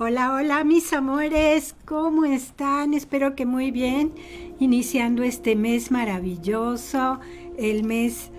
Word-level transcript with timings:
Hola, 0.00 0.32
hola 0.32 0.62
mis 0.62 0.92
amores, 0.92 1.74
¿cómo 1.84 2.24
están? 2.24 2.94
Espero 2.94 3.34
que 3.34 3.46
muy 3.46 3.72
bien. 3.72 4.12
Iniciando 4.60 5.24
este 5.24 5.56
mes 5.56 5.90
maravilloso, 5.90 7.18
el 7.56 7.82
mes 7.82 8.30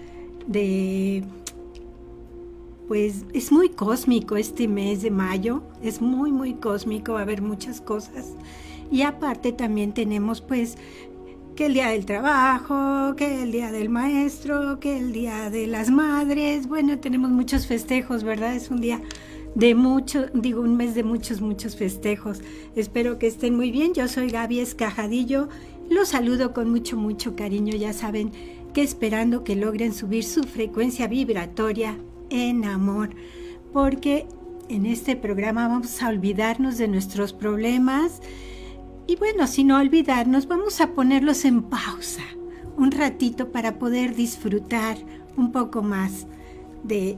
de... 0.47 1.25
Pues 2.87 3.25
es 3.33 3.51
muy 3.51 3.67
cósmico 3.67 4.37
este 4.37 4.69
mes 4.69 5.01
de 5.01 5.11
mayo, 5.11 5.61
es 5.83 5.99
muy, 5.99 6.31
muy 6.31 6.53
cósmico, 6.53 7.11
va 7.11 7.19
a 7.19 7.23
haber 7.23 7.41
muchas 7.41 7.81
cosas. 7.81 8.37
Y 8.89 9.01
aparte 9.01 9.51
también 9.51 9.93
tenemos 9.93 10.39
pues 10.39 10.77
que 11.57 11.65
el 11.65 11.73
día 11.73 11.89
del 11.89 12.05
trabajo, 12.05 13.17
que 13.17 13.43
el 13.43 13.51
día 13.51 13.69
del 13.73 13.89
maestro, 13.89 14.79
que 14.79 14.97
el 14.97 15.11
día 15.11 15.49
de 15.49 15.67
las 15.67 15.91
madres. 15.91 16.69
Bueno, 16.69 16.99
tenemos 16.99 17.31
muchos 17.31 17.67
festejos, 17.67 18.23
¿verdad? 18.23 18.55
Es 18.55 18.71
un 18.71 18.79
día 18.79 19.01
de 19.55 19.75
mucho, 19.75 20.27
digo, 20.33 20.61
un 20.61 20.77
mes 20.77 20.95
de 20.95 21.03
muchos, 21.03 21.41
muchos 21.41 21.75
festejos. 21.75 22.41
Espero 22.75 23.17
que 23.17 23.27
estén 23.27 23.55
muy 23.55 23.71
bien. 23.71 23.93
Yo 23.93 24.07
soy 24.07 24.29
Gaby 24.29 24.59
Escajadillo. 24.59 25.49
Los 25.89 26.09
saludo 26.09 26.53
con 26.53 26.69
mucho, 26.69 26.97
mucho 26.97 27.35
cariño. 27.35 27.75
Ya 27.75 27.93
saben 27.93 28.31
que 28.73 28.81
esperando 28.81 29.43
que 29.43 29.55
logren 29.55 29.93
subir 29.93 30.23
su 30.23 30.43
frecuencia 30.43 31.07
vibratoria 31.07 31.97
en 32.29 32.65
amor. 32.65 33.09
Porque 33.73 34.27
en 34.69 34.85
este 34.85 35.15
programa 35.15 35.67
vamos 35.67 36.01
a 36.01 36.09
olvidarnos 36.09 36.77
de 36.77 36.87
nuestros 36.87 37.33
problemas. 37.33 38.21
Y 39.07 39.15
bueno, 39.15 39.47
sin 39.47 39.71
olvidarnos, 39.71 40.47
vamos 40.47 40.79
a 40.79 40.93
ponerlos 40.93 41.43
en 41.45 41.63
pausa 41.63 42.23
un 42.79 42.91
ratito 42.91 43.51
para 43.51 43.77
poder 43.77 44.15
disfrutar 44.15 44.97
un 45.35 45.51
poco 45.51 45.81
más 45.81 46.27
de, 46.83 47.17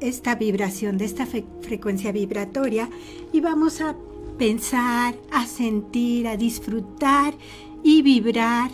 esta 0.00 0.34
vibración, 0.34 0.98
de 0.98 1.04
esta 1.04 1.26
frecuencia 1.26 2.12
vibratoria 2.12 2.88
y 3.32 3.40
vamos 3.40 3.80
a 3.80 3.96
pensar, 4.38 5.16
a 5.30 5.46
sentir, 5.46 6.26
a 6.26 6.36
disfrutar 6.36 7.34
y 7.82 8.02
vibrar 8.02 8.70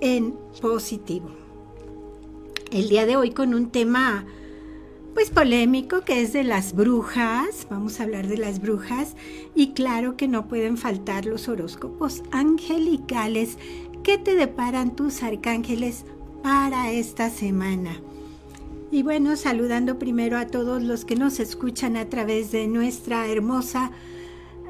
en 0.00 0.34
positivo. 0.60 1.30
El 2.70 2.88
día 2.88 3.06
de 3.06 3.16
hoy 3.16 3.30
con 3.30 3.54
un 3.54 3.70
tema 3.70 4.24
pues 5.14 5.30
polémico 5.30 6.00
que 6.00 6.22
es 6.22 6.32
de 6.32 6.42
las 6.42 6.74
brujas, 6.74 7.68
vamos 7.70 8.00
a 8.00 8.02
hablar 8.02 8.26
de 8.26 8.36
las 8.36 8.60
brujas 8.60 9.14
y 9.54 9.68
claro 9.68 10.16
que 10.16 10.26
no 10.26 10.48
pueden 10.48 10.76
faltar 10.76 11.24
los 11.24 11.48
horóscopos 11.48 12.22
angelicales 12.32 13.58
que 14.02 14.18
te 14.18 14.34
deparan 14.34 14.96
tus 14.96 15.22
arcángeles 15.22 16.04
para 16.42 16.90
esta 16.90 17.30
semana. 17.30 18.00
Y 18.94 19.02
bueno, 19.02 19.34
saludando 19.34 19.98
primero 19.98 20.38
a 20.38 20.46
todos 20.46 20.80
los 20.80 21.04
que 21.04 21.16
nos 21.16 21.40
escuchan 21.40 21.96
a 21.96 22.08
través 22.08 22.52
de 22.52 22.68
nuestra 22.68 23.26
hermosa 23.26 23.90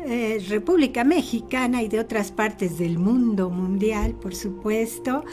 eh, 0.06 0.42
República 0.48 1.04
Mexicana 1.04 1.82
y 1.82 1.88
de 1.88 2.00
otras 2.00 2.32
partes 2.32 2.78
del 2.78 2.98
mundo 2.98 3.50
mundial, 3.50 4.14
por 4.14 4.34
supuesto, 4.34 5.26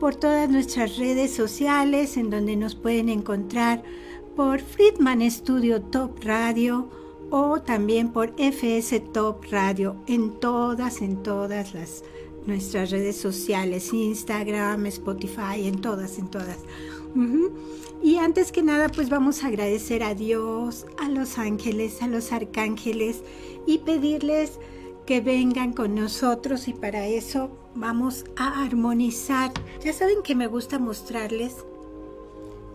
por 0.00 0.16
todas 0.16 0.48
nuestras 0.48 0.96
redes 0.96 1.30
sociales 1.34 2.16
en 2.16 2.30
donde 2.30 2.56
nos 2.56 2.74
pueden 2.74 3.10
encontrar 3.10 3.82
por 4.34 4.60
Friedman 4.60 5.30
Studio 5.30 5.82
Top 5.82 6.18
Radio 6.24 6.88
o 7.28 7.60
también 7.60 8.08
por 8.12 8.32
FS 8.38 8.98
Top 9.12 9.44
Radio 9.50 9.96
en 10.06 10.40
todas, 10.40 11.02
en 11.02 11.22
todas 11.22 11.74
las 11.74 12.02
nuestras 12.46 12.90
redes 12.90 13.20
sociales, 13.20 13.92
Instagram, 13.92 14.86
Spotify, 14.86 15.66
en 15.66 15.82
todas, 15.82 16.18
en 16.18 16.28
todas. 16.28 16.56
Y 18.02 18.16
antes 18.16 18.52
que 18.52 18.62
nada, 18.62 18.88
pues 18.88 19.10
vamos 19.10 19.42
a 19.42 19.48
agradecer 19.48 20.02
a 20.02 20.14
Dios, 20.14 20.86
a 20.98 21.08
los 21.08 21.38
ángeles, 21.38 22.02
a 22.02 22.06
los 22.06 22.32
arcángeles 22.32 23.22
y 23.66 23.78
pedirles 23.78 24.58
que 25.06 25.20
vengan 25.20 25.72
con 25.72 25.94
nosotros 25.94 26.68
y 26.68 26.74
para 26.74 27.06
eso 27.06 27.50
vamos 27.74 28.24
a 28.36 28.62
armonizar. 28.62 29.52
Ya 29.82 29.92
saben 29.92 30.22
que 30.22 30.34
me 30.34 30.46
gusta 30.46 30.78
mostrarles 30.78 31.56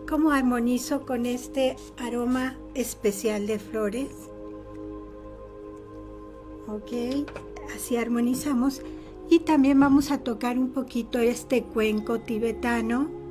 cómo 0.08 0.30
armonizo 0.30 1.06
con 1.06 1.26
este 1.26 1.76
aroma 1.96 2.56
especial 2.74 3.46
de 3.46 3.58
flores. 3.58 4.10
Ok, 6.66 7.26
así 7.74 7.96
armonizamos 7.96 8.82
y 9.30 9.40
también 9.40 9.80
vamos 9.80 10.10
a 10.10 10.18
tocar 10.18 10.58
un 10.58 10.70
poquito 10.70 11.18
este 11.18 11.62
cuenco 11.62 12.20
tibetano 12.20 13.23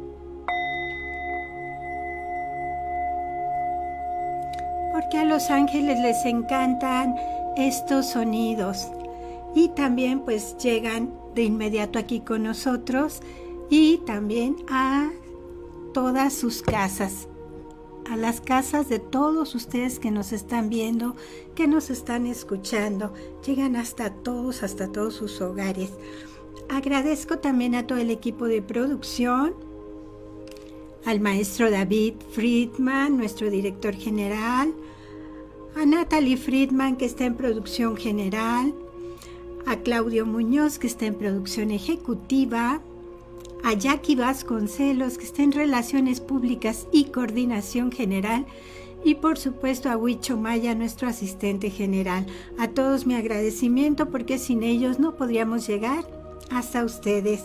porque 4.94 5.18
a 5.18 5.26
los 5.26 5.50
ángeles 5.50 6.00
les 6.00 6.24
encantan 6.24 7.16
estos 7.58 8.12
sonidos 8.12 8.88
y 9.56 9.70
también 9.70 10.20
pues 10.20 10.56
llegan 10.58 11.12
de 11.34 11.44
inmediato 11.44 11.98
aquí 11.98 12.20
con 12.20 12.44
nosotros 12.44 13.22
y 13.72 13.98
también 14.06 14.56
a 14.70 15.10
todas 15.96 16.34
sus 16.34 16.62
casas, 16.62 17.28
a 18.08 18.16
las 18.16 18.40
casas 18.40 18.88
de 18.88 19.00
todos 19.00 19.56
ustedes 19.56 19.98
que 19.98 20.12
nos 20.12 20.32
están 20.32 20.70
viendo, 20.70 21.16
que 21.56 21.68
nos 21.68 21.90
están 21.90 22.28
escuchando, 22.28 23.16
llegan 23.44 23.76
hasta 23.76 24.12
todos, 24.12 24.62
hasta 24.62 24.92
todos 24.92 25.16
sus 25.16 25.42
hogares. 25.42 25.92
Agradezco 26.70 27.40
también 27.40 27.74
a 27.74 27.88
todo 27.88 27.98
el 27.98 28.12
equipo 28.12 28.46
de 28.46 28.62
producción, 28.62 29.56
al 31.06 31.20
maestro 31.20 31.70
David 31.70 32.14
Friedman, 32.32 33.18
nuestro 33.18 33.50
director 33.50 33.94
general, 33.94 34.74
a 35.76 35.86
Natalie 35.86 36.38
Friedman, 36.38 36.98
que 36.98 37.06
está 37.06 37.26
en 37.26 37.36
producción 37.36 37.98
general, 37.98 38.74
a 39.66 39.78
Claudio 39.78 40.26
Muñoz, 40.26 40.80
que 40.80 40.88
está 40.88 41.06
en 41.06 41.16
producción 41.16 41.72
ejecutiva, 41.72 42.82
a 43.64 43.74
Jackie 43.74 44.16
Vasconcelos, 44.16 45.18
que 45.18 45.26
está 45.26 45.42
en 45.42 45.52
relaciones 45.52 46.20
públicas 46.20 46.88
y 46.92 47.06
coordinación 47.06 47.92
general, 47.92 48.46
y 49.06 49.16
por 49.16 49.38
supuesto 49.38 49.90
a 49.90 49.98
Huicho 49.98 50.38
Maya, 50.38 50.76
nuestro 50.76 51.08
asistente 51.08 51.70
general. 51.70 52.26
A 52.58 52.70
todos 52.70 53.06
mi 53.06 53.16
agradecimiento 53.16 54.10
porque 54.10 54.38
sin 54.38 54.64
ellos 54.64 55.00
no 55.00 55.16
podríamos 55.16 55.68
llegar 55.68 56.06
hasta 56.50 56.86
ustedes. 56.86 57.44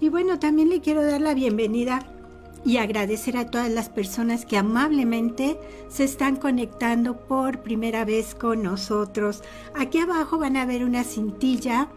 Y 0.00 0.08
bueno, 0.08 0.38
también 0.38 0.68
le 0.68 0.80
quiero 0.80 1.02
dar 1.02 1.20
la 1.20 1.34
bienvenida 1.34 2.21
y 2.64 2.76
agradecer 2.76 3.36
a 3.36 3.50
todas 3.50 3.70
las 3.70 3.88
personas 3.88 4.46
que 4.46 4.56
amablemente 4.56 5.58
se 5.88 6.04
están 6.04 6.36
conectando 6.36 7.16
por 7.16 7.62
primera 7.62 8.04
vez 8.04 8.34
con 8.34 8.62
nosotros. 8.62 9.42
Aquí 9.74 9.98
abajo 9.98 10.38
van 10.38 10.56
a 10.56 10.66
ver 10.66 10.84
una 10.84 11.04
cintilla 11.04 11.88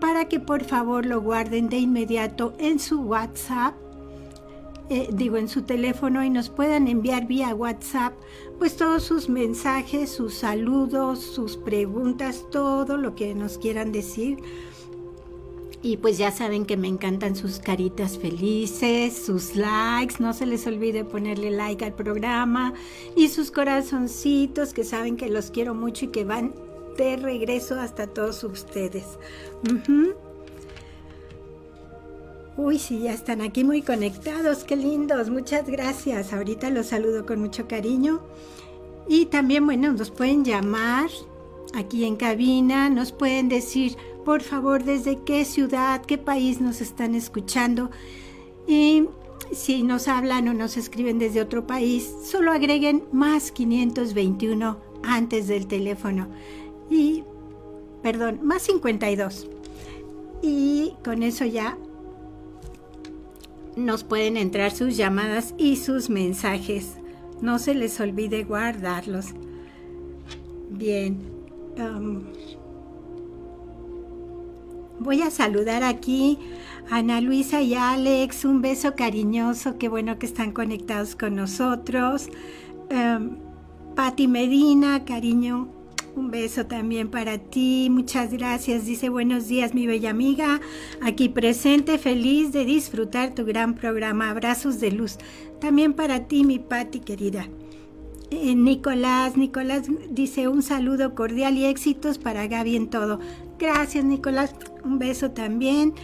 para 0.00 0.24
que 0.26 0.40
por 0.40 0.64
favor 0.64 1.04
lo 1.04 1.20
guarden 1.20 1.68
de 1.68 1.76
inmediato 1.78 2.54
en 2.58 2.78
su 2.78 3.02
WhatsApp 3.02 3.74
eh, 4.90 5.08
digo, 5.12 5.36
en 5.38 5.48
su 5.48 5.62
teléfono 5.62 6.22
y 6.24 6.30
nos 6.30 6.50
puedan 6.50 6.88
enviar 6.88 7.26
vía 7.26 7.54
WhatsApp, 7.54 8.12
pues 8.58 8.76
todos 8.76 9.02
sus 9.02 9.28
mensajes, 9.28 10.10
sus 10.10 10.34
saludos, 10.34 11.20
sus 11.20 11.56
preguntas, 11.56 12.44
todo 12.50 12.96
lo 12.96 13.14
que 13.14 13.34
nos 13.34 13.58
quieran 13.58 13.92
decir. 13.92 14.38
Y 15.80 15.98
pues 15.98 16.16
ya 16.16 16.30
saben 16.30 16.64
que 16.64 16.78
me 16.78 16.88
encantan 16.88 17.36
sus 17.36 17.58
caritas 17.58 18.18
felices, 18.18 19.16
sus 19.26 19.54
likes, 19.54 20.16
no 20.18 20.32
se 20.32 20.46
les 20.46 20.66
olvide 20.66 21.04
ponerle 21.04 21.50
like 21.50 21.84
al 21.84 21.92
programa 21.92 22.72
y 23.14 23.28
sus 23.28 23.50
corazoncitos 23.50 24.72
que 24.72 24.84
saben 24.84 25.18
que 25.18 25.28
los 25.28 25.50
quiero 25.50 25.74
mucho 25.74 26.06
y 26.06 26.08
que 26.08 26.24
van 26.24 26.54
de 26.96 27.16
regreso 27.16 27.78
hasta 27.78 28.06
todos 28.06 28.44
ustedes. 28.44 29.18
Uy, 32.56 32.78
sí, 32.78 33.00
ya 33.00 33.12
están 33.12 33.40
aquí 33.40 33.64
muy 33.64 33.82
conectados, 33.82 34.64
qué 34.64 34.76
lindos, 34.76 35.28
muchas 35.30 35.68
gracias. 35.68 36.32
Ahorita 36.32 36.70
los 36.70 36.86
saludo 36.86 37.26
con 37.26 37.40
mucho 37.40 37.66
cariño. 37.66 38.20
Y 39.08 39.26
también, 39.26 39.66
bueno, 39.66 39.92
nos 39.92 40.10
pueden 40.10 40.44
llamar 40.44 41.10
aquí 41.74 42.04
en 42.04 42.16
cabina, 42.16 42.88
nos 42.88 43.12
pueden 43.12 43.48
decir 43.48 43.96
por 44.24 44.42
favor, 44.42 44.84
desde 44.84 45.18
qué 45.24 45.44
ciudad, 45.44 46.02
qué 46.02 46.18
país 46.18 46.60
nos 46.60 46.80
están 46.80 47.14
escuchando. 47.14 47.90
Y 48.66 49.04
si 49.52 49.82
nos 49.82 50.08
hablan 50.08 50.48
o 50.48 50.54
nos 50.54 50.76
escriben 50.76 51.18
desde 51.18 51.42
otro 51.42 51.66
país, 51.66 52.10
solo 52.24 52.50
agreguen 52.50 53.04
más 53.12 53.52
521 53.52 54.78
antes 55.02 55.46
del 55.46 55.66
teléfono. 55.66 56.28
Y, 56.90 57.24
perdón, 58.02 58.40
más 58.42 58.62
52. 58.62 59.48
Y 60.42 60.94
con 61.04 61.22
eso 61.22 61.44
ya 61.44 61.76
nos 63.76 64.04
pueden 64.04 64.36
entrar 64.36 64.70
sus 64.70 64.96
llamadas 64.96 65.54
y 65.58 65.76
sus 65.76 66.10
mensajes. 66.10 66.96
No 67.40 67.58
se 67.58 67.74
les 67.74 68.00
olvide 68.00 68.44
guardarlos. 68.44 69.26
Bien. 70.70 71.18
Um, 71.76 72.22
voy 75.00 75.22
a 75.22 75.30
saludar 75.30 75.82
aquí 75.82 76.38
a 76.90 76.98
Ana 76.98 77.20
Luisa 77.20 77.62
y 77.62 77.74
Alex. 77.74 78.44
Un 78.44 78.62
beso 78.62 78.94
cariñoso. 78.94 79.78
Qué 79.78 79.88
bueno 79.88 80.18
que 80.18 80.26
están 80.26 80.52
conectados 80.52 81.16
con 81.16 81.34
nosotros. 81.34 82.28
Um, 82.90 83.38
Medina, 84.28 85.04
cariño. 85.04 85.73
Un 86.16 86.30
beso 86.30 86.66
también 86.66 87.08
para 87.10 87.38
ti, 87.38 87.88
muchas 87.90 88.32
gracias. 88.32 88.86
Dice 88.86 89.08
buenos 89.08 89.48
días 89.48 89.74
mi 89.74 89.88
bella 89.88 90.10
amiga, 90.10 90.60
aquí 91.02 91.28
presente, 91.28 91.98
feliz 91.98 92.52
de 92.52 92.64
disfrutar 92.64 93.34
tu 93.34 93.44
gran 93.44 93.74
programa. 93.74 94.30
Abrazos 94.30 94.78
de 94.78 94.92
luz. 94.92 95.18
También 95.60 95.92
para 95.92 96.28
ti, 96.28 96.44
mi 96.44 96.60
Patti 96.60 97.00
querida. 97.00 97.48
Eh, 98.30 98.54
Nicolás, 98.54 99.36
Nicolás 99.36 99.88
dice 100.08 100.46
un 100.46 100.62
saludo 100.62 101.16
cordial 101.16 101.56
y 101.56 101.64
éxitos 101.64 102.18
para 102.18 102.46
Gaby 102.46 102.76
en 102.76 102.90
todo. 102.90 103.18
Gracias 103.58 104.04
Nicolás, 104.04 104.54
un 104.84 105.00
beso 105.00 105.32
también. 105.32 105.94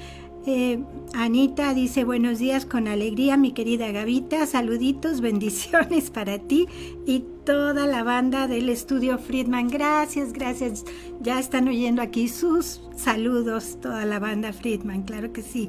Eh, 0.46 0.82
Anita 1.12 1.74
dice 1.74 2.02
buenos 2.04 2.38
días 2.38 2.64
con 2.64 2.88
alegría, 2.88 3.36
mi 3.36 3.52
querida 3.52 3.90
Gavita. 3.92 4.46
Saluditos, 4.46 5.20
bendiciones 5.22 6.10
para 6.10 6.38
ti 6.38 6.66
y 7.06 7.24
toda 7.50 7.88
la 7.88 8.04
banda 8.04 8.46
del 8.46 8.68
estudio 8.68 9.18
Friedman. 9.18 9.66
Gracias, 9.66 10.32
gracias. 10.32 10.84
Ya 11.20 11.40
están 11.40 11.66
oyendo 11.66 12.00
aquí 12.00 12.28
sus 12.28 12.80
saludos, 12.96 13.78
toda 13.82 14.04
la 14.04 14.20
banda 14.20 14.52
Friedman, 14.52 15.02
claro 15.02 15.32
que 15.32 15.42
sí. 15.42 15.68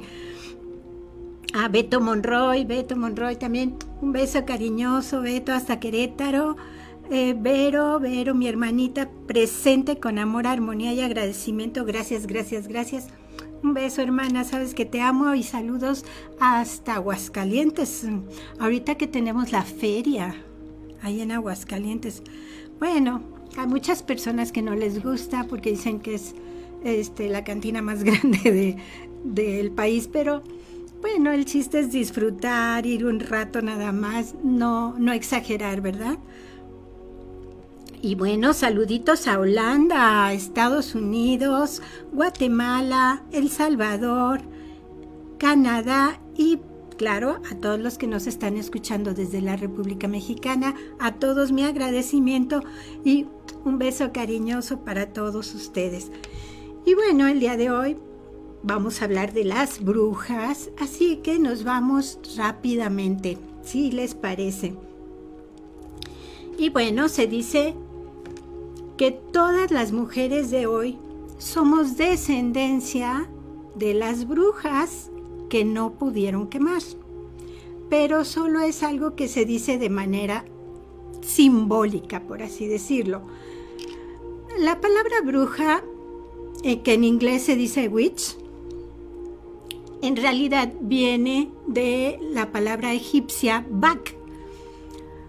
A 1.56 1.69
Beto 1.69 2.00
Monroy, 2.00 2.66
Beto 2.66 2.95
Monroy 2.95 3.36
también. 3.36 3.78
Un 4.00 4.12
beso 4.12 4.45
cariñoso, 4.45 5.22
Beto, 5.22 5.54
hasta 5.54 5.80
Querétaro. 5.80 6.56
Eh, 7.10 7.36
Vero, 7.36 8.00
Vero, 8.00 8.36
mi 8.36 8.48
hermanita, 8.48 9.10
presente 9.25 10.00
con 10.00 10.19
amor, 10.19 10.45
armonía 10.45 10.94
y 10.94 11.01
agradecimiento. 11.01 11.84
Gracias, 11.84 12.27
gracias, 12.27 12.68
gracias. 12.68 13.07
Un 13.63 13.74
beso, 13.74 14.04
hermana, 14.04 14.44
sabes 14.44 14.75
que 14.75 14.86
te 14.86 15.01
amo 15.01 15.34
y 15.34 15.42
saludos 15.42 16.06
hasta 16.39 16.94
Aguascalientes. 16.94 18.06
Ahorita 18.60 18.95
que 19.00 19.07
tenemos 19.07 19.51
la 19.51 19.63
feria 19.63 20.36
ahí 21.01 21.21
en 21.21 21.31
Aguascalientes. 21.31 22.24
Bueno, 22.80 23.21
hay 23.57 23.68
muchas 23.68 24.03
personas 24.03 24.51
que 24.51 24.62
no 24.62 24.75
les 24.75 25.03
gusta 25.03 25.45
porque 25.50 25.71
dicen 25.71 26.00
que 26.00 26.15
es 26.15 26.36
este, 26.83 27.30
la 27.30 27.44
cantina 27.44 27.81
más 27.81 28.03
grande 28.06 28.77
del 29.24 29.71
país, 29.71 30.09
pero 30.12 30.44
bueno, 31.01 31.31
el 31.31 31.45
chiste 31.45 31.80
es 31.80 31.92
disfrutar, 31.92 32.86
ir 32.86 33.06
un 33.06 33.19
rato 33.19 33.62
nada 33.62 33.92
más, 33.92 34.36
no, 34.44 34.98
no 35.00 35.13
exagerar, 35.13 35.81
¿verdad? 35.81 36.18
Y 38.03 38.15
bueno, 38.15 38.53
saluditos 38.53 39.27
a 39.27 39.39
Holanda, 39.39 40.25
a 40.25 40.33
Estados 40.33 40.95
Unidos, 40.95 41.81
Guatemala, 42.12 43.24
El 43.31 43.50
Salvador, 43.50 44.42
Canadá 45.38 46.19
y 46.36 46.59
claro, 47.01 47.42
a 47.50 47.56
todos 47.56 47.80
los 47.80 47.98
que 47.98 48.06
nos 48.06 48.27
están 48.27 48.57
escuchando 48.57 49.15
desde 49.15 49.42
la 49.42 49.56
República 49.56 50.07
Mexicana, 50.07 50.75
a 51.00 51.15
todos 51.15 51.51
mi 51.51 51.63
agradecimiento 51.63 52.62
y 53.03 53.25
un 53.65 53.80
beso 53.80 54.12
cariñoso 54.13 54.81
para 54.81 55.12
todos 55.12 55.56
ustedes. 55.56 56.12
Y 56.86 56.94
bueno, 56.94 57.25
el 57.25 57.39
día 57.39 57.57
de 57.57 57.71
hoy 57.71 57.98
vamos 58.62 59.01
a 59.01 59.06
hablar 59.06 59.33
de 59.33 59.45
las 59.45 59.83
brujas, 59.83 60.69
así 60.80 61.15
que 61.24 61.39
nos 61.39 61.63
vamos 61.63 62.19
rápidamente, 62.38 63.39
si 63.63 63.92
les 63.92 64.13
parece. 64.13 64.75
Y 66.59 66.69
bueno, 66.69 67.09
se 67.09 67.25
dice 67.25 67.74
que 68.95 69.09
todas 69.09 69.71
las 69.71 69.92
mujeres 69.92 70.51
de 70.51 70.68
hoy 70.68 71.00
somos 71.39 71.98
descendencia 71.98 73.27
de 73.74 73.95
las 73.95 74.27
brujas 74.27 75.11
que 75.51 75.65
no 75.65 75.95
pudieron 75.95 76.48
quemar. 76.48 76.81
Pero 77.89 78.24
solo 78.24 78.62
es 78.62 78.83
algo 78.83 79.18
que 79.18 79.27
se 79.27 79.44
dice 79.44 79.77
de 79.77 79.89
manera 79.89 80.45
simbólica, 81.21 82.21
por 82.21 82.42
así 82.42 82.68
decirlo. 82.68 83.24
La 84.57 84.80
palabra 84.80 85.19
bruja, 85.21 85.83
eh, 86.63 86.81
que 86.83 86.94
en 86.94 87.03
inglés 87.03 87.44
se 87.44 87.57
dice 87.57 87.89
witch, 87.89 88.38
en 90.01 90.15
realidad 90.15 90.71
viene 90.80 91.50
de 91.68 92.18
la 92.31 92.53
palabra 92.53 92.94
egipcia 92.94 93.65
bak, 93.69 94.15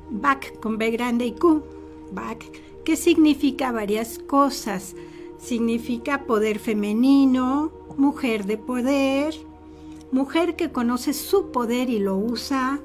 bak 0.08 0.60
con 0.60 0.78
B 0.78 0.92
grande 0.92 1.26
y 1.26 1.32
Q, 1.32 1.64
bak, 2.12 2.44
que 2.84 2.94
significa 2.94 3.72
varias 3.72 4.20
cosas. 4.20 4.94
Significa 5.38 6.26
poder 6.26 6.60
femenino, 6.60 7.72
mujer 7.96 8.46
de 8.46 8.56
poder, 8.56 9.34
mujer 10.12 10.54
que 10.54 10.70
conoce 10.70 11.12
su 11.14 11.50
poder 11.50 11.90
y 11.90 11.98
lo 11.98 12.16
usa. 12.16 12.78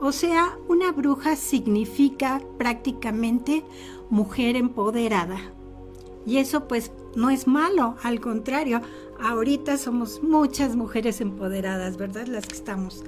O 0.00 0.12
sea, 0.12 0.56
una 0.68 0.92
bruja 0.92 1.36
significa 1.36 2.40
prácticamente 2.56 3.64
mujer 4.08 4.56
empoderada. 4.56 5.52
Y 6.24 6.38
eso 6.38 6.66
pues 6.68 6.92
no 7.14 7.28
es 7.28 7.46
malo, 7.46 7.96
al 8.02 8.20
contrario, 8.20 8.80
ahorita 9.20 9.76
somos 9.76 10.22
muchas 10.22 10.76
mujeres 10.76 11.20
empoderadas, 11.20 11.96
¿verdad? 11.96 12.26
Las 12.26 12.46
que 12.46 12.54
estamos, 12.54 13.04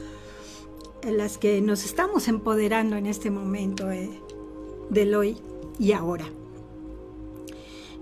las 1.03 1.39
que 1.39 1.61
nos 1.61 1.85
estamos 1.85 2.29
empoderando 2.29 2.97
en 2.97 3.07
este 3.07 3.31
momento 3.31 3.91
eh, 3.91 4.11
del 4.91 5.15
hoy 5.15 5.37
y 5.79 5.93
ahora. 5.93 6.27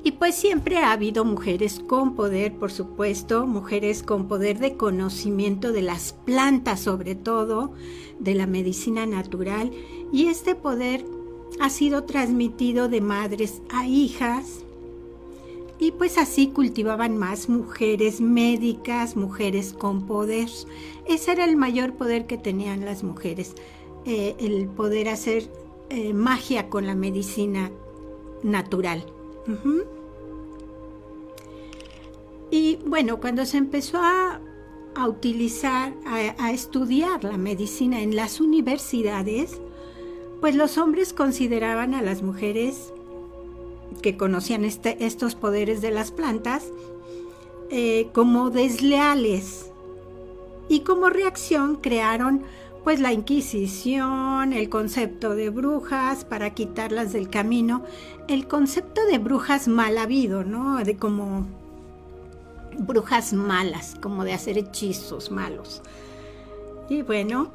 Y 0.03 0.13
pues 0.13 0.35
siempre 0.35 0.79
ha 0.79 0.93
habido 0.93 1.25
mujeres 1.25 1.81
con 1.87 2.15
poder, 2.15 2.55
por 2.55 2.73
supuesto, 2.73 3.47
mujeres 3.47 4.03
con 4.03 4.29
poder 4.29 4.59
de 4.59 4.77
conocimiento 4.77 5.73
de 5.73 5.83
las 5.83 6.15
plantas 6.25 6.81
sobre 6.81 7.15
todo, 7.15 7.73
de 8.19 8.35
la 8.35 8.47
medicina 8.47 9.05
natural, 9.05 9.71
y 10.11 10.27
este 10.27 10.55
poder 10.55 11.05
ha 11.61 11.69
sido 11.69 12.05
transmitido 12.05 12.89
de 12.89 13.03
madres 13.03 13.61
a 13.71 13.87
hijas, 13.87 14.65
y 15.79 15.93
pues 15.93 16.19
así 16.19 16.49
cultivaban 16.49 17.17
más 17.17 17.49
mujeres 17.49 18.21
médicas, 18.21 19.17
mujeres 19.17 19.73
con 19.73 20.07
poder. 20.07 20.49
Ese 21.07 21.33
era 21.33 21.45
el 21.45 21.57
mayor 21.57 21.95
poder 21.95 22.27
que 22.27 22.37
tenían 22.37 22.85
las 22.85 23.03
mujeres, 23.03 23.55
eh, 24.05 24.37
el 24.39 24.69
poder 24.69 25.09
hacer 25.09 25.51
eh, 25.89 26.13
magia 26.13 26.69
con 26.69 26.87
la 26.87 26.95
medicina 26.95 27.71
natural. 28.43 29.05
Y 32.51 32.79
bueno, 32.85 33.21
cuando 33.21 33.47
se 33.47 33.59
empezó 33.59 33.99
a, 33.99 34.41
utilizar, 35.07 35.95
a, 36.05 36.51
estudiar 36.51 37.25
la 37.25 37.39
medicina 37.39 38.03
en 38.03 38.17
las 38.17 38.41
universidades, 38.41 39.61
pues 40.41 40.57
los 40.57 40.79
hombres 40.79 41.13
consideraban 41.13 41.95
a 41.95 42.03
las 42.03 42.23
mujeres 42.23 42.93
que 44.03 44.17
conocían 44.17 44.65
este, 44.65 45.05
estos 45.05 45.35
poderes 45.35 45.81
de 45.81 45.91
las 45.91 46.11
plantas 46.11 46.67
eh, 47.71 48.09
como 48.13 48.51
desleales. 48.51 49.71
Y 50.69 50.81
como 50.81 51.09
reacción 51.09 51.77
crearon 51.77 52.43
pues 52.85 53.01
la 53.01 53.13
Inquisición, 53.13 54.53
el 54.53 54.69
concepto 54.69 55.35
de 55.35 55.51
brujas 55.51 56.25
para 56.25 56.51
quitarlas 56.51 57.13
del 57.13 57.29
camino, 57.29 57.85
el 58.29 58.49
concepto 58.49 59.05
de 59.05 59.19
brujas 59.19 59.69
mal 59.69 59.99
habido, 59.99 60.45
¿no? 60.45 60.79
De 60.79 60.97
como 60.97 61.47
brujas 62.81 63.33
malas, 63.33 63.97
como 64.01 64.25
de 64.25 64.33
hacer 64.33 64.59
hechizos 64.59 65.31
malos. 65.31 65.83
Y 66.89 67.03
bueno, 67.03 67.53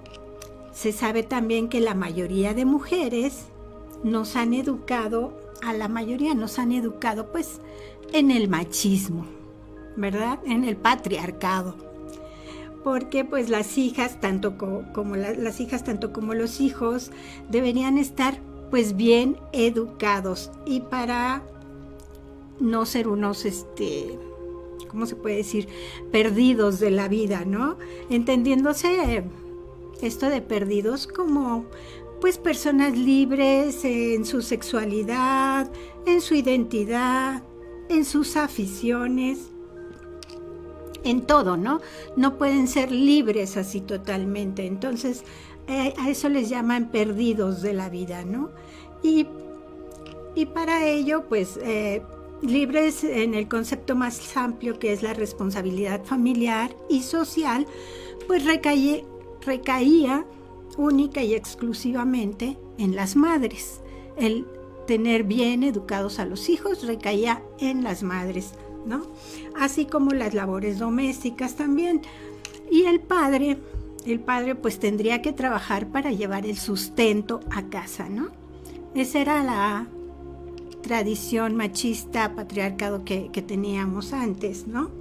se 0.71 0.91
sabe 0.91 1.23
también 1.23 1.67
que 1.67 1.81
la 1.81 1.93
mayoría 1.93 2.53
de 2.53 2.65
mujeres 2.65 3.45
nos 4.03 4.35
han 4.35 4.53
educado, 4.53 5.33
a 5.63 5.73
la 5.73 5.87
mayoría 5.87 6.33
nos 6.33 6.59
han 6.59 6.71
educado 6.71 7.31
pues 7.31 7.59
en 8.13 8.31
el 8.31 8.47
machismo, 8.47 9.25
¿verdad? 9.95 10.39
En 10.45 10.63
el 10.63 10.77
patriarcado 10.77 11.75
porque 12.85 13.25
pues 13.25 13.49
las 13.49 13.79
hijas, 13.79 14.21
tanto 14.21 14.59
como, 14.59 15.15
las 15.15 15.59
hijas, 15.59 15.83
tanto 15.83 16.13
como 16.13 16.35
los 16.35 16.61
hijos, 16.61 17.09
deberían 17.49 17.97
estar 17.97 18.37
pues 18.69 18.95
bien 18.95 19.37
educados 19.53 20.51
y 20.67 20.81
para 20.81 21.41
no 22.59 22.85
ser 22.85 23.07
unos, 23.07 23.43
este, 23.45 24.19
¿cómo 24.95 25.07
se 25.07 25.17
puede 25.17 25.35
decir? 25.35 25.67
Perdidos 26.09 26.79
de 26.79 26.89
la 26.89 27.09
vida, 27.09 27.43
¿no? 27.43 27.77
Entendiéndose 28.09 29.25
esto 30.01 30.29
de 30.29 30.41
perdidos 30.41 31.05
como 31.05 31.65
pues 32.21 32.37
personas 32.37 32.97
libres 32.97 33.83
en 33.83 34.23
su 34.23 34.41
sexualidad, 34.41 35.69
en 36.05 36.21
su 36.21 36.33
identidad, 36.33 37.43
en 37.89 38.05
sus 38.05 38.37
aficiones, 38.37 39.49
en 41.03 41.27
todo, 41.27 41.57
¿no? 41.57 41.81
No 42.15 42.37
pueden 42.37 42.69
ser 42.69 42.89
libres 42.89 43.57
así 43.57 43.81
totalmente. 43.81 44.65
Entonces, 44.65 45.25
eh, 45.67 45.93
a 45.97 46.09
eso 46.09 46.29
les 46.29 46.47
llaman 46.47 46.89
perdidos 46.89 47.61
de 47.61 47.73
la 47.73 47.89
vida, 47.89 48.23
¿no? 48.23 48.49
Y, 49.03 49.27
para 50.53 50.87
ello, 50.87 51.25
pues, 51.27 51.59
eh, 51.61 52.01
libres 52.41 53.03
en 53.03 53.33
el 53.33 53.47
concepto 53.47 53.95
más 53.95 54.35
amplio 54.37 54.79
que 54.79 54.93
es 54.93 55.03
la 55.03 55.13
responsabilidad 55.13 56.03
familiar 56.03 56.75
y 56.89 57.03
social, 57.03 57.65
pues 58.27 58.43
recaía 58.45 60.25
única 60.77 61.23
y 61.23 61.33
exclusivamente 61.33 62.57
en 62.77 62.95
las 62.95 63.15
madres. 63.15 63.81
El 64.17 64.45
tener 64.87 65.23
bien 65.23 65.63
educados 65.63 66.19
a 66.19 66.25
los 66.25 66.49
hijos 66.49 66.85
recaía 66.85 67.41
en 67.59 67.83
las 67.83 68.03
madres, 68.03 68.51
¿no? 68.85 69.07
Así 69.57 69.85
como 69.85 70.11
las 70.11 70.33
labores 70.33 70.79
domésticas 70.79 71.55
también. 71.55 72.01
Y 72.71 72.83
el 72.83 72.99
padre, 72.99 73.57
el 74.05 74.19
padre 74.19 74.55
pues 74.55 74.79
tendría 74.79 75.21
que 75.21 75.33
trabajar 75.33 75.87
para 75.87 76.11
llevar 76.11 76.45
el 76.45 76.57
sustento 76.57 77.39
a 77.51 77.63
casa, 77.63 78.09
¿no? 78.09 78.29
Esa 78.93 79.19
era 79.19 79.43
la 79.43 79.87
tradición 80.85 81.55
machista, 81.55 82.35
patriarcado 82.35 83.03
que, 83.03 83.29
teníamos 83.47 84.13
antes, 84.13 84.67
¿no? 84.67 84.91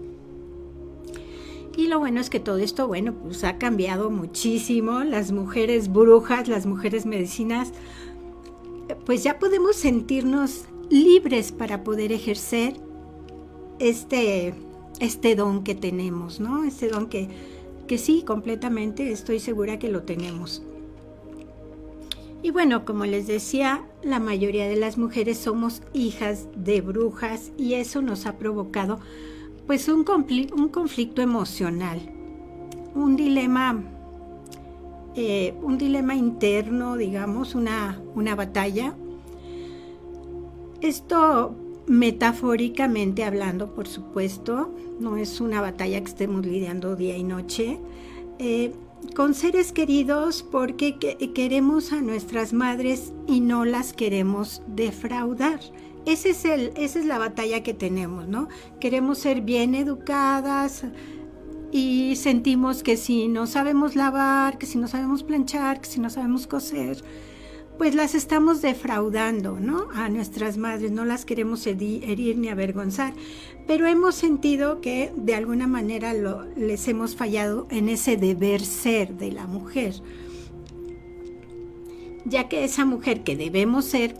Y 1.77 1.89
lo 1.89 1.99
bueno 1.99 2.23
es 2.23 2.31
que 2.31 2.41
todo 2.41 2.57
esto, 2.57 2.89
bueno, 2.89 3.13
pues 3.13 3.45
ha 3.45 3.59
cambiado 3.59 4.09
muchísimo. 4.11 5.05
Las 5.05 5.31
mujeres 5.31 5.93
brujas, 5.93 6.49
las 6.49 6.65
mujeres 6.65 7.05
medicinas, 7.05 7.73
pues 9.05 9.25
ya 9.25 9.39
podemos 9.39 9.77
sentirnos 9.77 10.65
libres 10.89 11.53
para 11.53 11.85
poder 11.85 12.13
ejercer 12.13 12.75
este, 13.79 14.55
este 15.01 15.37
don 15.37 15.65
que 15.65 15.75
tenemos, 15.75 16.41
¿no? 16.41 16.65
Este 16.65 16.89
don 16.89 17.09
que, 17.09 17.29
que 17.87 17.99
sí, 17.99 18.23
completamente 18.23 19.13
estoy 19.13 19.39
segura 19.39 19.79
que 19.79 19.91
lo 19.91 20.05
tenemos. 20.05 20.63
Y 22.45 22.51
bueno, 22.51 22.85
como 22.85 23.07
les 23.07 23.27
decía, 23.27 23.87
la 24.03 24.21
mayoría 24.21 24.69
de 24.69 24.77
las 24.77 24.99
mujeres 24.99 25.39
somos 25.39 25.81
hijas 25.95 26.47
de 26.55 26.83
brujas 26.83 27.53
y 27.57 27.73
eso 27.73 28.03
nos 28.03 28.27
ha 28.27 28.37
provocado 28.37 29.01
pues 29.67 29.89
un, 29.89 30.05
un 30.55 30.69
conflicto 30.69 31.23
emocional, 31.23 32.03
un 32.95 33.17
dilema, 33.17 33.83
eh, 35.17 35.55
un 35.63 35.79
dilema 35.79 36.17
interno, 36.17 36.99
digamos, 36.99 37.55
una, 37.55 37.99
una 38.15 38.35
batalla. 38.35 38.95
Esto 40.83 41.57
metafóricamente 41.87 43.25
hablando, 43.25 43.75
por 43.75 43.89
supuesto, 43.89 44.71
no 45.01 45.17
es 45.17 45.41
una 45.41 45.63
batalla 45.63 45.99
que 45.99 46.11
estemos 46.11 46.45
lidiando 46.45 46.95
día 46.95 47.17
y 47.17 47.25
noche, 47.25 47.81
eh, 48.39 48.75
con 49.15 49.35
seres 49.35 49.73
queridos 49.73 50.43
porque 50.43 50.97
queremos 51.35 51.93
a 51.93 52.01
nuestras 52.01 52.53
madres 52.53 53.13
y 53.27 53.41
no 53.41 53.65
las 53.65 53.93
queremos 53.93 54.63
defraudar. 54.67 55.61
Ese 56.07 56.31
es 56.31 56.45
el, 56.45 56.73
esa 56.77 56.99
es 56.99 57.07
la 57.07 57.19
batalla 57.19 57.63
que 57.63 57.75
tenemos, 57.75 58.29
¿no? 58.29 58.49
Queremos 58.81 59.19
ser 59.19 59.41
bien 59.41 59.75
educadas 59.75 60.85
y 61.73 62.17
sentimos 62.17 62.83
que 62.83 62.97
si 62.97 63.29
no 63.29 63.47
sabemos 63.47 63.97
lavar, 63.97 64.59
que 64.59 64.67
si 64.67 64.79
no 64.79 64.87
sabemos 64.87 65.23
planchar, 65.23 65.81
que 65.81 65.89
si 65.89 66.01
no 66.01 66.11
sabemos 66.11 66.47
coser, 66.47 67.03
pues 67.79 67.95
las 67.95 68.15
estamos 68.15 68.63
defraudando, 68.63 69.59
¿no? 69.59 69.89
A 69.95 70.09
nuestras 70.09 70.57
madres, 70.57 70.93
no 70.93 71.05
las 71.05 71.25
queremos 71.25 71.67
herir 71.67 72.39
ni 72.39 72.49
avergonzar, 72.49 73.15
pero 73.67 73.87
hemos 73.87 74.15
sentido 74.15 74.81
que 74.81 75.13
de 75.17 75.35
alguna 75.35 75.67
manera 75.67 76.13
les 76.57 76.89
hemos 76.89 77.17
fallado 77.17 77.67
en 77.71 77.89
ese 77.89 78.17
deber 78.17 78.61
ser 78.61 79.17
de 79.17 79.33
la 79.33 79.47
mujer, 79.47 79.95
ya 82.25 82.49
que 82.49 82.65
esa 82.65 82.85
mujer 82.85 83.25
que 83.25 83.37
debemos 83.37 83.85
ser 83.87 84.17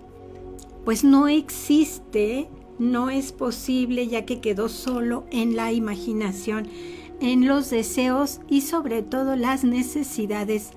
pues 0.85 1.03
no 1.03 1.29
existe, 1.29 2.49
no 2.79 3.09
es 3.09 3.33
posible 3.33 4.07
ya 4.07 4.27
que 4.27 4.41
quedó 4.41 4.69
solo 4.69 5.25
en 5.31 5.57
la 5.57 5.73
imaginación, 5.73 6.69
en 7.21 7.49
los 7.49 7.71
deseos 7.71 8.41
y 8.49 8.61
sobre 8.61 9.03
todo 9.03 9.37
las 9.37 9.65
necesidades 9.65 10.71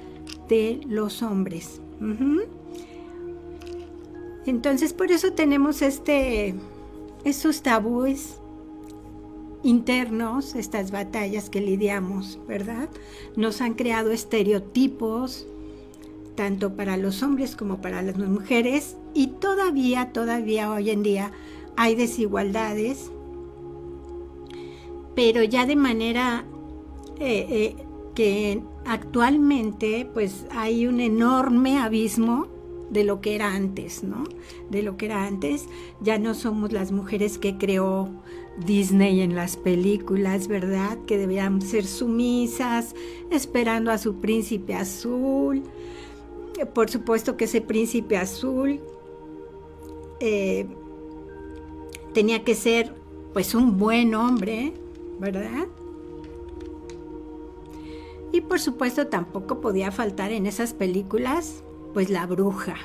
de 0.47 0.79
los 0.87 1.23
hombres. 1.23 1.81
Entonces 4.47 4.93
por 4.93 5.11
eso 5.11 5.33
tenemos 5.33 5.81
este, 5.81 6.55
estos 7.25 7.61
tabúes 7.61 8.39
internos, 9.61 10.55
estas 10.55 10.91
batallas 10.91 11.49
que 11.49 11.59
lidiamos, 11.59 12.39
¿verdad? 12.47 12.89
Nos 13.35 13.59
han 13.59 13.73
creado 13.73 14.11
estereotipos, 14.11 15.45
tanto 16.35 16.77
para 16.77 16.95
los 16.95 17.23
hombres 17.23 17.57
como 17.57 17.81
para 17.81 18.01
las 18.01 18.17
mujeres, 18.17 18.95
y 19.13 19.27
todavía, 19.27 20.13
todavía 20.13 20.71
hoy 20.71 20.91
en 20.91 21.03
día 21.03 21.31
hay 21.75 21.95
desigualdades, 21.95 23.11
pero 25.13 25.43
ya 25.43 25.65
de 25.65 25.75
manera 25.75 26.45
eh, 27.19 27.47
eh, 27.49 27.75
que 28.15 28.61
actualmente 28.85 30.09
pues 30.13 30.45
hay 30.51 30.87
un 30.87 31.01
enorme 31.01 31.79
abismo 31.79 32.47
de 32.89 33.03
lo 33.03 33.21
que 33.21 33.35
era 33.35 33.53
antes, 33.53 34.03
¿no? 34.03 34.23
De 34.69 34.81
lo 34.81 34.97
que 34.97 35.05
era 35.07 35.25
antes. 35.25 35.67
Ya 36.01 36.17
no 36.17 36.33
somos 36.33 36.71
las 36.71 36.91
mujeres 36.91 37.37
que 37.37 37.57
creó 37.57 38.09
Disney 38.65 39.21
en 39.21 39.35
las 39.35 39.57
películas, 39.57 40.47
¿verdad? 40.47 40.97
Que 41.05 41.17
debían 41.17 41.61
ser 41.61 41.85
sumisas, 41.85 42.95
esperando 43.29 43.91
a 43.91 43.97
su 43.97 44.15
príncipe 44.15 44.73
azul. 44.73 45.63
Por 46.73 46.89
supuesto 46.89 47.37
que 47.37 47.45
ese 47.45 47.61
príncipe 47.61 48.17
azul 48.17 48.79
eh, 50.19 50.65
tenía 52.13 52.43
que 52.43 52.55
ser 52.55 52.95
pues 53.33 53.53
un 53.53 53.77
buen 53.77 54.15
hombre, 54.15 54.73
¿verdad? 55.19 55.67
Y 58.31 58.41
por 58.41 58.59
supuesto 58.59 59.07
tampoco 59.07 59.61
podía 59.61 59.91
faltar 59.91 60.31
en 60.31 60.47
esas 60.47 60.73
películas 60.73 61.63
pues 61.93 62.09
la 62.09 62.25
bruja, 62.25 62.75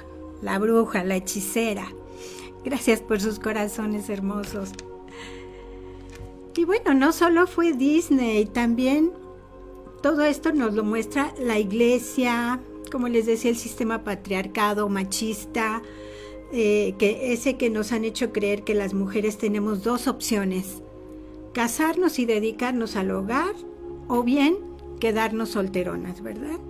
la 0.41 0.59
bruja, 0.59 1.05
la 1.05 1.17
hechicera. 1.17 1.93
Gracias 2.65 3.01
por 3.01 3.21
sus 3.21 3.39
corazones 3.39 4.09
hermosos. 4.09 4.73
Y 6.57 6.65
bueno, 6.65 6.95
no 6.95 7.13
solo 7.13 7.47
fue 7.47 7.73
Disney, 7.73 8.47
también 8.47 9.11
todo 10.03 10.23
esto 10.23 10.53
nos 10.53 10.75
lo 10.75 10.85
muestra 10.85 11.33
la 11.39 11.59
iglesia, 11.59 12.61
como 12.91 13.09
les 13.09 13.27
decía, 13.27 13.51
el 13.51 13.57
sistema 13.57 14.05
patriarcado, 14.05 14.89
machista, 14.89 15.83
eh, 16.53 16.95
que 16.99 17.33
ese 17.33 17.57
que 17.57 17.71
nos 17.71 17.93
han 17.93 18.05
hecho 18.05 18.33
creer 18.33 18.65
que 18.65 18.75
las 18.75 18.93
mujeres 18.93 19.39
tenemos 19.39 19.83
dos 19.83 20.09
opciones, 20.09 20.83
casarnos 21.55 22.19
y 22.19 22.27
dedicarnos 22.27 22.97
al 22.97 23.11
hogar 23.11 23.55
o 24.09 24.23
bien 24.23 24.57
quedarnos 25.01 25.51
solteronas, 25.51 26.23
¿verdad? 26.23 26.61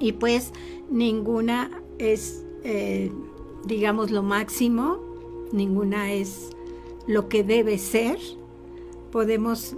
Y 0.00 0.12
pues 0.12 0.52
ninguna 0.90 1.70
es, 1.98 2.44
eh, 2.64 3.12
digamos, 3.64 4.10
lo 4.10 4.22
máximo, 4.22 4.98
ninguna 5.52 6.12
es 6.12 6.50
lo 7.06 7.28
que 7.28 7.44
debe 7.44 7.78
ser. 7.78 8.18
Podemos 9.12 9.76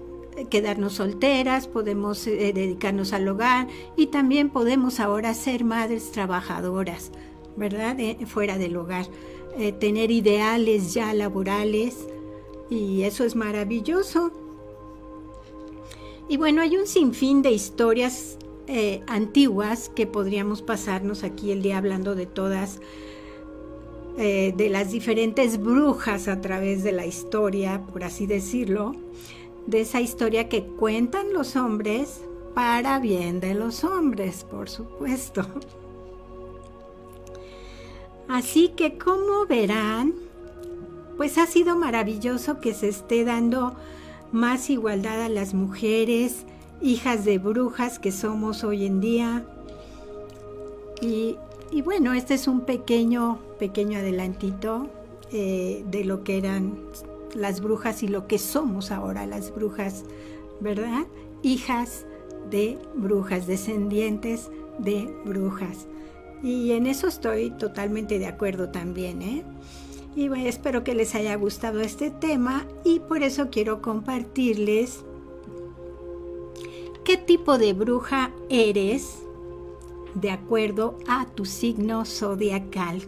quedarnos 0.49 0.95
solteras, 0.95 1.67
podemos 1.67 2.27
eh, 2.27 2.53
dedicarnos 2.55 3.13
al 3.13 3.29
hogar 3.29 3.69
y 3.97 4.07
también 4.07 4.49
podemos 4.49 5.01
ahora 5.01 5.35
ser 5.35 5.65
madres 5.65 6.11
trabajadoras 6.11 7.13
¿verdad? 7.57 7.97
fuera 8.27 8.57
del 8.57 8.77
hogar, 8.77 9.07
eh, 9.59 9.73
tener 9.73 10.11
ideales 10.11 10.95
ya 10.95 11.13
laborales 11.13 12.07
y 12.71 13.03
eso 13.03 13.25
es 13.25 13.37
maravilloso. 13.37 14.33
Y 16.29 16.37
bueno, 16.39 16.63
hay 16.63 16.77
un 16.77 16.87
sinfín 16.87 17.43
de 17.43 17.51
historias 17.51 18.39
eh, 18.67 19.03
antiguas 19.07 19.91
que 19.95 20.07
podríamos 20.07 20.63
pasarnos 20.63 21.25
aquí 21.25 21.51
el 21.51 21.63
día 21.63 21.79
hablando 21.79 22.15
de 22.15 22.27
todas, 22.27 22.81
eh, 24.19 24.53
de 24.57 24.69
las 24.69 24.91
diferentes 24.91 25.61
brujas 25.61 26.29
a 26.29 26.41
través 26.41 26.83
de 26.83 26.93
la 26.93 27.07
historia, 27.07 27.83
por 27.93 28.05
así 28.05 28.27
decirlo, 28.27 28.95
de 29.67 29.81
esa 29.81 30.01
historia 30.01 30.49
que 30.49 30.65
cuentan 30.65 31.33
los 31.33 31.57
hombres 31.57 32.23
para 32.55 32.99
bien 32.99 33.41
de 33.41 33.55
los 33.55 33.85
hombres, 33.85 34.45
por 34.45 34.69
supuesto. 34.69 35.47
Así 38.29 38.69
que 38.69 38.99
como 38.99 39.47
verán, 39.47 40.15
pues 41.17 41.39
ha 41.39 41.47
sido 41.47 41.77
maravilloso 41.77 42.61
que 42.61 42.75
se 42.75 42.89
esté 42.89 43.25
dando 43.25 43.75
más 44.33 44.71
igualdad 44.71 45.23
a 45.23 45.29
las 45.29 45.53
mujeres, 45.53 46.47
hijas 46.83 47.25
de 47.25 47.39
brujas 47.39 47.99
que 47.99 48.13
somos 48.13 48.65
hoy 48.65 48.87
en 48.87 49.01
día. 49.01 49.45
Y, 51.01 51.37
bueno, 51.85 52.13
este 52.13 52.35
es 52.35 52.47
un 52.47 52.63
pequeño, 52.63 53.39
pequeño 53.59 53.99
adelantito 53.99 54.89
eh, 55.33 55.85
de 55.91 56.05
lo 56.05 56.23
que 56.23 56.39
eran 56.39 56.79
las 57.35 57.61
brujas 57.61 58.03
y 58.03 58.09
lo 58.09 58.27
que 58.27 58.39
somos 58.39 58.91
ahora 58.91 59.27
las 59.27 59.55
brujas, 59.55 60.05
¿verdad? 60.61 61.07
Hijas 61.43 62.05
de 62.51 62.79
brujas, 62.95 63.47
descendientes 63.47 64.51
de 64.79 65.13
brujas. 65.25 65.87
Y 66.43 66.73
en 66.73 66.87
eso 66.87 67.07
estoy 67.07 67.51
totalmente 67.51 68.19
de 68.19 68.27
acuerdo 68.27 68.69
también, 68.69 69.23
¿eh? 69.23 69.45
Y 70.15 70.29
bueno, 70.29 70.47
espero 70.47 70.85
que 70.85 70.95
les 70.95 71.15
haya 71.15 71.35
gustado 71.37 71.81
este 71.81 72.11
tema 72.11 72.67
y 72.85 73.01
por 73.01 73.23
eso 73.23 73.49
quiero 73.51 73.81
compartirles 73.81 75.05
qué 77.05 77.17
tipo 77.17 77.59
de 77.59 77.73
bruja 77.73 78.31
eres 78.49 79.23
de 80.15 80.31
acuerdo 80.31 80.99
a 81.09 81.27
tu 81.27 81.45
signo 81.45 82.05
zodiacal. 82.05 83.03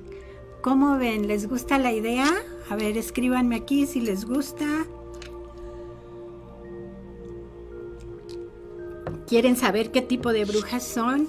¿Cómo 0.63 0.97
ven? 0.97 1.29
¿Les 1.29 1.49
gusta 1.49 1.79
la 1.79 1.93
idea? 1.93 2.27
A 2.71 2.77
ver, 2.77 2.97
escríbanme 2.97 3.57
aquí 3.57 3.87
si 3.87 4.01
les 4.01 4.25
gusta. 4.25 4.87
¿Quieren 9.27 9.57
saber 9.57 9.91
qué 9.91 10.03
tipo 10.03 10.33
de 10.33 10.45
brujas 10.45 10.83
son? 10.83 11.29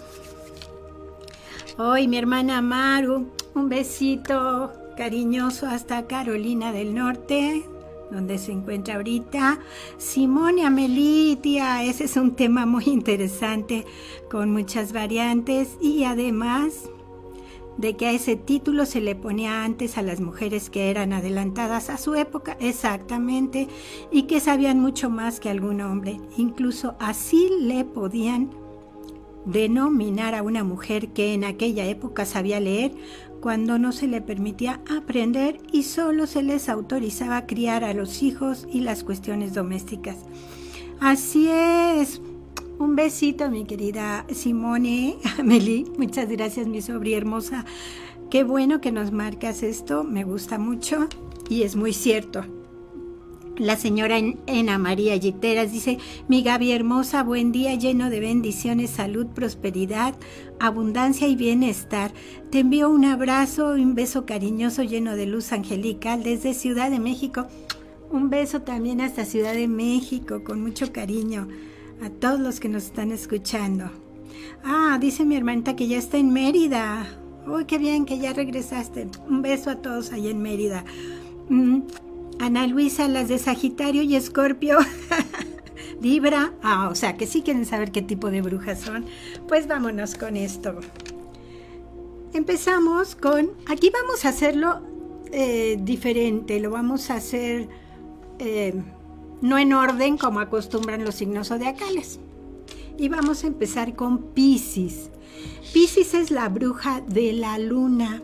Hoy 1.77 2.07
mi 2.07 2.17
hermana 2.17 2.61
Maru, 2.61 3.27
un 3.53 3.67
besito 3.67 4.71
cariñoso 4.95 5.67
hasta 5.67 6.07
Carolina 6.07 6.71
del 6.71 6.95
Norte, 6.95 7.65
donde 8.11 8.37
se 8.37 8.51
encuentra 8.51 8.95
ahorita. 8.95 9.59
Simón 9.97 10.59
y 10.59 10.61
Amelitia, 10.61 11.83
ese 11.83 12.05
es 12.05 12.17
un 12.17 12.35
tema 12.35 12.65
muy 12.65 12.85
interesante 12.85 13.85
con 14.29 14.51
muchas 14.51 14.93
variantes 14.93 15.77
y 15.81 16.03
además 16.03 16.89
de 17.77 17.97
que 17.97 18.07
a 18.07 18.11
ese 18.11 18.35
título 18.35 18.85
se 18.85 19.01
le 19.01 19.15
ponía 19.15 19.63
antes 19.63 19.97
a 19.97 20.01
las 20.01 20.21
mujeres 20.21 20.69
que 20.69 20.89
eran 20.89 21.13
adelantadas 21.13 21.89
a 21.89 21.97
su 21.97 22.15
época, 22.15 22.57
exactamente, 22.59 23.67
y 24.11 24.23
que 24.23 24.39
sabían 24.39 24.79
mucho 24.79 25.09
más 25.09 25.39
que 25.39 25.49
algún 25.49 25.81
hombre. 25.81 26.19
Incluso 26.37 26.95
así 26.99 27.49
le 27.59 27.83
podían 27.83 28.51
denominar 29.45 30.33
a 30.35 30.41
una 30.41 30.63
mujer 30.63 31.09
que 31.09 31.33
en 31.33 31.43
aquella 31.43 31.85
época 31.85 32.25
sabía 32.25 32.59
leer 32.59 32.93
cuando 33.45 33.77
no 33.77 33.91
se 33.91 34.07
le 34.07 34.21
permitía 34.21 34.81
aprender 34.89 35.59
y 35.71 35.83
solo 35.83 36.25
se 36.25 36.41
les 36.41 36.67
autorizaba 36.67 37.45
criar 37.45 37.83
a 37.83 37.93
los 37.93 38.23
hijos 38.23 38.65
y 38.73 38.79
las 38.79 39.03
cuestiones 39.03 39.53
domésticas. 39.53 40.17
Así 40.99 41.47
es. 41.47 42.23
Un 42.79 42.95
besito, 42.95 43.51
mi 43.51 43.65
querida 43.65 44.25
Simone, 44.33 45.17
Amelie. 45.37 45.85
Muchas 45.99 46.27
gracias, 46.27 46.65
mi 46.65 46.81
sobrina 46.81 47.17
hermosa. 47.17 47.65
Qué 48.31 48.43
bueno 48.43 48.81
que 48.81 48.91
nos 48.91 49.11
marcas 49.11 49.61
esto. 49.61 50.03
Me 50.03 50.23
gusta 50.23 50.57
mucho 50.57 51.07
y 51.47 51.61
es 51.61 51.75
muy 51.75 51.93
cierto. 51.93 52.64
La 53.57 53.77
señora 53.77 54.17
Ena 54.47 54.77
María 54.77 55.15
Yiteras 55.15 55.71
dice, 55.71 55.97
mi 56.27 56.43
Gaby 56.43 56.73
hermosa, 56.73 57.23
buen 57.23 57.53
día 57.53 57.73
lleno 57.75 58.09
de 58.09 58.19
bendiciones, 58.19 58.89
salud, 58.89 59.27
prosperidad, 59.27 60.13
abundancia 60.59 61.29
y 61.29 61.37
bienestar. 61.37 62.11
Te 62.51 62.59
envío 62.59 62.89
un 62.89 63.05
abrazo 63.05 63.69
un 63.69 63.95
beso 63.95 64.25
cariñoso 64.25 64.83
lleno 64.83 65.15
de 65.15 65.25
luz 65.25 65.53
angelical 65.53 66.21
desde 66.21 66.53
Ciudad 66.53 66.91
de 66.91 66.99
México. 66.99 67.47
Un 68.11 68.29
beso 68.29 68.61
también 68.63 68.99
hasta 68.99 69.23
Ciudad 69.23 69.53
de 69.53 69.69
México, 69.69 70.43
con 70.43 70.61
mucho 70.61 70.91
cariño 70.91 71.47
a 72.03 72.09
todos 72.09 72.41
los 72.41 72.59
que 72.59 72.67
nos 72.67 72.83
están 72.83 73.13
escuchando. 73.13 73.89
Ah, 74.65 74.97
dice 74.99 75.23
mi 75.23 75.37
hermanita 75.37 75.77
que 75.77 75.87
ya 75.87 75.97
está 75.97 76.17
en 76.17 76.33
Mérida. 76.33 77.07
Uy, 77.47 77.63
qué 77.63 77.77
bien 77.77 78.03
que 78.03 78.19
ya 78.19 78.33
regresaste. 78.33 79.07
Un 79.29 79.41
beso 79.41 79.69
a 79.69 79.75
todos 79.77 80.11
ahí 80.11 80.27
en 80.27 80.41
Mérida. 80.41 80.83
Mm, 81.47 81.81
Ana 82.39 82.67
Luisa, 82.67 83.07
las 83.07 83.27
de 83.27 83.37
Sagitario 83.37 84.01
y 84.01 84.15
Escorpio. 84.15 84.77
Libra. 86.01 86.53
Ah, 86.61 86.89
o 86.91 86.95
sea 86.95 87.17
que 87.17 87.27
sí 87.27 87.41
quieren 87.41 87.65
saber 87.65 87.91
qué 87.91 88.01
tipo 88.01 88.29
de 88.29 88.41
brujas 88.41 88.81
son. 88.81 89.05
Pues 89.47 89.67
vámonos 89.67 90.15
con 90.15 90.35
esto. 90.35 90.79
Empezamos 92.33 93.15
con. 93.15 93.51
Aquí 93.67 93.89
vamos 93.89 94.25
a 94.25 94.29
hacerlo 94.29 94.81
eh, 95.31 95.77
diferente. 95.81 96.59
Lo 96.59 96.71
vamos 96.71 97.09
a 97.09 97.15
hacer 97.15 97.69
eh, 98.39 98.73
no 99.41 99.57
en 99.57 99.73
orden 99.73 100.17
como 100.17 100.39
acostumbran 100.39 101.03
los 101.03 101.15
signos 101.15 101.47
zodiacales. 101.47 102.19
Y 102.97 103.09
vamos 103.09 103.43
a 103.43 103.47
empezar 103.47 103.95
con 103.95 104.33
Pisces. 104.33 105.09
Pisces 105.73 106.13
es 106.13 106.31
la 106.31 106.49
bruja 106.49 107.01
de 107.01 107.33
la 107.33 107.57
luna. 107.57 108.21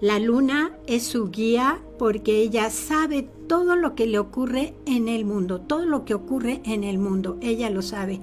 La 0.00 0.20
luna 0.20 0.70
es 0.86 1.02
su 1.02 1.30
guía 1.30 1.80
porque 1.98 2.40
ella 2.40 2.70
sabe 2.70 3.28
todo 3.48 3.74
lo 3.74 3.96
que 3.96 4.06
le 4.06 4.20
ocurre 4.20 4.74
en 4.86 5.08
el 5.08 5.24
mundo, 5.24 5.60
todo 5.60 5.84
lo 5.86 6.04
que 6.04 6.14
ocurre 6.14 6.60
en 6.64 6.84
el 6.84 6.98
mundo, 6.98 7.36
ella 7.40 7.68
lo 7.68 7.82
sabe. 7.82 8.20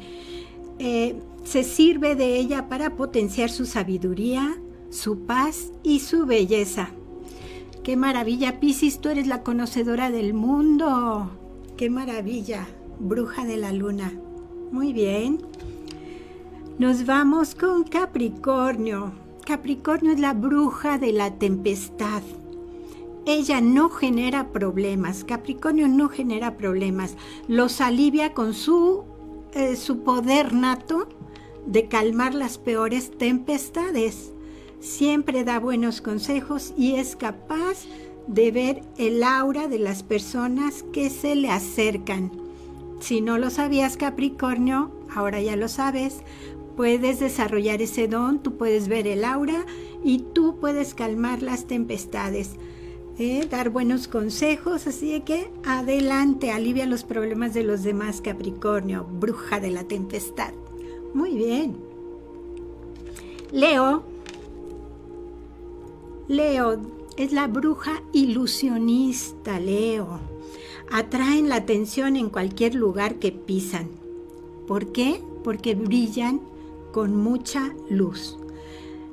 Eh, 0.79 1.15
se 1.43 1.63
sirve 1.63 2.15
de 2.15 2.37
ella 2.37 2.69
para 2.69 2.95
potenciar 2.95 3.49
su 3.49 3.65
sabiduría, 3.65 4.57
su 4.89 5.25
paz 5.25 5.71
y 5.83 5.99
su 5.99 6.25
belleza. 6.25 6.91
Qué 7.83 7.97
maravilla, 7.97 8.59
Piscis, 8.59 8.99
tú 8.99 9.09
eres 9.09 9.27
la 9.27 9.43
conocedora 9.43 10.09
del 10.09 10.33
mundo. 10.33 11.29
Qué 11.77 11.89
maravilla, 11.89 12.67
bruja 12.99 13.45
de 13.45 13.57
la 13.57 13.71
luna. 13.73 14.13
Muy 14.71 14.93
bien. 14.93 15.39
Nos 16.79 17.05
vamos 17.05 17.53
con 17.53 17.83
Capricornio. 17.83 19.24
Capricornio 19.45 20.11
es 20.11 20.19
la 20.19 20.33
bruja 20.33 20.97
de 20.97 21.13
la 21.13 21.35
tempestad. 21.35 22.23
Ella 23.27 23.61
no 23.61 23.89
genera 23.89 24.51
problemas. 24.51 25.23
Capricornio 25.23 25.87
no 25.87 26.09
genera 26.09 26.57
problemas. 26.57 27.15
Los 27.47 27.79
alivia 27.79 28.33
con 28.33 28.55
su, 28.55 29.03
eh, 29.53 29.75
su 29.75 29.99
poder 29.99 30.53
nato 30.53 31.07
de 31.67 31.87
calmar 31.87 32.33
las 32.33 32.57
peores 32.57 33.11
tempestades. 33.17 34.33
Siempre 34.79 35.43
da 35.43 35.59
buenos 35.59 36.01
consejos 36.01 36.73
y 36.75 36.95
es 36.95 37.15
capaz 37.15 37.85
de 38.27 38.49
ver 38.49 38.81
el 38.97 39.23
aura 39.23 39.67
de 39.67 39.77
las 39.77 40.01
personas 40.01 40.83
que 40.91 41.11
se 41.11 41.35
le 41.35 41.51
acercan. 41.51 42.31
Si 42.99 43.21
no 43.21 43.37
lo 43.37 43.51
sabías 43.51 43.97
Capricornio, 43.97 44.91
ahora 45.13 45.39
ya 45.39 45.55
lo 45.55 45.67
sabes, 45.67 46.21
puedes 46.75 47.19
desarrollar 47.19 47.81
ese 47.81 48.07
don, 48.07 48.39
tú 48.39 48.57
puedes 48.57 48.87
ver 48.87 49.07
el 49.07 49.23
aura 49.23 49.65
y 50.03 50.19
tú 50.33 50.57
puedes 50.59 50.93
calmar 50.93 51.41
las 51.41 51.65
tempestades. 51.65 52.51
¿eh? 53.17 53.47
dar 53.49 53.69
buenos 53.69 54.07
consejos, 54.07 54.87
así 54.87 55.19
que 55.21 55.49
adelante, 55.65 56.51
alivia 56.51 56.85
los 56.85 57.03
problemas 57.03 57.53
de 57.53 57.63
los 57.63 57.83
demás, 57.83 58.21
Capricornio, 58.21 59.05
bruja 59.05 59.59
de 59.59 59.71
la 59.71 59.85
tempestad. 59.85 60.53
Muy 61.13 61.35
bien. 61.35 61.77
Leo. 63.51 64.03
Leo 66.27 66.81
es 67.17 67.31
la 67.31 67.47
bruja 67.47 68.03
ilusionista, 68.11 69.59
Leo. 69.59 70.19
Atraen 70.91 71.49
la 71.49 71.55
atención 71.55 72.15
en 72.15 72.29
cualquier 72.29 72.75
lugar 72.75 73.15
que 73.15 73.31
pisan. 73.31 73.89
¿Por 74.67 74.91
qué? 74.91 75.21
Porque 75.43 75.75
brillan 75.75 76.41
con 76.95 77.13
mucha 77.13 77.75
luz. 77.89 78.37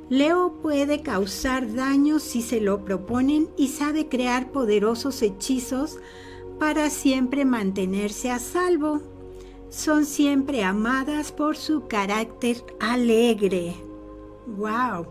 Leo 0.09 0.53
puede 0.63 1.03
causar 1.03 1.75
daño 1.75 2.21
si 2.21 2.41
se 2.41 2.61
lo 2.61 2.85
proponen 2.85 3.49
y 3.57 3.67
sabe 3.67 4.09
crear 4.09 4.53
poderosos 4.53 5.21
hechizos 5.21 5.99
para 6.61 6.91
siempre 6.91 7.45
mantenerse 7.45 8.31
a 8.31 8.39
salvo. 8.39 9.01
Son 9.69 10.07
siempre 10.07 10.63
amadas 10.63 11.33
por 11.33 11.57
su 11.57 11.89
carácter 11.89 12.65
alegre. 12.79 13.75
¡Wow! 14.47 15.07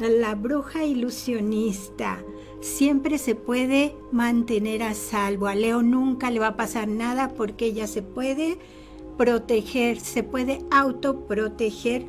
La 0.00 0.36
bruja 0.36 0.84
ilusionista 0.84 2.22
siempre 2.60 3.18
se 3.18 3.34
puede 3.34 3.96
mantener 4.12 4.84
a 4.84 4.94
salvo. 4.94 5.48
A 5.48 5.56
Leo 5.56 5.82
nunca 5.82 6.30
le 6.30 6.38
va 6.38 6.46
a 6.46 6.56
pasar 6.56 6.86
nada 6.86 7.34
porque 7.34 7.66
ella 7.66 7.88
se 7.88 8.02
puede 8.02 8.58
proteger, 9.22 10.00
se 10.00 10.24
puede 10.24 10.64
autoproteger 10.72 12.06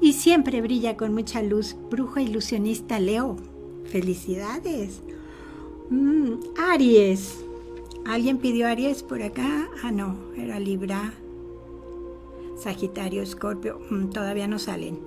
y 0.00 0.14
siempre 0.14 0.62
brilla 0.62 0.96
con 0.96 1.12
mucha 1.12 1.42
luz. 1.42 1.76
Bruja 1.90 2.22
ilusionista 2.22 2.98
Leo. 2.98 3.36
Felicidades. 3.84 5.02
Mm, 5.90 6.36
Aries. 6.56 7.44
¿Alguien 8.06 8.38
pidió 8.38 8.68
Aries 8.68 9.02
por 9.02 9.22
acá? 9.22 9.68
Ah, 9.82 9.92
no, 9.92 10.16
era 10.34 10.58
Libra. 10.58 11.12
Sagitario, 12.58 13.22
Escorpio. 13.22 13.78
Mm, 13.90 14.08
todavía 14.08 14.48
no 14.48 14.58
salen. 14.58 15.00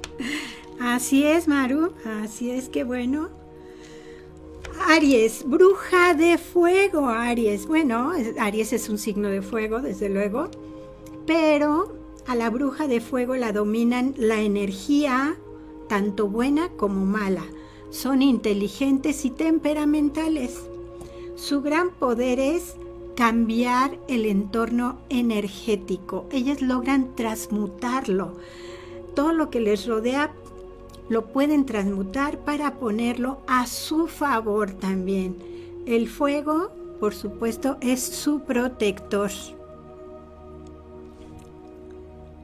Así 0.78 1.24
es, 1.24 1.48
Maru. 1.48 1.94
Así 2.22 2.50
es 2.50 2.68
que 2.68 2.84
bueno. 2.84 3.30
Aries, 4.86 5.44
bruja 5.46 6.12
de 6.12 6.36
fuego, 6.36 7.08
Aries. 7.08 7.66
Bueno, 7.66 8.12
Aries 8.38 8.74
es 8.74 8.90
un 8.90 8.98
signo 8.98 9.30
de 9.30 9.40
fuego, 9.40 9.80
desde 9.80 10.10
luego, 10.10 10.50
pero 11.26 11.96
a 12.26 12.34
la 12.34 12.50
bruja 12.50 12.86
de 12.86 13.00
fuego 13.00 13.36
la 13.36 13.52
dominan 13.52 14.14
la 14.16 14.40
energía, 14.40 15.36
tanto 15.88 16.28
buena 16.28 16.70
como 16.70 17.04
mala. 17.04 17.44
Son 17.90 18.22
inteligentes 18.22 19.24
y 19.24 19.30
temperamentales. 19.30 20.62
Su 21.36 21.62
gran 21.62 21.90
poder 21.90 22.40
es 22.40 22.76
cambiar 23.14 23.98
el 24.08 24.26
entorno 24.26 24.98
energético. 25.08 26.26
Ellas 26.32 26.62
logran 26.62 27.14
transmutarlo. 27.14 28.36
Todo 29.14 29.32
lo 29.32 29.50
que 29.50 29.60
les 29.60 29.86
rodea 29.86 30.32
lo 31.08 31.26
pueden 31.26 31.66
transmutar 31.66 32.38
para 32.38 32.74
ponerlo 32.74 33.38
a 33.46 33.66
su 33.66 34.06
favor 34.06 34.72
también. 34.72 35.36
El 35.86 36.08
fuego, 36.08 36.70
por 36.98 37.14
supuesto, 37.14 37.76
es 37.80 38.02
su 38.02 38.40
protector. 38.40 39.30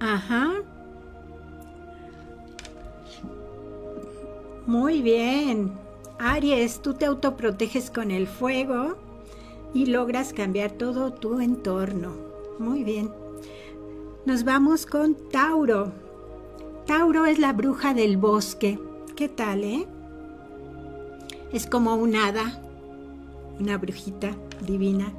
Ajá. 0.00 0.54
Muy 4.66 5.02
bien. 5.02 5.72
Aries, 6.18 6.80
tú 6.80 6.94
te 6.94 7.04
autoproteges 7.04 7.90
con 7.90 8.10
el 8.10 8.26
fuego 8.26 8.96
y 9.74 9.86
logras 9.86 10.32
cambiar 10.32 10.72
todo 10.72 11.12
tu 11.12 11.40
entorno. 11.40 12.12
Muy 12.58 12.82
bien. 12.82 13.10
Nos 14.24 14.44
vamos 14.44 14.86
con 14.86 15.16
Tauro. 15.30 15.92
Tauro 16.86 17.26
es 17.26 17.38
la 17.38 17.52
bruja 17.52 17.94
del 17.94 18.16
bosque. 18.16 18.78
¿Qué 19.16 19.28
tal, 19.28 19.64
eh? 19.64 19.86
Es 21.52 21.66
como 21.66 21.94
un 21.96 22.16
hada, 22.16 22.62
una 23.58 23.76
brujita 23.76 24.30
divina. 24.66 25.12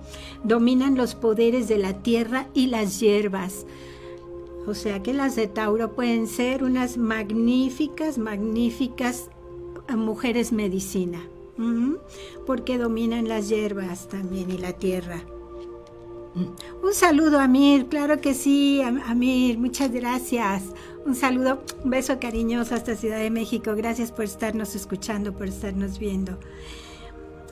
Dominan 0.44 0.96
los 0.96 1.14
poderes 1.14 1.68
de 1.68 1.78
la 1.78 1.94
tierra 1.94 2.48
y 2.54 2.68
las 2.68 3.00
hierbas. 3.00 3.66
O 4.68 4.74
sea 4.76 5.02
que 5.02 5.14
las 5.14 5.36
de 5.36 5.48
Tauro 5.48 5.94
pueden 5.94 6.28
ser 6.28 6.64
unas 6.64 6.98
magníficas, 6.98 8.18
magníficas 8.18 9.30
eh, 9.90 9.96
mujeres 9.96 10.52
medicina, 10.52 11.22
porque 12.46 12.78
dominan 12.78 13.28
las 13.28 13.50
hierbas 13.50 14.08
también 14.08 14.52
y 14.52 14.58
la 14.58 14.74
tierra. 14.74 15.22
Mm. 16.34 16.86
Un 16.86 16.94
saludo, 16.94 17.40
Amir, 17.40 17.88
claro 17.88 18.22
que 18.22 18.34
sí, 18.34 18.82
Amir, 18.82 19.58
muchas 19.58 19.92
gracias. 19.92 20.64
Un 21.06 21.16
saludo, 21.16 21.64
un 21.84 21.90
beso 21.90 22.20
cariñoso 22.20 22.76
hasta 22.76 22.96
Ciudad 22.96 23.18
de 23.18 23.32
México. 23.32 23.74
Gracias 23.76 24.12
por 24.12 24.26
estarnos 24.26 24.76
escuchando, 24.76 25.34
por 25.34 25.48
estarnos 25.48 25.98
viendo. 25.98 26.38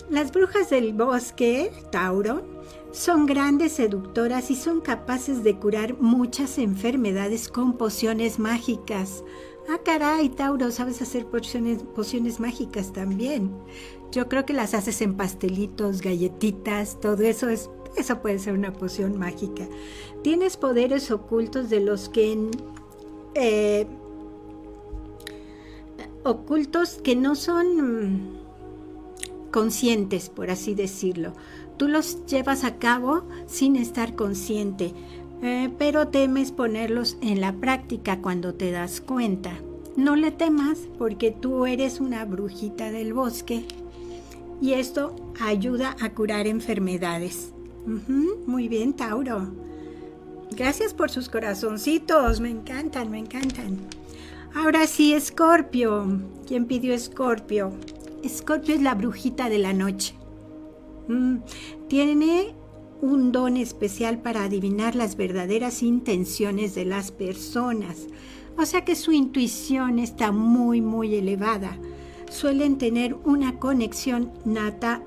Las 0.10 0.32
brujas 0.32 0.70
del 0.70 0.94
bosque, 0.94 1.72
Tauro, 1.92 2.44
son 2.92 3.26
grandes 3.26 3.74
seductoras 3.74 4.50
y 4.52 4.56
son 4.56 4.82
capaces 4.82 5.44
de 5.44 5.58
curar 5.58 6.00
muchas 6.00 6.58
enfermedades 6.58 7.48
con 7.48 7.78
pociones 7.78 8.40
mágicas. 8.40 9.24
Ah, 9.70 9.80
caray, 9.84 10.30
Tauro, 10.30 10.72
sabes 10.72 11.02
hacer 11.02 11.28
pociones, 11.28 11.84
pociones 11.84 12.40
mágicas 12.40 12.92
también. 12.92 13.52
Yo 14.12 14.28
creo 14.28 14.46
que 14.46 14.54
las 14.54 14.74
haces 14.74 15.02
en 15.02 15.16
pastelitos, 15.16 16.02
galletitas, 16.02 17.00
todo 17.00 17.22
eso 17.22 17.50
es, 17.50 17.70
eso 17.96 18.20
puede 18.22 18.40
ser 18.40 18.54
una 18.54 18.74
poción 18.74 19.20
mágica. 19.20 19.68
Tienes 20.24 20.58
poderes 20.58 21.12
ocultos 21.12 21.70
de 21.70 21.82
los 21.82 22.10
que 22.10 22.50
eh, 23.36 23.86
ocultos 26.24 26.96
que 27.04 27.16
no 27.16 27.36
son 27.36 28.40
conscientes, 29.52 30.30
por 30.30 30.50
así 30.50 30.74
decirlo. 30.74 31.34
Tú 31.80 31.88
los 31.88 32.26
llevas 32.26 32.66
a 32.66 32.76
cabo 32.76 33.24
sin 33.48 33.78
estar 33.78 34.14
consciente, 34.18 34.94
eh, 35.42 35.72
pero 35.78 36.10
temes 36.10 36.52
ponerlos 36.52 37.16
en 37.22 37.40
la 37.40 37.54
práctica 37.54 38.22
cuando 38.22 38.54
te 38.54 38.70
das 38.70 39.00
cuenta. 39.00 39.54
No 39.96 40.18
le 40.18 40.32
temas 40.32 40.78
porque 40.98 41.32
tú 41.32 41.66
eres 41.66 42.02
una 42.02 42.26
brujita 42.26 42.92
del 42.92 43.14
bosque 43.14 43.66
y 44.62 44.74
esto 44.74 45.16
ayuda 45.40 45.96
a 46.02 46.10
curar 46.10 46.48
enfermedades. 46.48 47.54
muy 48.46 48.68
bien, 48.68 48.92
Tauro. 48.92 49.48
Gracias 50.52 50.94
por 50.94 51.10
sus 51.10 51.30
corazoncitos, 51.30 52.42
me 52.42 52.50
encantan, 52.50 53.10
me 53.10 53.20
encantan. 53.20 53.78
Ahora 54.54 54.86
sí, 54.86 55.14
Escorpio. 55.14 56.24
¿Quién 56.46 56.66
pidió 56.66 56.94
Escorpio? 56.94 57.72
Escorpio 58.22 58.76
es 58.76 58.82
la 58.82 58.96
brujita 58.96 59.48
de 59.48 59.60
la 59.60 59.72
noche. 59.72 60.19
Mm, 61.10 61.38
tiene 61.88 62.54
un 63.02 63.32
don 63.32 63.58
especial 63.58 64.22
para 64.22 64.44
adivinar 64.44 64.96
las 64.96 65.18
verdaderas 65.18 65.82
intenciones 65.82 66.76
de 66.76 66.86
las 66.86 67.12
personas. 67.12 68.08
O 68.60 68.66
sea 68.66 68.86
que 68.86 68.96
su 68.96 69.12
intuición 69.12 69.98
está 69.98 70.32
muy, 70.32 70.82
muy 70.82 71.16
elevada. 71.16 71.78
Suelen 72.30 72.78
tener 72.78 73.16
una 73.26 73.58
conexión 73.58 74.32
nata 74.46 75.02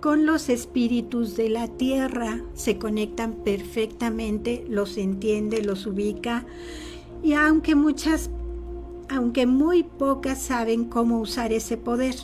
con 0.00 0.26
los 0.26 0.48
espíritus 0.48 1.36
de 1.36 1.48
la 1.48 1.66
tierra. 1.66 2.42
Se 2.54 2.78
conectan 2.78 3.32
perfectamente, 3.32 4.64
los 4.68 4.96
entiende, 4.96 5.60
los 5.60 5.86
ubica. 5.86 6.46
Y 7.24 7.32
aunque 7.32 7.74
muchas, 7.74 8.30
aunque 9.08 9.46
muy 9.46 9.82
pocas 9.82 10.40
saben 10.40 10.84
cómo 10.84 11.18
usar 11.18 11.52
ese 11.52 11.76
poder. 11.76 12.14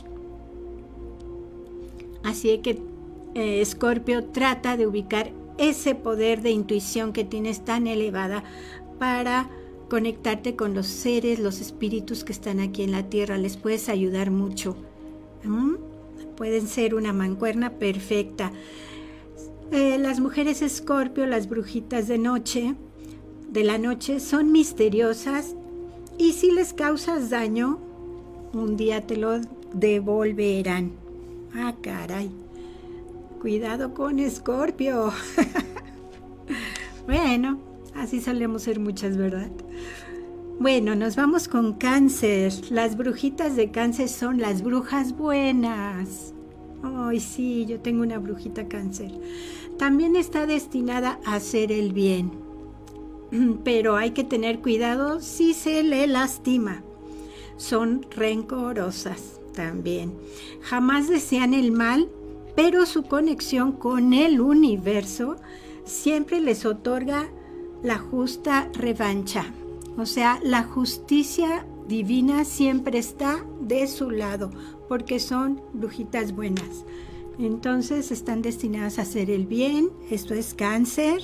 Así 2.23 2.57
que 2.59 2.92
Escorpio 3.35 4.19
eh, 4.19 4.27
trata 4.31 4.77
de 4.77 4.87
ubicar 4.87 5.31
ese 5.57 5.95
poder 5.95 6.41
de 6.41 6.51
intuición 6.51 7.13
que 7.13 7.23
tienes 7.23 7.63
tan 7.63 7.87
elevada 7.87 8.43
para 8.99 9.49
conectarte 9.89 10.55
con 10.55 10.73
los 10.73 10.87
seres, 10.87 11.39
los 11.39 11.61
espíritus 11.61 12.23
que 12.23 12.31
están 12.31 12.59
aquí 12.59 12.83
en 12.83 12.91
la 12.91 13.03
tierra. 13.09 13.37
Les 13.37 13.57
puedes 13.57 13.89
ayudar 13.89 14.31
mucho. 14.31 14.75
¿Mm? 15.43 15.75
Pueden 16.35 16.67
ser 16.67 16.95
una 16.95 17.13
mancuerna 17.13 17.71
perfecta. 17.71 18.51
Eh, 19.71 19.97
las 19.99 20.19
mujeres 20.19 20.61
escorpio, 20.61 21.25
las 21.25 21.49
brujitas 21.49 22.07
de 22.07 22.17
noche, 22.17 22.75
de 23.49 23.63
la 23.63 23.77
noche, 23.77 24.19
son 24.19 24.51
misteriosas 24.51 25.55
y 26.17 26.33
si 26.33 26.51
les 26.51 26.73
causas 26.73 27.29
daño, 27.29 27.79
un 28.53 28.77
día 28.77 29.05
te 29.05 29.17
lo 29.17 29.41
devolverán. 29.73 30.91
Ah, 31.55 31.75
caray. 31.81 32.29
Cuidado 33.43 33.93
con 33.93 34.19
Escorpio. 34.19 35.11
bueno, 37.05 37.59
así 37.93 38.21
solemos 38.21 38.61
ser 38.61 38.79
muchas, 38.79 39.17
¿verdad? 39.17 39.51
Bueno, 40.61 40.95
nos 40.95 41.17
vamos 41.17 41.49
con 41.49 41.73
cáncer. 41.73 42.53
Las 42.69 42.95
brujitas 42.95 43.57
de 43.57 43.69
cáncer 43.69 44.07
son 44.07 44.39
las 44.39 44.63
brujas 44.63 45.17
buenas. 45.17 46.33
Ay, 46.83 47.19
sí, 47.19 47.65
yo 47.65 47.81
tengo 47.81 48.03
una 48.03 48.17
brujita 48.17 48.69
cáncer. 48.69 49.11
También 49.77 50.15
está 50.15 50.45
destinada 50.45 51.19
a 51.25 51.35
hacer 51.35 51.73
el 51.73 51.91
bien. 51.91 52.31
Pero 53.65 53.97
hay 53.97 54.11
que 54.11 54.23
tener 54.23 54.61
cuidado 54.61 55.19
si 55.19 55.53
se 55.53 55.83
le 55.83 56.07
lastima. 56.07 56.81
Son 57.57 58.05
rencorosas 58.09 59.41
también. 59.53 60.13
Jamás 60.61 61.09
desean 61.09 61.53
el 61.53 61.73
mal 61.73 62.07
pero 62.55 62.85
su 62.85 63.03
conexión 63.03 63.71
con 63.73 64.13
el 64.13 64.39
universo 64.39 65.37
siempre 65.85 66.39
les 66.39 66.65
otorga 66.65 67.29
la 67.81 67.97
justa 67.97 68.69
revancha. 68.73 69.45
O 69.97 70.05
sea, 70.05 70.39
la 70.43 70.63
justicia 70.63 71.65
divina 71.87 72.45
siempre 72.45 72.97
está 72.97 73.45
de 73.61 73.87
su 73.87 74.09
lado, 74.09 74.51
porque 74.87 75.19
son 75.19 75.61
brujitas 75.73 76.35
buenas. 76.35 76.85
Entonces 77.39 78.11
están 78.11 78.41
destinadas 78.41 78.99
a 78.99 79.03
hacer 79.03 79.29
el 79.29 79.45
bien. 79.45 79.89
Esto 80.09 80.33
es 80.33 80.53
cáncer. 80.53 81.21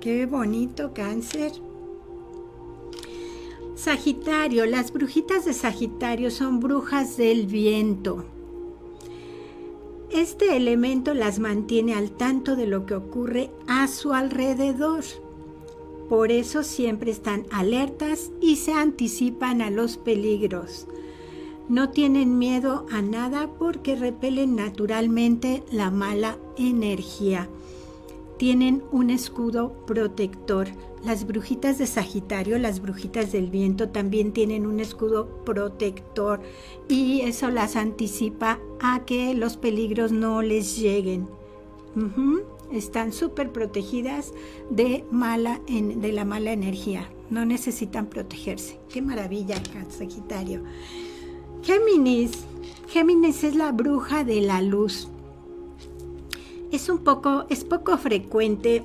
Qué 0.00 0.26
bonito 0.26 0.92
cáncer. 0.92 1.52
Sagitario. 3.76 4.66
Las 4.66 4.92
brujitas 4.92 5.44
de 5.44 5.52
Sagitario 5.52 6.30
son 6.30 6.60
brujas 6.60 7.16
del 7.16 7.46
viento. 7.46 8.24
Este 10.12 10.56
elemento 10.56 11.14
las 11.14 11.38
mantiene 11.38 11.94
al 11.94 12.10
tanto 12.10 12.54
de 12.54 12.66
lo 12.66 12.84
que 12.84 12.94
ocurre 12.94 13.50
a 13.66 13.88
su 13.88 14.12
alrededor. 14.12 15.04
Por 16.10 16.30
eso 16.30 16.62
siempre 16.62 17.10
están 17.10 17.46
alertas 17.50 18.30
y 18.38 18.56
se 18.56 18.74
anticipan 18.74 19.62
a 19.62 19.70
los 19.70 19.96
peligros. 19.96 20.86
No 21.70 21.88
tienen 21.88 22.38
miedo 22.38 22.84
a 22.92 23.00
nada 23.00 23.48
porque 23.58 23.96
repelen 23.96 24.54
naturalmente 24.54 25.62
la 25.72 25.90
mala 25.90 26.36
energía. 26.58 27.48
Tienen 28.42 28.82
un 28.90 29.10
escudo 29.10 29.72
protector. 29.86 30.66
Las 31.04 31.28
brujitas 31.28 31.78
de 31.78 31.86
Sagitario, 31.86 32.58
las 32.58 32.82
brujitas 32.82 33.30
del 33.30 33.50
viento 33.50 33.90
también 33.90 34.32
tienen 34.32 34.66
un 34.66 34.80
escudo 34.80 35.44
protector 35.44 36.40
y 36.88 37.20
eso 37.20 37.50
las 37.50 37.76
anticipa 37.76 38.58
a 38.80 39.04
que 39.04 39.34
los 39.34 39.56
peligros 39.56 40.10
no 40.10 40.42
les 40.42 40.76
lleguen. 40.76 41.28
Están 42.72 43.12
súper 43.12 43.52
protegidas 43.52 44.32
de, 44.70 45.04
mala, 45.12 45.60
de 45.68 46.10
la 46.10 46.24
mala 46.24 46.50
energía. 46.50 47.08
No 47.30 47.44
necesitan 47.44 48.06
protegerse. 48.06 48.80
Qué 48.88 49.02
maravilla, 49.02 49.62
Sagitario. 49.88 50.64
Géminis. 51.62 52.32
Géminis 52.88 53.44
es 53.44 53.54
la 53.54 53.70
bruja 53.70 54.24
de 54.24 54.40
la 54.40 54.60
luz 54.62 55.11
es 56.72 56.88
un 56.88 56.98
poco, 56.98 57.44
es 57.50 57.64
poco 57.64 57.96
frecuente 57.98 58.82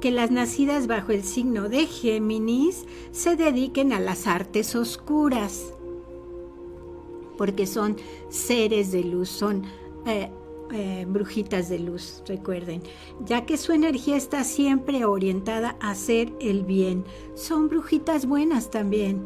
que 0.00 0.10
las 0.10 0.30
nacidas 0.30 0.86
bajo 0.86 1.12
el 1.12 1.22
signo 1.22 1.68
de 1.68 1.86
Géminis 1.86 2.86
se 3.12 3.36
dediquen 3.36 3.92
a 3.92 4.00
las 4.00 4.26
artes 4.26 4.74
oscuras, 4.74 5.74
porque 7.36 7.66
son 7.66 7.96
seres 8.30 8.92
de 8.92 9.04
luz, 9.04 9.28
son 9.28 9.64
eh, 10.06 10.30
eh, 10.72 11.04
brujitas 11.06 11.68
de 11.68 11.80
luz, 11.80 12.22
recuerden, 12.26 12.82
ya 13.26 13.44
que 13.44 13.58
su 13.58 13.72
energía 13.72 14.16
está 14.16 14.42
siempre 14.44 15.04
orientada 15.04 15.76
a 15.80 15.90
hacer 15.90 16.32
el 16.40 16.64
bien. 16.64 17.04
Son 17.34 17.68
brujitas 17.68 18.26
buenas 18.26 18.70
también 18.70 19.24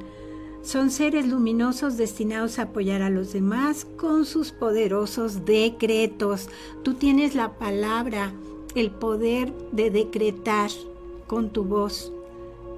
son 0.64 0.90
seres 0.90 1.28
luminosos 1.28 1.98
destinados 1.98 2.58
a 2.58 2.62
apoyar 2.62 3.02
a 3.02 3.10
los 3.10 3.34
demás 3.34 3.86
con 3.98 4.24
sus 4.24 4.50
poderosos 4.50 5.44
decretos. 5.44 6.48
Tú 6.82 6.94
tienes 6.94 7.34
la 7.34 7.58
palabra, 7.58 8.32
el 8.74 8.90
poder 8.90 9.52
de 9.72 9.90
decretar 9.90 10.70
con 11.26 11.50
tu 11.50 11.64
voz. 11.64 12.10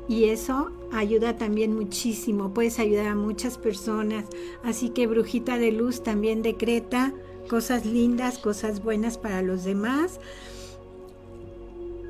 Y 0.08 0.24
eso 0.24 0.72
ayuda 0.92 1.36
también 1.36 1.76
muchísimo, 1.76 2.52
puedes 2.52 2.80
ayudar 2.80 3.06
a 3.06 3.14
muchas 3.14 3.56
personas. 3.56 4.24
Así 4.64 4.90
que 4.90 5.06
Brujita 5.06 5.56
de 5.56 5.70
Luz 5.70 6.02
también 6.02 6.42
decreta 6.42 7.14
cosas 7.48 7.86
lindas, 7.86 8.38
cosas 8.38 8.82
buenas 8.82 9.16
para 9.16 9.42
los 9.42 9.62
demás. 9.62 10.18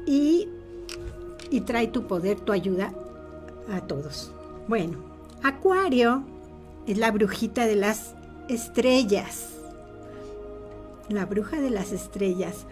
Y, 0.07 0.49
y 1.51 1.61
trae 1.61 1.89
tu 1.89 2.07
poder, 2.07 2.41
tu 2.41 2.53
ayuda 2.53 2.95
a 3.71 3.83
todos. 3.83 4.33
Bueno, 4.69 5.16
Acuario 5.47 6.25
es 6.89 6.99
la 6.99 7.13
brujita 7.13 7.67
de 7.67 7.77
las 7.77 8.17
estrellas. 8.49 9.51
La 11.09 11.25
bruja 11.25 11.61
de 11.61 11.71
las 11.71 11.93
estrellas. 11.93 12.67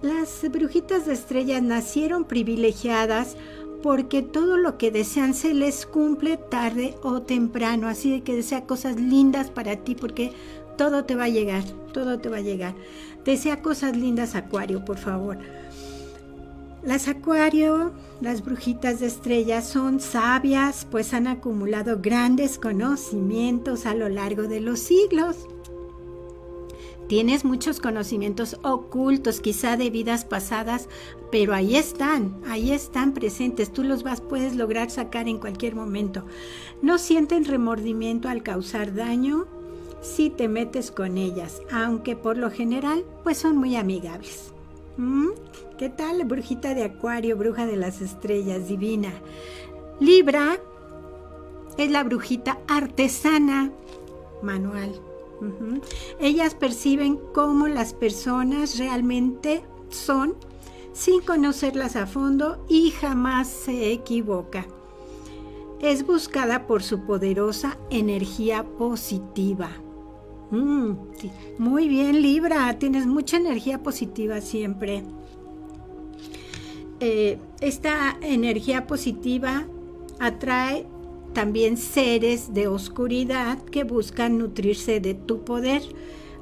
Las 0.00 0.50
brujitas 0.50 1.04
de 1.04 1.12
estrellas 1.12 1.62
nacieron 1.62 2.24
privilegiadas 2.24 3.36
porque 3.82 4.22
todo 4.22 4.56
lo 4.56 4.78
que 4.78 4.90
desean 4.90 5.34
se 5.34 5.52
les 5.52 5.84
cumple 5.84 6.38
tarde 6.38 6.96
o 7.02 7.20
temprano. 7.20 7.86
Así 7.86 8.10
de 8.10 8.22
que 8.22 8.34
desea 8.34 8.64
cosas 8.64 8.96
lindas 8.98 9.50
para 9.50 9.76
ti 9.76 9.94
porque 9.94 10.32
todo 10.78 11.04
te 11.04 11.16
va 11.16 11.24
a 11.24 11.28
llegar, 11.28 11.64
todo 11.92 12.18
te 12.18 12.30
va 12.30 12.38
a 12.38 12.40
llegar. 12.40 12.74
Desea 13.26 13.60
cosas 13.60 13.94
lindas, 13.94 14.34
Acuario, 14.36 14.86
por 14.86 14.96
favor. 14.96 15.36
Las 16.82 17.08
Acuario, 17.08 17.92
las 18.22 18.42
brujitas 18.42 19.00
de 19.00 19.06
estrellas, 19.06 19.68
son 19.68 20.00
sabias, 20.00 20.86
pues 20.90 21.12
han 21.12 21.26
acumulado 21.26 21.98
grandes 22.00 22.58
conocimientos 22.58 23.84
a 23.84 23.94
lo 23.94 24.08
largo 24.08 24.44
de 24.44 24.60
los 24.60 24.80
siglos. 24.80 25.46
Tienes 27.06 27.44
muchos 27.44 27.80
conocimientos 27.80 28.56
ocultos, 28.62 29.40
quizá 29.40 29.76
de 29.76 29.90
vidas 29.90 30.24
pasadas, 30.24 30.88
pero 31.30 31.52
ahí 31.52 31.76
están, 31.76 32.40
ahí 32.48 32.70
están 32.70 33.12
presentes. 33.12 33.72
Tú 33.72 33.82
los 33.82 34.02
vas, 34.02 34.22
puedes 34.22 34.56
lograr 34.56 34.90
sacar 34.90 35.28
en 35.28 35.38
cualquier 35.38 35.74
momento. 35.74 36.24
No 36.80 36.96
sienten 36.96 37.44
remordimiento 37.44 38.28
al 38.28 38.42
causar 38.42 38.94
daño 38.94 39.46
si 40.00 40.30
te 40.30 40.48
metes 40.48 40.90
con 40.90 41.18
ellas, 41.18 41.60
aunque 41.70 42.16
por 42.16 42.38
lo 42.38 42.50
general, 42.50 43.04
pues 43.22 43.36
son 43.36 43.56
muy 43.58 43.76
amigables. 43.76 44.52
¿Mm? 44.96 45.30
¿Qué 45.80 45.88
tal, 45.88 46.22
brujita 46.26 46.74
de 46.74 46.84
Acuario, 46.84 47.38
bruja 47.38 47.64
de 47.64 47.76
las 47.78 48.02
estrellas, 48.02 48.68
divina? 48.68 49.14
Libra 49.98 50.58
es 51.78 51.90
la 51.90 52.04
brujita 52.04 52.58
artesana, 52.68 53.72
manual. 54.42 54.92
Ellas 56.20 56.54
perciben 56.54 57.18
cómo 57.32 57.66
las 57.66 57.94
personas 57.94 58.78
realmente 58.78 59.62
son 59.88 60.34
sin 60.92 61.22
conocerlas 61.22 61.96
a 61.96 62.06
fondo 62.06 62.62
y 62.68 62.90
jamás 62.90 63.48
se 63.48 63.90
equivoca. 63.90 64.66
Es 65.80 66.06
buscada 66.06 66.66
por 66.66 66.82
su 66.82 67.06
poderosa 67.06 67.78
energía 67.88 68.64
positiva. 68.64 69.70
Mm, 70.50 70.92
Muy 71.56 71.88
bien, 71.88 72.20
Libra, 72.20 72.78
tienes 72.78 73.06
mucha 73.06 73.38
energía 73.38 73.82
positiva 73.82 74.42
siempre. 74.42 75.04
Eh, 77.00 77.38
esta 77.60 78.18
energía 78.20 78.86
positiva 78.86 79.66
atrae 80.18 80.86
también 81.32 81.76
seres 81.76 82.52
de 82.52 82.68
oscuridad 82.68 83.62
que 83.62 83.84
buscan 83.84 84.38
nutrirse 84.38 85.00
de 85.00 85.14
tu 85.14 85.44
poder. 85.44 85.82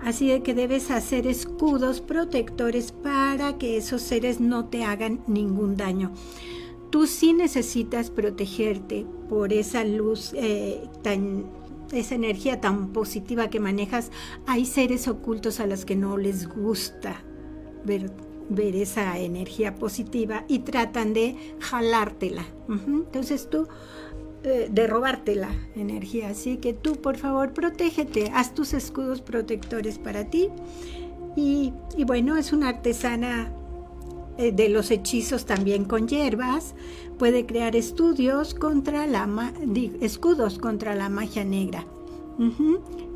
Así 0.01 0.29
de 0.29 0.42
que 0.42 0.55
debes 0.55 0.90
hacer 0.92 1.27
escudos 1.27 2.01
protectores 2.01 2.92
para 2.92 3.59
que 3.59 3.77
esos 3.77 4.03
seres 4.03 4.38
no 4.38 4.66
te 4.66 4.85
hagan 4.85 5.21
ningún 5.27 5.77
daño. 5.77 6.12
Tú 6.90 7.07
sí 7.07 7.33
necesitas 7.33 8.11
protegerte 8.11 9.05
por 9.29 9.53
esa 9.53 9.85
luz 9.85 10.33
eh, 10.35 10.81
esa 11.92 12.14
energía 12.14 12.61
tan 12.61 12.92
positiva 12.92 13.49
que 13.49 13.61
manejas, 13.61 14.11
hay 14.47 14.64
seres 14.64 15.09
ocultos 15.09 15.61
a 15.61 15.66
los 15.66 15.85
que 15.85 15.97
no 15.97 16.16
les 16.16 16.49
gusta 16.49 17.23
ver, 17.85 18.11
ver 18.48 18.76
esa 18.76 19.18
energía 19.18 19.74
positiva 19.74 20.44
y 20.48 20.61
tratan 20.61 21.12
de 21.12 21.37
jalártela. 21.61 22.44
Entonces 22.68 23.48
tú, 23.50 23.68
eh, 24.44 24.68
de 24.70 24.87
robarte 24.87 25.34
la 25.34 25.50
energía. 25.74 26.28
Así 26.28 26.58
que 26.58 26.72
tú, 26.72 26.96
por 26.96 27.16
favor, 27.16 27.52
protégete, 27.52 28.30
haz 28.32 28.54
tus 28.54 28.72
escudos 28.72 29.20
protectores 29.20 29.98
para 29.98 30.24
ti. 30.30 30.48
Y, 31.34 31.72
bueno, 32.06 32.37
es 32.37 32.52
una 32.52 32.68
artesana 32.68 33.52
eh, 34.38 34.52
de 34.52 34.68
los 34.68 34.90
hechizos 34.90 35.44
también 35.44 35.84
con 35.84 36.08
hierbas, 36.08 36.74
puede 37.18 37.46
crear 37.46 37.76
estudios 37.76 38.54
contra 38.54 39.06
la 39.06 39.28
escudos 40.00 40.58
contra 40.58 40.94
la 40.94 41.08
magia 41.08 41.44
negra. 41.44 41.84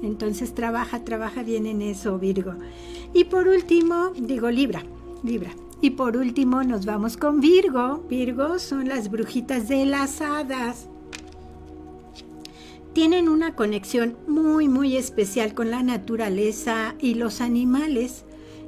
Entonces 0.02 0.54
trabaja, 0.54 1.04
trabaja 1.04 1.44
bien 1.44 1.66
en 1.66 1.82
eso, 1.82 2.18
Virgo. 2.18 2.54
Y 3.12 3.24
por 3.24 3.46
último, 3.46 4.10
digo 4.16 4.50
Libra, 4.50 4.82
Libra. 5.22 5.50
Y 5.80 5.90
por 5.90 6.16
último 6.16 6.62
nos 6.62 6.86
vamos 6.86 7.16
con 7.16 7.40
Virgo. 7.40 8.04
Virgo 8.08 8.58
son 8.58 8.88
las 8.88 9.10
brujitas 9.10 9.68
de 9.68 9.84
las 9.84 10.20
hadas. 10.20 10.88
Tienen 12.92 13.28
una 13.28 13.56
conexión 13.56 14.16
muy, 14.26 14.68
muy 14.68 14.96
especial 14.96 15.54
con 15.54 15.70
la 15.70 15.82
naturaleza 15.82 16.94
y 17.00 17.14
los 17.14 17.40
animales 17.40 18.24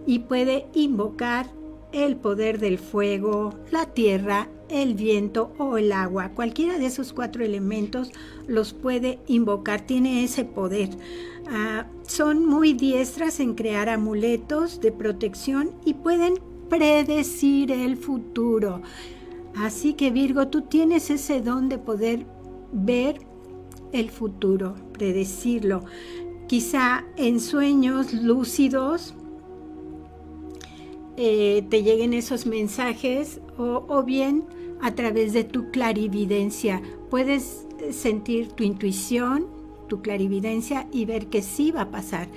y 0.07 0.21
puede 0.21 0.67
invocar 0.75 1.51
el 1.93 2.17
poder 2.17 2.59
del 2.59 2.79
fuego, 2.79 3.55
la 3.71 3.87
tierra, 3.87 4.49
el 4.69 4.95
viento 4.95 5.53
o 5.59 5.79
el 5.79 5.93
agua. 5.93 6.31
Cualquiera 6.31 6.79
de 6.79 6.87
esos 6.87 7.12
cuatro 7.12 7.45
elementos 7.45 8.11
los 8.49 8.73
puede 8.73 9.21
invocar, 9.29 9.83
tiene 9.83 10.25
ese 10.25 10.45
poder. 10.45 10.90
Ah, 11.51 11.87
son 12.07 12.47
muy 12.47 12.73
diestras 12.73 13.41
en 13.41 13.55
crear 13.55 13.89
amuletos 13.89 14.81
de 14.81 14.93
protección 14.93 15.71
y 15.85 15.95
pueden 15.95 16.35
predecir 16.69 17.71
el 17.71 17.97
futuro. 17.97 18.83
Así 19.57 19.95
que 19.95 20.11
Virgo, 20.11 20.49
tú 20.49 20.63
tienes 20.63 21.11
ese 21.11 21.41
don 21.41 21.69
de 21.69 21.79
poder 21.79 22.27
ver 22.73 23.21
el 23.93 24.11
futuro, 24.11 24.75
predecirlo. 24.93 25.85
Quizá 26.49 27.05
en 27.17 27.41
sueños 27.41 28.13
lúcidos 28.13 29.15
eh, 31.17 31.65
te 31.71 31.83
lleguen 31.83 32.13
esos 32.13 32.45
mensajes 32.45 33.41
o, 33.57 34.03
bien 34.03 34.45
a 34.81 34.95
través 34.95 35.33
de 35.33 35.45
tu 35.45 35.71
clarividencia. 35.71 36.83
Puedes 37.09 37.67
eh, 37.79 37.93
sentir 37.93 38.49
tu 38.49 38.65
intuición, 38.65 39.47
tu 39.88 40.03
clarividencia 40.03 40.87
y 40.92 41.05
ver 41.05 41.27
que 41.27 41.42
sí 41.42 41.70
va 41.70 41.83
a 41.83 41.90
pasar. 41.90 42.29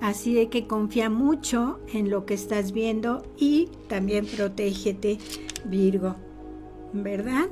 Así 0.00 0.34
de 0.34 0.48
que 0.48 0.66
confía 0.66 1.10
mucho 1.10 1.80
en 1.92 2.10
lo 2.10 2.26
que 2.26 2.34
estás 2.34 2.72
viendo 2.72 3.24
y 3.36 3.68
también 3.88 4.26
protégete, 4.26 5.18
Virgo. 5.64 6.16
¿Verdad? 6.92 7.48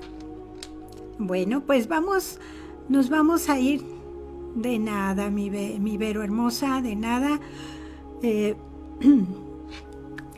Bueno, 1.18 1.62
pues 1.64 1.88
vamos, 1.88 2.38
nos 2.88 3.08
vamos 3.08 3.48
a 3.48 3.58
ir 3.58 3.82
de 4.54 4.78
nada, 4.78 5.30
mi, 5.30 5.50
mi 5.50 5.96
Vero 5.96 6.22
hermosa, 6.22 6.80
de 6.82 6.96
nada. 6.96 7.40
Eh, 8.22 8.56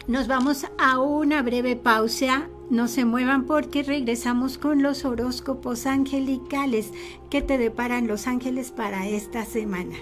Nos 0.09 0.27
vamos 0.27 0.67
a 0.79 0.99
una 0.99 1.43
breve 1.43 1.77
pausa. 1.77 2.49
No 2.73 2.89
se 2.89 3.05
muevan 3.05 3.45
porque 3.45 3.83
regresamos 3.83 4.57
con 4.57 4.83
los 4.83 5.05
horóscopos 5.05 5.85
angelicales 5.85 6.91
que 7.29 7.43
te 7.43 7.59
deparan 7.59 8.07
los 8.07 8.27
ángeles 8.27 8.71
para 8.71 9.07
esta 9.07 9.45
semana. 9.45 9.95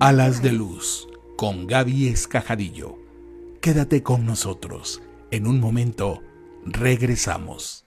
Alas 0.00 0.42
de 0.42 0.50
luz 0.50 1.06
con 1.36 1.68
Gaby 1.68 2.08
Escajadillo. 2.08 2.98
Quédate 3.60 4.02
con 4.02 4.26
nosotros. 4.26 5.02
En 5.30 5.46
un 5.46 5.60
momento 5.60 6.20
regresamos. 6.64 7.86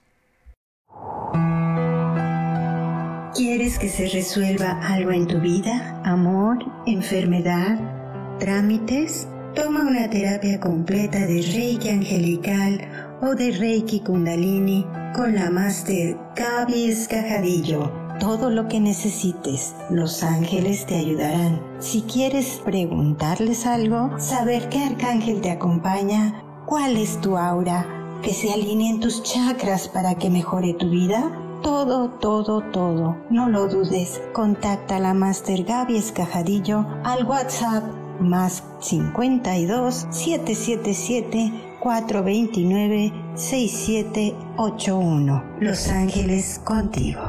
¿Quieres 3.34 3.78
que 3.78 3.90
se 3.90 4.08
resuelva 4.08 4.70
algo 4.86 5.10
en 5.10 5.26
tu 5.26 5.38
vida? 5.38 6.00
¿Amor? 6.02 6.64
¿Enfermedad? 6.86 8.38
¿Trámites? 8.38 9.28
Toma 9.54 9.82
una 9.82 10.08
terapia 10.08 10.58
completa 10.60 11.18
de 11.26 11.42
Reiki 11.42 11.90
angelical 11.90 13.07
o 13.20 13.34
de 13.34 13.50
Reiki 13.50 14.00
Kundalini 14.00 14.86
con 15.14 15.34
la 15.34 15.50
Master 15.50 16.16
Gaby 16.36 16.90
Escajadillo. 16.90 17.90
Todo 18.20 18.50
lo 18.50 18.68
que 18.68 18.80
necesites, 18.80 19.74
los 19.90 20.22
ángeles 20.22 20.86
te 20.86 20.96
ayudarán. 20.96 21.60
Si 21.78 22.02
quieres 22.02 22.60
preguntarles 22.64 23.66
algo, 23.66 24.10
saber 24.18 24.68
qué 24.68 24.84
arcángel 24.84 25.40
te 25.40 25.50
acompaña, 25.50 26.42
cuál 26.66 26.96
es 26.96 27.20
tu 27.20 27.36
aura, 27.36 27.86
que 28.22 28.32
se 28.32 28.52
alineen 28.52 29.00
tus 29.00 29.22
chakras 29.22 29.88
para 29.88 30.16
que 30.16 30.30
mejore 30.30 30.74
tu 30.74 30.90
vida, 30.90 31.30
todo, 31.62 32.10
todo, 32.10 32.60
todo. 32.72 33.16
No 33.30 33.48
lo 33.48 33.68
dudes. 33.68 34.20
Contacta 34.32 34.96
a 34.96 35.00
la 35.00 35.14
Master 35.14 35.64
Gaby 35.64 35.96
Escajadillo 35.96 36.86
al 37.04 37.24
WhatsApp 37.24 37.84
más 38.20 38.64
52 38.80 40.06
777 40.10 41.67
429 41.80 43.12
6781. 43.34 45.44
Los 45.60 45.88
Ángeles 45.88 46.60
contigo. 46.64 47.20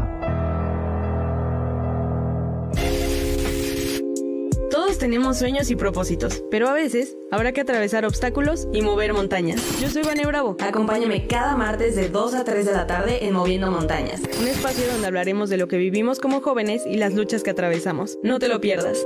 Todos 4.71 4.97
tenemos 4.97 5.37
sueños 5.37 5.69
y 5.69 5.75
propósitos, 5.75 6.43
pero 6.49 6.67
a 6.67 6.73
veces 6.73 7.15
habrá 7.31 7.51
que 7.51 7.61
atravesar 7.61 8.05
obstáculos 8.05 8.67
y 8.73 8.81
mover 8.81 9.13
montañas. 9.13 9.61
Yo 9.79 9.89
soy 9.89 10.01
Vane 10.03 10.25
Bravo. 10.25 10.57
Acompáñame 10.59 11.27
cada 11.27 11.55
martes 11.55 11.95
de 11.95 12.09
2 12.09 12.33
a 12.33 12.43
3 12.43 12.65
de 12.65 12.73
la 12.73 12.87
tarde 12.87 13.25
en 13.25 13.33
Moviendo 13.33 13.69
Montañas, 13.71 14.21
un 14.39 14.47
espacio 14.47 14.87
donde 14.91 15.07
hablaremos 15.07 15.49
de 15.49 15.57
lo 15.57 15.67
que 15.67 15.77
vivimos 15.77 16.19
como 16.19 16.41
jóvenes 16.41 16.85
y 16.87 16.97
las 16.97 17.13
luchas 17.13 17.43
que 17.43 17.51
atravesamos. 17.51 18.17
No 18.23 18.39
te 18.39 18.47
lo 18.47 18.59
pierdas. 18.61 19.05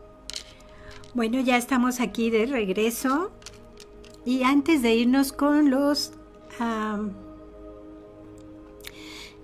Bueno, 1.13 1.41
ya 1.41 1.57
estamos 1.57 1.99
aquí 1.99 2.29
de 2.29 2.45
regreso. 2.45 3.31
Y 4.23 4.43
antes 4.43 4.81
de 4.81 4.95
irnos 4.95 5.33
con 5.33 5.69
los 5.69 6.13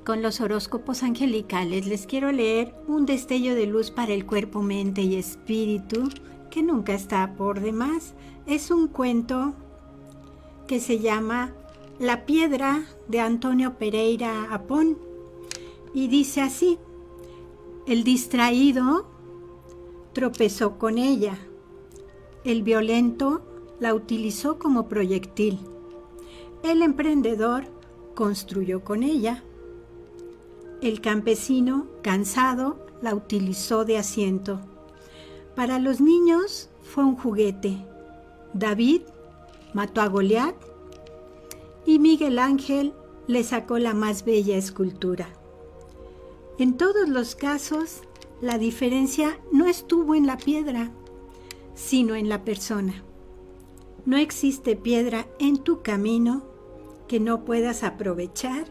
con 0.06 0.22
los 0.22 0.40
horóscopos 0.40 1.04
angelicales, 1.04 1.88
les 1.88 2.06
quiero 2.06 2.32
leer 2.32 2.74
un 2.88 3.06
destello 3.06 3.56
de 3.56 3.66
luz 3.66 3.92
para 3.92 4.14
el 4.14 4.26
cuerpo, 4.26 4.62
mente 4.62 5.02
y 5.02 5.16
espíritu 5.16 6.10
que 6.52 6.62
nunca 6.64 6.94
está 6.94 7.34
por 7.36 7.60
demás. 7.60 8.14
Es 8.46 8.72
un 8.72 8.88
cuento 8.88 9.54
que 10.68 10.80
se 10.80 11.00
llama 11.00 11.54
La 12.00 12.26
piedra 12.26 12.86
de 13.08 13.20
Antonio 13.20 13.78
Pereira 13.78 14.54
Apón 14.54 14.98
y 15.94 16.08
dice 16.08 16.42
así: 16.42 16.78
El 17.88 18.04
distraído 18.06 19.08
tropezó 20.14 20.78
con 20.78 20.98
ella 20.98 21.38
el 22.48 22.64
violento 22.64 23.42
la 23.78 23.94
utilizó 23.94 24.58
como 24.58 24.88
proyectil. 24.88 25.60
El 26.64 26.82
emprendedor 26.82 27.66
construyó 28.16 28.86
con 28.86 29.04
ella. 29.04 29.44
El 30.82 31.02
campesino, 31.02 31.88
cansado, 32.02 32.88
la 33.02 33.14
utilizó 33.14 33.84
de 33.84 33.98
asiento. 33.98 34.62
Para 35.58 35.78
los 35.78 36.00
niños 36.00 36.70
fue 36.84 37.04
un 37.04 37.18
juguete. 37.18 37.86
David 38.54 39.02
mató 39.74 40.00
a 40.00 40.08
Goliat 40.08 40.56
y 41.86 42.00
Miguel 42.00 42.40
Ángel 42.40 42.94
le 43.28 43.44
sacó 43.44 43.78
la 43.78 43.94
más 43.94 44.24
bella 44.24 44.56
escultura. 44.56 45.28
En 46.60 46.78
todos 46.78 47.10
los 47.10 47.36
casos, 47.36 48.04
la 48.40 48.58
diferencia 48.58 49.38
no 49.52 49.66
estuvo 49.66 50.16
en 50.16 50.26
la 50.26 50.38
piedra, 50.38 50.94
sino 51.78 52.16
en 52.16 52.28
la 52.28 52.44
persona. 52.44 53.04
No 54.06 54.18
existe 54.18 54.76
piedra 54.76 55.28
en 55.40 55.58
tu 55.58 55.82
camino 55.84 56.44
que 57.08 57.20
no 57.20 57.46
puedas 57.46 57.84
aprovechar 57.84 58.66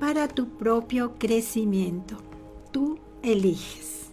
para 0.00 0.26
tu 0.26 0.48
propio 0.48 1.14
crecimiento. 1.18 2.16
Tú 2.72 2.98
eliges. 3.22 4.06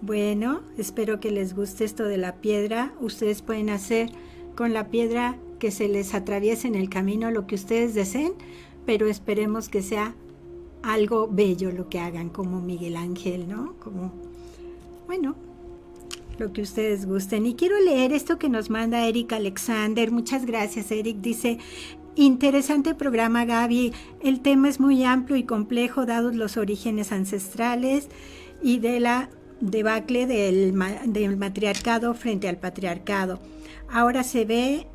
Bueno, 0.00 0.62
espero 0.78 1.20
que 1.20 1.30
les 1.30 1.54
guste 1.54 1.84
esto 1.84 2.04
de 2.04 2.16
la 2.16 2.36
piedra. 2.36 2.94
Ustedes 3.00 3.42
pueden 3.42 3.68
hacer 3.68 4.10
con 4.54 4.72
la 4.72 4.88
piedra 4.88 5.36
que 5.58 5.70
se 5.70 5.88
les 5.88 6.14
atraviese 6.14 6.68
en 6.68 6.76
el 6.76 6.88
camino 6.88 7.30
lo 7.30 7.46
que 7.46 7.56
ustedes 7.56 7.94
deseen, 7.94 8.34
pero 8.86 9.06
esperemos 9.06 9.68
que 9.68 9.82
sea 9.82 10.14
algo 10.82 11.28
bello 11.28 11.72
lo 11.72 11.88
que 11.88 11.98
hagan 11.98 12.28
como 12.28 12.60
Miguel 12.60 12.96
Ángel, 12.96 13.48
¿no? 13.48 13.74
Como, 13.78 14.12
bueno, 15.06 15.36
lo 16.38 16.52
que 16.52 16.62
ustedes 16.62 17.06
gusten. 17.06 17.46
Y 17.46 17.54
quiero 17.54 17.78
leer 17.80 18.12
esto 18.12 18.38
que 18.38 18.48
nos 18.48 18.70
manda 18.70 19.06
Eric 19.06 19.32
Alexander. 19.32 20.10
Muchas 20.10 20.46
gracias, 20.46 20.90
Eric. 20.90 21.18
Dice, 21.18 21.58
Interesante 22.14 22.94
programa, 22.94 23.46
Gaby. 23.46 23.92
El 24.22 24.40
tema 24.40 24.68
es 24.68 24.80
muy 24.80 25.02
amplio 25.02 25.36
y 25.36 25.44
complejo, 25.44 26.04
dados 26.04 26.34
los 26.34 26.58
orígenes 26.58 27.10
ancestrales 27.10 28.08
y 28.62 28.80
de 28.80 29.00
la 29.00 29.30
debacle 29.60 30.26
del, 30.26 30.78
del, 31.06 31.36
matriarcado 31.38 32.12
frente 32.12 32.48
al 32.48 32.58
patriarcado. 32.58 33.40
Ahora 33.90 34.24
se 34.24 34.44
ve 34.44 34.86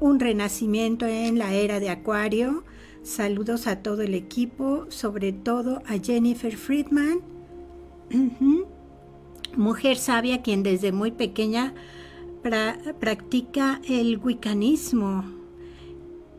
un 0.00 0.18
renacimiento 0.18 1.06
en 1.06 1.38
la 1.38 1.54
era 1.54 1.78
de 1.78 1.90
Acuario. 1.90 2.64
Saludos 3.04 3.68
a 3.68 3.76
todo 3.76 4.02
el 4.02 4.14
equipo, 4.14 4.86
sobre 4.88 5.32
todo 5.32 5.82
a 5.86 5.98
Jennifer 6.02 6.56
Friedman 6.56 7.20
mujer 9.56 9.96
sabia 9.96 10.42
quien 10.42 10.62
desde 10.62 10.92
muy 10.92 11.10
pequeña 11.10 11.74
practica 12.98 13.80
el 13.86 14.18
wiccanismo 14.18 15.40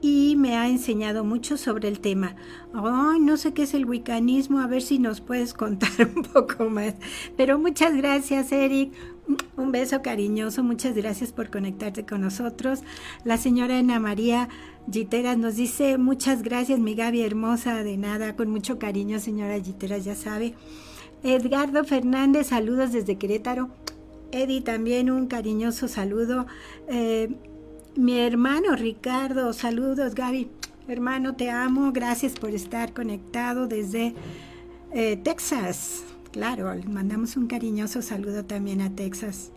y 0.02 0.36
me 0.36 0.58
ha 0.58 0.68
enseñado 0.68 1.24
mucho 1.24 1.58
sobre 1.58 1.88
el 1.88 2.00
tema. 2.00 2.36
Ay, 2.74 3.20
no 3.20 3.38
sé 3.38 3.54
qué 3.54 3.64
es 3.64 3.74
el 3.76 3.86
wiccanismo, 3.86 4.60
a 4.60 4.68
ver 4.68 4.82
si 4.82 4.98
nos 4.98 5.22
puedes 5.22 5.54
contar 5.54 5.92
un 6.16 6.24
poco 6.24 6.70
más. 6.70 6.96
Pero 7.38 7.60
muchas 7.60 7.96
gracias, 7.96 8.52
Eric. 8.52 8.92
Un 9.56 9.72
beso 9.72 10.02
cariñoso, 10.02 10.64
muchas 10.64 10.96
gracias 10.96 11.32
por 11.32 11.52
conectarte 11.52 12.06
con 12.06 12.22
nosotros. 12.22 12.82
La 13.24 13.38
señora 13.38 13.78
Ana 13.78 14.00
María 14.00 14.50
Giteras 14.92 15.38
nos 15.38 15.56
dice, 15.56 15.98
muchas 16.00 16.42
gracias, 16.42 16.80
mi 16.80 16.96
Gaby 16.96 17.22
hermosa, 17.22 17.84
de 17.84 17.98
nada, 17.98 18.36
con 18.36 18.50
mucho 18.50 18.80
cariño, 18.80 19.20
señora 19.20 19.60
Giteras, 19.62 20.04
ya 20.04 20.16
sabe. 20.16 20.56
Edgardo 21.24 21.84
Fernández, 21.84 22.48
saludos 22.48 22.92
desde 22.92 23.18
Querétaro. 23.18 23.70
Eddie, 24.32 24.62
también 24.62 25.12
un 25.12 25.28
cariñoso 25.28 25.88
saludo. 25.88 26.48
Eh, 26.88 27.30
mi 27.96 28.18
hermano 28.20 28.76
Ricardo, 28.76 29.54
saludos 29.54 30.16
Gaby. 30.16 30.50
Hermano, 30.88 31.36
te 31.36 31.50
amo. 31.52 31.92
Gracias 31.92 32.34
por 32.34 32.52
estar 32.52 32.94
conectado 32.94 33.68
desde 33.68 34.16
eh, 34.94 35.18
Texas. 35.18 36.04
Claro, 36.32 36.74
mandamos 36.88 37.38
un 37.38 37.48
cariñoso 37.48 38.02
saludo 38.02 38.46
también 38.46 38.82
a 38.82 38.96
Texas. 38.96 39.52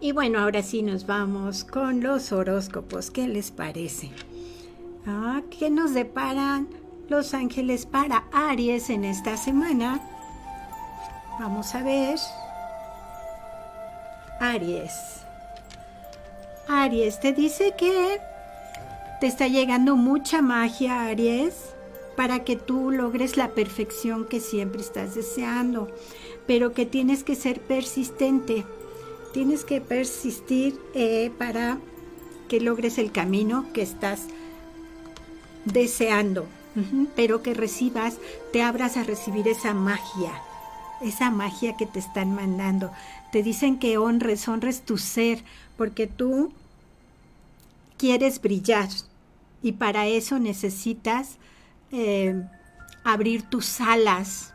y 0.00 0.12
bueno, 0.12 0.38
ahora 0.38 0.62
sí 0.62 0.82
nos 0.82 1.06
vamos 1.06 1.64
con 1.64 2.02
los 2.02 2.30
horóscopos. 2.30 3.10
¿Qué 3.10 3.26
les 3.26 3.50
parece? 3.50 4.10
Ah, 5.06 5.42
¿Qué 5.50 5.70
nos 5.70 5.92
deparan? 5.92 6.68
Los 7.12 7.34
ángeles 7.34 7.84
para 7.84 8.24
Aries 8.32 8.88
en 8.88 9.04
esta 9.04 9.36
semana. 9.36 10.00
Vamos 11.38 11.74
a 11.74 11.82
ver. 11.82 12.18
Aries. 14.40 14.94
Aries, 16.66 17.20
te 17.20 17.34
dice 17.34 17.74
que 17.76 18.18
te 19.20 19.26
está 19.26 19.46
llegando 19.46 19.94
mucha 19.94 20.40
magia, 20.40 21.04
Aries, 21.04 21.74
para 22.16 22.44
que 22.44 22.56
tú 22.56 22.90
logres 22.90 23.36
la 23.36 23.50
perfección 23.50 24.24
que 24.24 24.40
siempre 24.40 24.80
estás 24.80 25.14
deseando, 25.14 25.94
pero 26.46 26.72
que 26.72 26.86
tienes 26.86 27.24
que 27.24 27.34
ser 27.34 27.60
persistente. 27.60 28.64
Tienes 29.34 29.66
que 29.66 29.82
persistir 29.82 30.80
eh, 30.94 31.30
para 31.36 31.78
que 32.48 32.58
logres 32.58 32.96
el 32.96 33.12
camino 33.12 33.66
que 33.74 33.82
estás 33.82 34.28
deseando, 35.66 36.46
pero 37.14 37.42
que 37.42 37.54
recibas, 37.54 38.18
te 38.52 38.62
abras 38.62 38.96
a 38.96 39.04
recibir 39.04 39.48
esa 39.48 39.74
magia, 39.74 40.32
esa 41.02 41.30
magia 41.30 41.76
que 41.76 41.86
te 41.86 41.98
están 41.98 42.34
mandando. 42.34 42.92
Te 43.30 43.42
dicen 43.42 43.78
que 43.78 43.98
honres, 43.98 44.48
honres 44.48 44.82
tu 44.82 44.98
ser, 44.98 45.44
porque 45.76 46.06
tú 46.06 46.52
quieres 47.98 48.40
brillar 48.40 48.88
y 49.62 49.72
para 49.72 50.06
eso 50.06 50.38
necesitas 50.38 51.38
eh, 51.92 52.42
abrir 53.04 53.42
tus 53.42 53.80
alas, 53.80 54.54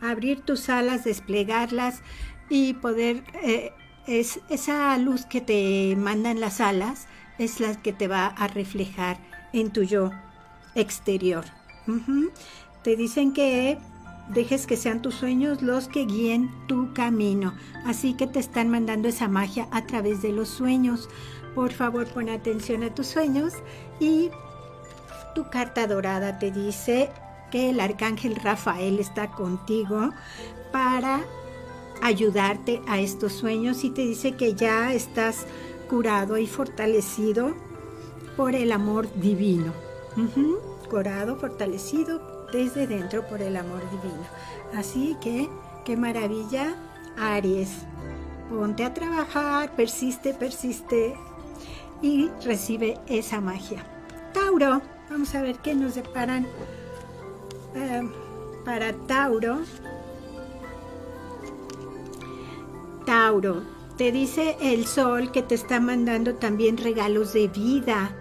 abrir 0.00 0.40
tus 0.40 0.68
alas, 0.68 1.04
desplegarlas 1.04 2.02
y 2.50 2.74
poder, 2.74 3.24
eh, 3.42 3.72
es, 4.06 4.40
esa 4.50 4.96
luz 4.98 5.24
que 5.26 5.40
te 5.40 5.96
mandan 5.96 6.40
las 6.40 6.60
alas 6.60 7.06
es 7.38 7.60
la 7.60 7.80
que 7.80 7.92
te 7.92 8.08
va 8.08 8.26
a 8.26 8.46
reflejar 8.46 9.18
en 9.52 9.72
tu 9.72 9.82
yo 9.82 10.10
exterior. 10.74 11.44
Te 12.82 12.96
dicen 12.96 13.32
que 13.32 13.78
dejes 14.28 14.66
que 14.66 14.76
sean 14.76 15.02
tus 15.02 15.14
sueños 15.14 15.62
los 15.62 15.88
que 15.88 16.06
guíen 16.06 16.50
tu 16.66 16.92
camino. 16.94 17.54
Así 17.84 18.14
que 18.14 18.26
te 18.26 18.38
están 18.38 18.70
mandando 18.70 19.08
esa 19.08 19.28
magia 19.28 19.68
a 19.70 19.86
través 19.86 20.22
de 20.22 20.32
los 20.32 20.48
sueños. 20.48 21.08
Por 21.54 21.72
favor, 21.72 22.06
pon 22.08 22.28
atención 22.28 22.82
a 22.82 22.94
tus 22.94 23.06
sueños 23.06 23.54
y 24.00 24.30
tu 25.34 25.48
carta 25.50 25.86
dorada 25.86 26.38
te 26.38 26.50
dice 26.50 27.10
que 27.50 27.70
el 27.70 27.80
arcángel 27.80 28.36
Rafael 28.36 28.98
está 28.98 29.30
contigo 29.30 30.10
para 30.72 31.20
ayudarte 32.02 32.82
a 32.88 33.00
estos 33.00 33.32
sueños 33.32 33.84
y 33.84 33.90
te 33.90 34.02
dice 34.02 34.32
que 34.32 34.54
ya 34.54 34.92
estás 34.92 35.46
curado 35.88 36.38
y 36.38 36.46
fortalecido 36.46 37.54
por 38.36 38.54
el 38.54 38.72
amor 38.72 39.08
divino. 39.14 39.83
Curado, 40.88 41.36
fortalecido 41.36 42.48
desde 42.52 42.86
dentro 42.86 43.26
por 43.26 43.42
el 43.42 43.56
amor 43.56 43.82
divino. 43.90 44.24
Así 44.74 45.16
que, 45.20 45.48
qué 45.84 45.96
maravilla, 45.96 46.76
Aries. 47.16 47.70
Ponte 48.48 48.84
a 48.84 48.94
trabajar, 48.94 49.74
persiste, 49.74 50.34
persiste 50.34 51.16
y 52.02 52.28
recibe 52.44 52.98
esa 53.06 53.40
magia. 53.40 53.84
Tauro, 54.32 54.82
vamos 55.10 55.34
a 55.34 55.42
ver 55.42 55.56
qué 55.56 55.74
nos 55.74 55.94
deparan 55.94 56.46
eh, 57.74 58.08
para 58.64 58.92
Tauro. 58.92 59.60
Tauro, 63.06 63.62
te 63.96 64.12
dice 64.12 64.56
el 64.60 64.86
sol 64.86 65.32
que 65.32 65.42
te 65.42 65.54
está 65.54 65.80
mandando 65.80 66.34
también 66.34 66.76
regalos 66.78 67.32
de 67.32 67.48
vida, 67.48 68.16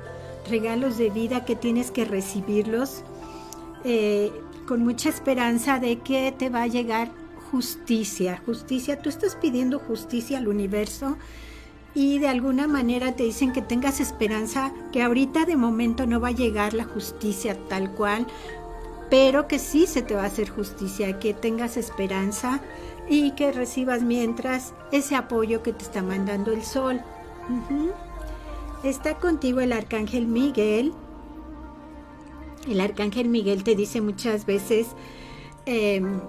regalos 0.50 0.98
de 0.98 1.10
vida 1.10 1.46
que 1.46 1.56
tienes 1.56 1.92
que 1.92 2.06
recibirlos 2.06 3.04
eh, 3.84 4.32
con 4.68 4.84
mucha 4.84 5.10
esperanza 5.10 5.80
de 5.80 6.00
que 6.00 6.32
te 6.32 6.50
va 6.50 6.64
a 6.64 6.68
llegar 6.68 7.12
justicia, 7.52 8.42
justicia. 8.46 9.02
Tú 9.02 9.10
estás 9.10 9.36
pidiendo 9.36 9.80
justicia 9.80 10.38
al 10.38 10.48
universo 10.48 11.18
y 11.94 12.20
de 12.20 12.28
alguna 12.28 12.68
manera 12.68 13.16
te 13.16 13.24
dicen 13.24 13.54
que 13.54 13.62
tengas 13.62 14.00
esperanza, 14.00 14.74
que 14.92 15.04
ahorita 15.04 15.46
de 15.46 15.56
momento 15.56 16.08
no 16.08 16.20
va 16.20 16.30
a 16.30 16.32
llegar 16.32 16.74
la 16.74 16.86
justicia 16.86 17.58
tal 17.68 17.92
cual, 17.92 18.26
pero 19.10 19.48
que 19.48 19.60
sí 19.60 19.86
se 19.86 20.02
te 20.02 20.16
va 20.16 20.24
a 20.24 20.28
hacer 20.28 20.50
justicia, 20.50 21.20
que 21.20 21.34
tengas 21.34 21.78
esperanza 21.78 22.62
y 23.08 23.32
que 23.32 23.52
recibas 23.52 24.02
mientras 24.02 24.74
ese 24.92 25.16
apoyo 25.16 25.62
que 25.62 25.74
te 25.74 25.84
está 25.84 26.02
mandando 26.02 26.52
el 26.52 26.64
sol. 26.64 27.02
Está 28.84 29.16
contigo 29.16 29.62
el 29.62 29.72
arcángel 29.72 30.28
Miguel. 30.28 30.94
El 32.68 32.82
arcángel 32.82 33.30
Miguel 33.30 33.64
te 33.64 33.76
dice 33.76 34.02
muchas 34.02 34.46
veces, 34.46 34.88
em, 35.66 36.20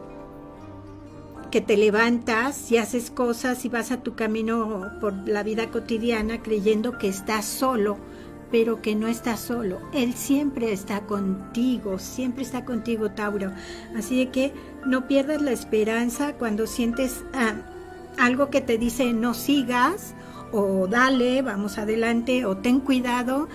que 1.51 1.61
te 1.61 1.77
levantas 1.77 2.71
y 2.71 2.77
haces 2.77 3.11
cosas 3.11 3.65
y 3.65 3.69
vas 3.69 3.91
a 3.91 4.03
tu 4.03 4.15
camino 4.15 4.89
por 5.01 5.29
la 5.29 5.43
vida 5.43 5.71
cotidiana 5.71 6.43
creyendo 6.43 6.97
que 6.97 7.09
estás 7.09 7.45
solo, 7.45 7.97
pero 8.53 8.81
que 8.83 8.95
no 8.95 9.09
estás 9.09 9.41
solo. 9.41 9.81
Él 9.93 10.15
siempre 10.15 10.73
está 10.73 11.07
contigo, 11.07 11.99
siempre 11.99 12.45
está 12.45 12.65
contigo, 12.65 13.11
Tauro. 13.11 13.51
Así 13.97 14.27
que 14.27 14.53
no 14.87 15.09
pierdas 15.09 15.43
la 15.43 15.51
esperanza 15.51 16.35
cuando 16.35 16.69
sientes 16.69 17.25
ah, 17.35 17.55
algo 18.17 18.49
que 18.51 18.61
te 18.61 18.79
dice 18.79 19.13
no 19.13 19.35
sigas 19.35 20.15
o 20.55 20.87
dale, 20.87 21.43
vamos 21.43 21.79
adelante 21.79 22.47
o 22.47 22.57
ten 22.57 22.81
cuidado. 22.81 23.49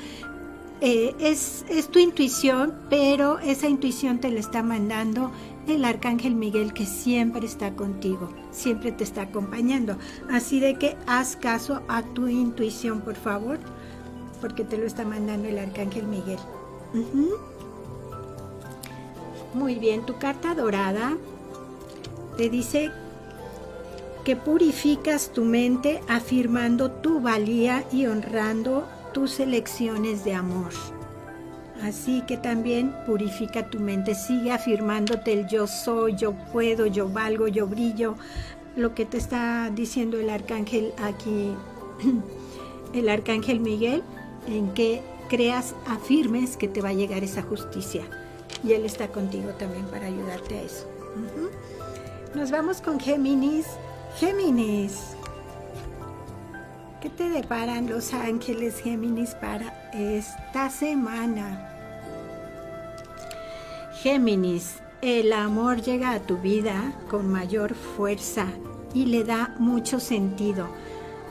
Eh, 0.81 1.15
es, 1.19 1.65
es 1.69 1.87
tu 1.89 1.99
intuición, 1.99 2.73
pero 2.89 3.39
esa 3.39 3.67
intuición 3.67 4.19
te 4.19 4.29
la 4.29 4.39
está 4.39 4.63
mandando 4.63 5.31
el 5.67 5.85
arcángel 5.85 6.35
Miguel 6.35 6.73
que 6.73 6.85
siempre 6.85 7.45
está 7.45 7.75
contigo, 7.75 8.29
siempre 8.51 8.91
te 8.91 9.03
está 9.03 9.23
acompañando. 9.23 9.97
Así 10.29 10.59
de 10.59 10.75
que 10.75 10.97
haz 11.07 11.35
caso 11.35 11.81
a 11.87 12.03
tu 12.03 12.27
intuición, 12.27 13.01
por 13.01 13.15
favor, 13.15 13.59
porque 14.41 14.63
te 14.63 14.77
lo 14.77 14.85
está 14.85 15.05
mandando 15.05 15.47
el 15.47 15.59
arcángel 15.59 16.05
Miguel. 16.05 16.39
Muy 19.53 19.75
bien, 19.75 20.05
tu 20.05 20.17
carta 20.17 20.53
dorada 20.53 21.17
te 22.37 22.49
dice 22.49 22.91
purificas 24.35 25.31
tu 25.31 25.43
mente 25.43 26.01
afirmando 26.07 26.91
tu 26.91 27.21
valía 27.21 27.85
y 27.91 28.05
honrando 28.05 28.87
tus 29.13 29.39
elecciones 29.39 30.23
de 30.23 30.33
amor. 30.33 30.71
Así 31.81 32.21
que 32.27 32.35
también 32.35 32.93
purifica 33.05 33.69
tu 33.69 33.79
mente, 33.79 34.13
sigue 34.13 34.51
afirmándote 34.51 35.31
el 35.31 35.47
yo 35.47 35.65
soy, 35.65 36.15
yo 36.15 36.33
puedo, 36.51 36.85
yo 36.85 37.07
valgo, 37.07 37.47
yo 37.47 37.67
brillo, 37.67 38.15
lo 38.75 38.93
que 38.93 39.05
te 39.05 39.17
está 39.17 39.71
diciendo 39.73 40.19
el 40.19 40.29
arcángel 40.29 40.93
aquí, 41.01 41.53
el 42.93 43.07
arcángel 43.07 43.61
Miguel, 43.61 44.03
en 44.47 44.73
que 44.73 45.01
creas, 45.29 45.75
afirmes 45.87 46.57
que 46.57 46.67
te 46.67 46.81
va 46.81 46.89
a 46.89 46.93
llegar 46.93 47.23
esa 47.23 47.41
justicia. 47.41 48.03
Y 48.63 48.73
Él 48.73 48.83
está 48.83 49.07
contigo 49.07 49.51
también 49.51 49.85
para 49.85 50.07
ayudarte 50.07 50.57
a 50.57 50.61
eso. 50.63 50.85
Nos 52.35 52.51
vamos 52.51 52.81
con 52.81 52.99
Géminis. 52.99 53.65
Géminis. 54.17 55.15
¿Qué 57.01 57.09
te 57.09 57.29
deparan 57.29 57.89
los 57.89 58.13
ángeles 58.13 58.81
Géminis 58.81 59.35
para 59.35 59.91
esta 59.93 60.69
semana? 60.69 61.69
Géminis, 64.01 64.79
el 65.01 65.31
amor 65.31 65.81
llega 65.81 66.11
a 66.11 66.19
tu 66.19 66.37
vida 66.37 66.93
con 67.09 67.29
mayor 67.29 67.73
fuerza 67.73 68.47
y 68.93 69.05
le 69.05 69.23
da 69.23 69.55
mucho 69.59 69.99
sentido. 69.99 70.67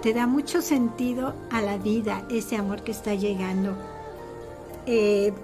Te 0.03 0.15
da 0.15 0.27
mucho 0.27 0.63
sentido 0.63 1.35
a 1.51 1.61
la 1.61 1.77
vida 1.77 2.25
ese 2.31 2.57
amor 2.57 2.83
que 2.83 2.93
está 2.93 3.15
llegando. 3.15 3.77
Eh, 4.87 5.35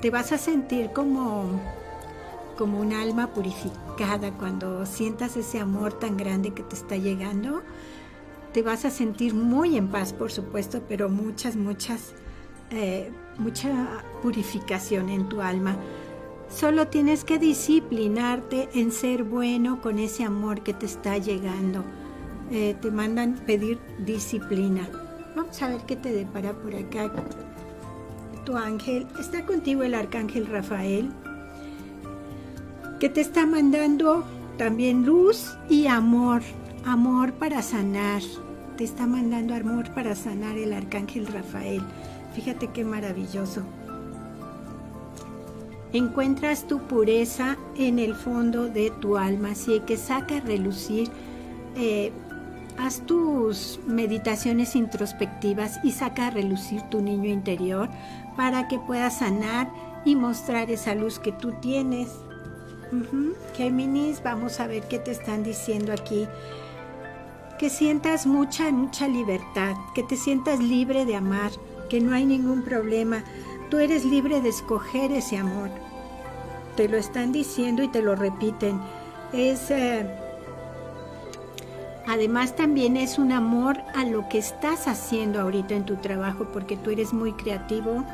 te 0.00 0.08
vas 0.08 0.32
a 0.32 0.38
sentir 0.38 0.90
como, 0.92 1.60
como 2.60 2.78
un 2.78 2.92
alma 2.92 3.32
purificada 3.32 4.32
cuando 4.36 4.84
sientas 4.84 5.34
ese 5.38 5.58
amor 5.58 5.94
tan 5.94 6.18
grande 6.18 6.50
que 6.50 6.62
te 6.62 6.76
está 6.76 6.98
llegando. 6.98 7.62
Te 8.52 8.60
vas 8.60 8.84
a 8.84 8.90
sentir 8.90 9.32
muy 9.32 9.78
en 9.78 9.88
paz, 9.88 10.12
por 10.12 10.30
supuesto, 10.30 10.82
pero 10.86 11.08
muchas, 11.08 11.56
muchas, 11.56 12.12
eh, 12.70 13.10
mucha 13.38 14.04
purificación 14.20 15.08
en 15.08 15.26
tu 15.30 15.40
alma 15.40 15.74
Solo 16.50 16.88
tienes 16.88 17.22
que 17.22 17.38
disciplinarte 17.38 18.68
en 18.74 18.90
ser 18.90 19.22
bueno 19.22 19.80
con 19.80 20.00
ese 20.00 20.24
amor 20.24 20.62
que 20.62 20.74
te 20.74 20.84
está 20.84 21.16
llegando. 21.16 21.84
Eh, 22.50 22.76
te 22.82 22.90
mandan 22.90 23.36
pedir 23.46 23.78
disciplina. 24.00 24.88
Vamos 25.36 25.62
a 25.62 25.68
ver 25.68 25.82
qué 25.86 25.94
te 25.94 26.12
depara 26.12 26.52
por 26.52 26.74
acá. 26.74 27.12
Tu 28.44 28.56
ángel, 28.56 29.06
está 29.20 29.46
contigo 29.46 29.84
el 29.84 29.94
arcángel 29.94 30.46
Rafael, 30.46 31.12
que 33.00 33.08
te 33.08 33.22
está 33.22 33.46
mandando 33.46 34.24
también 34.58 35.06
luz 35.06 35.56
y 35.70 35.86
amor, 35.86 36.42
amor 36.84 37.32
para 37.32 37.62
sanar. 37.62 38.20
Te 38.76 38.84
está 38.84 39.06
mandando 39.06 39.54
amor 39.54 39.90
para 39.94 40.14
sanar 40.14 40.58
el 40.58 40.74
arcángel 40.74 41.26
Rafael. 41.26 41.82
Fíjate 42.34 42.68
qué 42.68 42.84
maravilloso. 42.84 43.62
encuentras 45.92 46.68
tu 46.68 46.78
pureza 46.78 47.56
en 47.76 47.98
el 47.98 48.14
fondo 48.14 48.68
de 48.68 48.90
tu 49.00 49.16
alma, 49.16 49.52
así 49.52 49.80
que 49.80 49.96
saca 49.96 50.36
a 50.36 50.40
relucir, 50.40 51.08
eh, 51.74 52.12
haz 52.78 53.00
tus 53.06 53.80
meditaciones 53.88 54.76
introspectivas 54.76 55.80
y 55.82 55.90
saca 55.90 56.28
a 56.28 56.30
relucir 56.30 56.82
tu 56.82 57.00
niño 57.00 57.28
interior 57.28 57.88
para 58.36 58.68
que 58.68 58.78
puedas 58.78 59.18
sanar 59.18 59.68
y 60.04 60.14
mostrar 60.14 60.70
esa 60.70 60.94
luz 60.94 61.18
que 61.18 61.32
tú 61.32 61.52
tienes. 61.60 62.08
Géminis, 63.56 64.22
vamos 64.22 64.58
a 64.60 64.66
ver 64.66 64.82
qué 64.88 64.98
te 64.98 65.10
están 65.10 65.42
diciendo 65.42 65.92
aquí. 65.92 66.26
Que 67.58 67.70
sientas 67.70 68.26
mucha, 68.26 68.70
mucha 68.70 69.06
libertad, 69.06 69.76
que 69.94 70.02
te 70.02 70.16
sientas 70.16 70.60
libre 70.60 71.04
de 71.04 71.16
amar, 71.16 71.50
que 71.88 72.00
no 72.00 72.14
hay 72.14 72.24
ningún 72.24 72.62
problema. 72.62 73.22
Tú 73.70 73.78
eres 73.78 74.04
libre 74.04 74.40
de 74.40 74.48
escoger 74.48 75.12
ese 75.12 75.36
amor. 75.36 75.70
Te 76.76 76.88
lo 76.88 76.96
están 76.96 77.32
diciendo 77.32 77.82
y 77.82 77.88
te 77.88 78.02
lo 78.02 78.16
repiten. 78.16 78.80
Es 79.32 79.70
eh, 79.70 80.06
además 82.06 82.56
también 82.56 82.96
es 82.96 83.18
un 83.18 83.30
amor 83.30 83.78
a 83.94 84.04
lo 84.04 84.28
que 84.28 84.38
estás 84.38 84.88
haciendo 84.88 85.40
ahorita 85.40 85.74
en 85.74 85.84
tu 85.84 85.96
trabajo 85.96 86.48
porque 86.52 86.76
tú 86.76 86.90
eres 86.90 87.12
muy 87.12 87.32
creativo, 87.34 88.04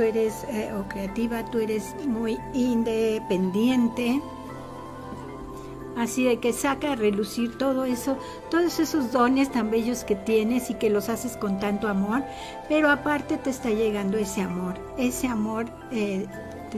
tú 0.00 0.04
eres 0.04 0.44
eh, 0.44 0.72
o 0.72 0.88
creativa, 0.88 1.44
tú 1.44 1.58
eres 1.58 1.94
muy 2.06 2.38
independiente. 2.54 4.22
Así 5.94 6.24
de 6.24 6.40
que 6.40 6.54
saca 6.54 6.92
a 6.92 6.96
relucir 6.96 7.58
todo 7.58 7.84
eso, 7.84 8.16
todos 8.50 8.80
esos 8.80 9.12
dones 9.12 9.52
tan 9.52 9.70
bellos 9.70 10.04
que 10.04 10.16
tienes 10.16 10.70
y 10.70 10.74
que 10.74 10.88
los 10.88 11.10
haces 11.10 11.36
con 11.36 11.60
tanto 11.60 11.86
amor, 11.86 12.24
pero 12.66 12.88
aparte 12.88 13.36
te 13.36 13.50
está 13.50 13.68
llegando 13.68 14.16
ese 14.16 14.40
amor, 14.40 14.78
ese 14.96 15.26
amor 15.26 15.66
eh, 15.92 16.26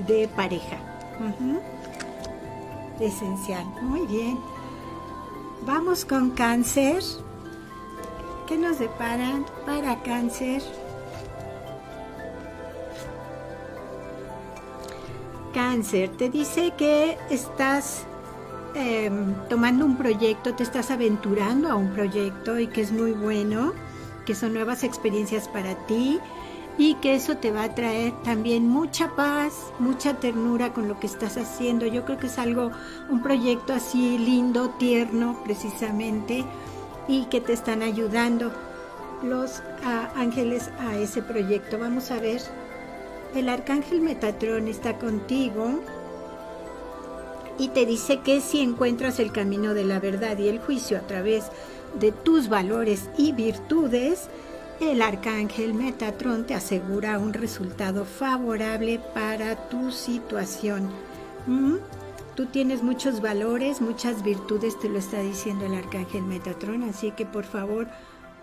de 0.08 0.26
pareja. 0.26 0.78
Esencial, 2.98 3.64
muy 3.82 4.04
bien. 4.08 4.36
Vamos 5.64 6.04
con 6.04 6.30
cáncer. 6.30 7.04
¿Qué 8.48 8.58
nos 8.58 8.80
deparan 8.80 9.46
para 9.64 10.02
cáncer? 10.02 10.60
Cáncer, 15.52 16.10
te 16.10 16.28
dice 16.28 16.72
que 16.76 17.18
estás 17.30 18.04
em, 18.74 19.34
tomando 19.48 19.84
un 19.84 19.96
proyecto, 19.96 20.54
te 20.54 20.62
estás 20.62 20.90
aventurando 20.90 21.70
a 21.70 21.74
un 21.74 21.90
proyecto 21.90 22.58
y 22.58 22.66
que 22.66 22.80
es 22.80 22.92
muy 22.92 23.12
bueno, 23.12 23.72
que 24.24 24.34
son 24.34 24.54
nuevas 24.54 24.84
experiencias 24.84 25.48
para 25.48 25.74
ti 25.86 26.18
y 26.78 26.94
que 26.96 27.14
eso 27.14 27.36
te 27.36 27.52
va 27.52 27.64
a 27.64 27.74
traer 27.74 28.12
también 28.22 28.66
mucha 28.66 29.14
paz, 29.14 29.52
mucha 29.78 30.14
ternura 30.14 30.72
con 30.72 30.88
lo 30.88 30.98
que 30.98 31.06
estás 31.06 31.36
haciendo. 31.36 31.86
Yo 31.86 32.04
creo 32.04 32.18
que 32.18 32.28
es 32.28 32.38
algo, 32.38 32.70
un 33.10 33.22
proyecto 33.22 33.74
así 33.74 34.18
lindo, 34.18 34.70
tierno 34.70 35.38
precisamente 35.44 36.44
y 37.08 37.26
que 37.26 37.40
te 37.40 37.52
están 37.52 37.82
ayudando 37.82 38.52
los 39.22 39.62
ángeles 40.16 40.70
a 40.80 40.96
ese 40.96 41.22
proyecto. 41.22 41.78
Vamos 41.78 42.10
a 42.10 42.18
ver 42.18 42.40
el 43.34 43.48
arcángel 43.48 44.00
Metatrón 44.00 44.68
está 44.68 44.98
contigo 44.98 45.80
y 47.58 47.68
te 47.68 47.86
dice 47.86 48.20
que 48.20 48.40
si 48.40 48.60
encuentras 48.60 49.18
el 49.18 49.32
camino 49.32 49.74
de 49.74 49.84
la 49.84 50.00
verdad 50.00 50.38
y 50.38 50.48
el 50.48 50.58
juicio 50.58 50.98
a 50.98 51.06
través 51.06 51.44
de 51.98 52.12
tus 52.12 52.48
valores 52.48 53.08
y 53.16 53.32
virtudes, 53.32 54.28
el 54.80 55.02
arcángel 55.02 55.74
Metatrón 55.74 56.46
te 56.46 56.54
asegura 56.54 57.18
un 57.18 57.32
resultado 57.32 58.04
favorable 58.04 59.00
para 59.14 59.68
tu 59.68 59.92
situación. 59.92 60.90
¿Mm? 61.46 61.76
Tú 62.34 62.46
tienes 62.46 62.82
muchos 62.82 63.20
valores, 63.20 63.80
muchas 63.80 64.22
virtudes, 64.22 64.78
te 64.80 64.88
lo 64.88 64.98
está 64.98 65.20
diciendo 65.20 65.66
el 65.66 65.74
arcángel 65.74 66.22
Metatrón, 66.22 66.82
así 66.84 67.10
que 67.12 67.26
por 67.26 67.44
favor, 67.44 67.88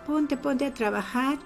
ponte, 0.05 0.37
ponte 0.37 0.65
a 0.65 0.73
trabajar 0.73 1.39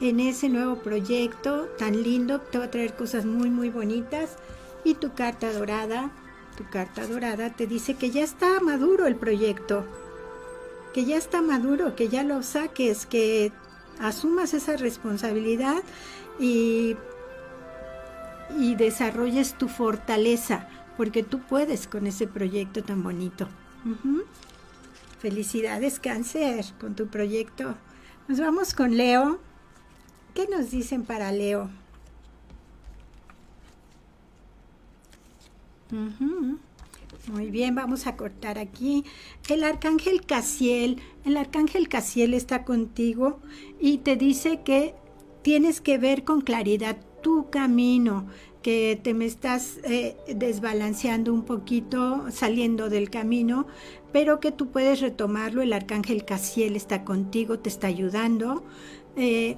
en 0.00 0.20
ese 0.20 0.48
nuevo 0.48 0.76
proyecto 0.76 1.68
tan 1.78 2.02
lindo, 2.02 2.40
te 2.40 2.58
va 2.58 2.64
a 2.64 2.70
traer 2.70 2.94
cosas 2.94 3.24
muy, 3.24 3.50
muy 3.50 3.70
bonitas. 3.70 4.36
Y 4.84 4.94
tu 4.94 5.14
carta 5.14 5.52
dorada, 5.52 6.10
tu 6.56 6.68
carta 6.68 7.06
dorada 7.06 7.50
te 7.50 7.66
dice 7.66 7.94
que 7.94 8.10
ya 8.10 8.22
está 8.22 8.60
maduro 8.60 9.06
el 9.06 9.16
proyecto, 9.16 9.84
que 10.92 11.04
ya 11.04 11.16
está 11.16 11.42
maduro, 11.42 11.96
que 11.96 12.08
ya 12.08 12.22
lo 12.22 12.42
saques, 12.42 13.06
que 13.06 13.50
asumas 13.98 14.54
esa 14.54 14.76
responsabilidad 14.76 15.82
y, 16.38 16.96
y 18.58 18.74
desarrolles 18.74 19.54
tu 19.54 19.68
fortaleza, 19.68 20.68
porque 20.96 21.22
tú 21.22 21.40
puedes 21.40 21.86
con 21.86 22.06
ese 22.06 22.26
proyecto 22.26 22.82
tan 22.84 23.02
bonito. 23.02 23.48
Felicidades, 25.18 25.98
cáncer, 25.98 26.64
con 26.78 26.94
tu 26.94 27.06
proyecto. 27.06 27.74
Nos 28.28 28.38
vamos 28.38 28.74
con 28.74 28.96
Leo. 28.96 29.38
¿Qué 30.34 30.48
nos 30.48 30.70
dicen 30.72 31.04
para 31.04 31.30
Leo? 31.30 31.70
Muy 37.32 37.50
bien, 37.50 37.76
vamos 37.76 38.08
a 38.08 38.16
cortar 38.16 38.58
aquí. 38.58 39.04
El 39.48 39.62
arcángel 39.62 40.26
Casiel, 40.26 41.00
el 41.24 41.36
arcángel 41.36 41.88
Casiel 41.88 42.34
está 42.34 42.64
contigo 42.64 43.38
y 43.80 43.98
te 43.98 44.16
dice 44.16 44.62
que 44.62 44.94
tienes 45.42 45.80
que 45.80 45.98
ver 45.98 46.24
con 46.24 46.40
claridad 46.40 46.96
tu 47.22 47.48
camino, 47.48 48.26
que 48.62 48.98
te 49.02 49.14
me 49.14 49.26
estás 49.26 49.78
eh, 49.84 50.16
desbalanceando 50.26 51.32
un 51.32 51.44
poquito, 51.44 52.26
saliendo 52.30 52.88
del 52.88 53.08
camino, 53.08 53.66
pero 54.12 54.40
que 54.40 54.50
tú 54.50 54.70
puedes 54.70 55.00
retomarlo. 55.00 55.62
El 55.62 55.72
arcángel 55.72 56.24
Casiel 56.24 56.74
está 56.74 57.04
contigo, 57.04 57.60
te 57.60 57.68
está 57.68 57.86
ayudando. 57.86 58.64
Eh, 59.16 59.56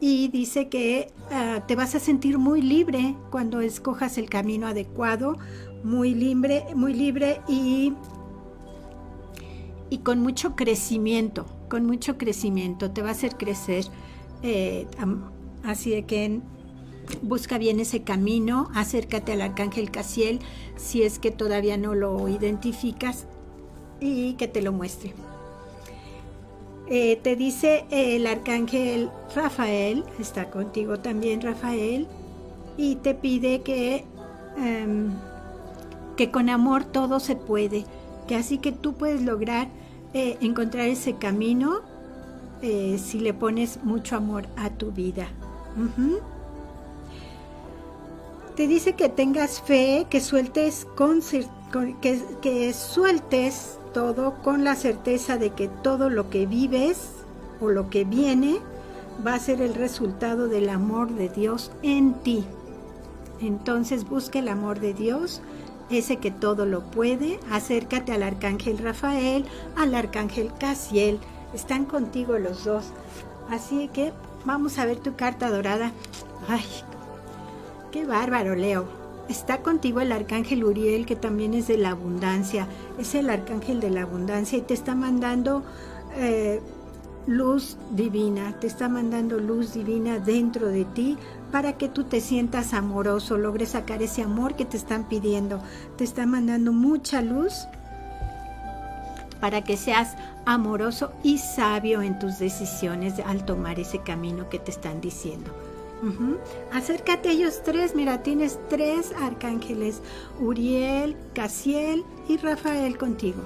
y 0.00 0.28
dice 0.28 0.68
que 0.68 1.10
ah, 1.30 1.64
te 1.66 1.74
vas 1.74 1.94
a 1.94 2.00
sentir 2.00 2.38
muy 2.38 2.62
libre 2.62 3.16
cuando 3.30 3.60
escojas 3.60 4.18
el 4.18 4.28
camino 4.30 4.66
adecuado, 4.66 5.36
muy 5.82 6.14
libre, 6.14 6.64
muy 6.74 6.94
libre 6.94 7.40
y, 7.48 7.92
y 9.90 9.98
con 9.98 10.20
mucho 10.20 10.54
crecimiento, 10.54 11.46
con 11.68 11.86
mucho 11.86 12.16
crecimiento, 12.16 12.90
te 12.90 13.02
va 13.02 13.08
a 13.08 13.12
hacer 13.12 13.36
crecer. 13.36 13.84
Eh, 14.42 14.86
así 15.64 15.90
de 15.90 16.04
que 16.04 16.40
busca 17.22 17.58
bien 17.58 17.80
ese 17.80 18.02
camino, 18.02 18.68
acércate 18.74 19.32
al 19.32 19.40
arcángel 19.40 19.90
Casiel 19.90 20.40
si 20.76 21.02
es 21.02 21.18
que 21.18 21.30
todavía 21.30 21.76
no 21.76 21.94
lo 21.94 22.28
identificas 22.28 23.26
y 24.00 24.34
que 24.34 24.46
te 24.46 24.62
lo 24.62 24.72
muestre. 24.72 25.14
Eh, 26.90 27.20
te 27.22 27.36
dice 27.36 27.84
el 27.90 28.26
arcángel 28.26 29.10
Rafael, 29.34 30.04
está 30.18 30.48
contigo 30.50 30.98
también 30.98 31.42
Rafael, 31.42 32.06
y 32.78 32.96
te 32.96 33.14
pide 33.14 33.60
que, 33.60 34.06
em, 34.56 35.10
que 36.16 36.30
con 36.30 36.48
amor 36.48 36.84
todo 36.84 37.20
se 37.20 37.36
puede, 37.36 37.84
que 38.26 38.36
así 38.36 38.56
que 38.58 38.72
tú 38.72 38.94
puedes 38.94 39.22
lograr 39.22 39.68
eh, 40.14 40.38
encontrar 40.40 40.86
ese 40.86 41.16
camino 41.16 41.82
eh, 42.62 42.98
si 42.98 43.20
le 43.20 43.34
pones 43.34 43.84
mucho 43.84 44.16
amor 44.16 44.46
a 44.56 44.70
tu 44.70 44.90
vida. 44.90 45.28
Te 48.56 48.66
dice 48.66 48.94
que 48.94 49.10
tengas 49.10 49.60
fe, 49.60 50.06
que 50.08 50.20
sueltes 50.20 50.86
que 52.40 52.72
sueltes 52.72 53.77
todo 53.92 54.34
con 54.42 54.64
la 54.64 54.74
certeza 54.74 55.36
de 55.36 55.50
que 55.50 55.68
todo 55.68 56.10
lo 56.10 56.30
que 56.30 56.46
vives 56.46 57.12
o 57.60 57.70
lo 57.70 57.90
que 57.90 58.04
viene 58.04 58.60
va 59.26 59.34
a 59.34 59.40
ser 59.40 59.60
el 59.60 59.74
resultado 59.74 60.48
del 60.48 60.68
amor 60.68 61.10
de 61.10 61.28
Dios 61.28 61.72
en 61.82 62.14
ti. 62.14 62.44
Entonces 63.40 64.08
busca 64.08 64.38
el 64.38 64.48
amor 64.48 64.80
de 64.80 64.94
Dios, 64.94 65.40
ese 65.90 66.16
que 66.16 66.30
todo 66.30 66.66
lo 66.66 66.90
puede. 66.90 67.40
Acércate 67.50 68.12
al 68.12 68.22
arcángel 68.22 68.78
Rafael, 68.78 69.44
al 69.76 69.94
arcángel 69.94 70.50
Casiel. 70.58 71.18
Están 71.54 71.84
contigo 71.84 72.38
los 72.38 72.64
dos. 72.64 72.86
Así 73.50 73.88
que 73.88 74.12
vamos 74.44 74.78
a 74.78 74.84
ver 74.84 74.98
tu 74.98 75.16
carta 75.16 75.50
dorada. 75.50 75.92
Ay, 76.48 76.64
qué 77.90 78.04
bárbaro, 78.04 78.54
Leo. 78.54 79.07
Está 79.28 79.62
contigo 79.62 80.00
el 80.00 80.12
arcángel 80.12 80.64
Uriel, 80.64 81.04
que 81.04 81.16
también 81.16 81.52
es 81.52 81.68
de 81.68 81.76
la 81.76 81.90
abundancia. 81.90 82.66
Es 82.98 83.14
el 83.14 83.28
arcángel 83.28 83.80
de 83.80 83.90
la 83.90 84.02
abundancia 84.02 84.58
y 84.58 84.62
te 84.62 84.74
está 84.74 84.94
mandando 84.94 85.62
eh, 86.16 86.60
luz 87.26 87.76
divina, 87.90 88.58
te 88.58 88.66
está 88.66 88.88
mandando 88.88 89.38
luz 89.38 89.74
divina 89.74 90.18
dentro 90.18 90.68
de 90.68 90.86
ti 90.86 91.18
para 91.52 91.74
que 91.74 91.88
tú 91.88 92.04
te 92.04 92.22
sientas 92.22 92.72
amoroso, 92.72 93.36
logres 93.36 93.70
sacar 93.70 94.02
ese 94.02 94.22
amor 94.22 94.56
que 94.56 94.64
te 94.64 94.78
están 94.78 95.08
pidiendo. 95.08 95.60
Te 95.96 96.04
está 96.04 96.24
mandando 96.24 96.72
mucha 96.72 97.20
luz 97.20 97.68
para 99.40 99.62
que 99.62 99.76
seas 99.76 100.16
amoroso 100.46 101.12
y 101.22 101.36
sabio 101.36 102.00
en 102.00 102.18
tus 102.18 102.38
decisiones 102.38 103.20
al 103.20 103.44
tomar 103.44 103.78
ese 103.78 104.00
camino 104.00 104.48
que 104.48 104.58
te 104.58 104.70
están 104.70 105.02
diciendo. 105.02 105.52
Acércate 106.72 107.28
a 107.28 107.32
ellos 107.32 107.62
tres, 107.64 107.94
mira, 107.94 108.22
tienes 108.22 108.58
tres 108.68 109.12
arcángeles, 109.20 110.00
Uriel, 110.40 111.16
Casiel 111.34 112.04
y 112.28 112.36
Rafael 112.36 112.96
contigo. 112.96 113.42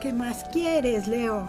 ¿Qué 0.00 0.12
más 0.12 0.44
quieres, 0.52 1.08
Leo? 1.08 1.46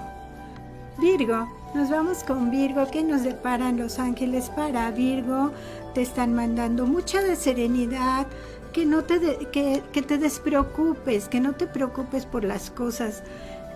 Virgo, 1.00 1.48
nos 1.76 1.90
vamos 1.90 2.24
con 2.24 2.50
Virgo. 2.50 2.88
¿Qué 2.92 3.04
nos 3.04 3.24
deparan 3.24 3.78
los 3.78 4.00
ángeles 4.00 4.50
para 4.50 4.90
Virgo? 4.92 5.52
Te 5.94 6.02
están 6.02 6.34
mandando 6.34 6.86
mucha 6.86 7.22
de 7.22 7.36
serenidad, 7.36 8.26
que 8.74 8.86
no 8.86 9.04
te, 9.04 9.20
que, 9.52 10.02
te 10.02 10.18
despreocupes, 10.18 11.28
que 11.30 11.40
no 11.40 11.54
te 11.54 11.68
preocupes 11.68 12.26
por 12.26 12.44
las 12.44 12.72
cosas, 12.72 13.24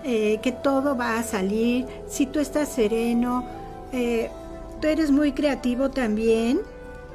eh, 0.04 0.40
que 0.42 0.52
todo 0.52 0.98
va 0.98 1.20
a 1.20 1.24
salir. 1.24 1.86
Si 2.08 2.26
tú 2.26 2.40
estás 2.40 2.70
sereno, 2.70 3.46
eh, 3.94 4.32
tú 4.82 4.88
eres 4.88 5.12
muy 5.12 5.32
creativo 5.32 5.92
también 5.92 6.60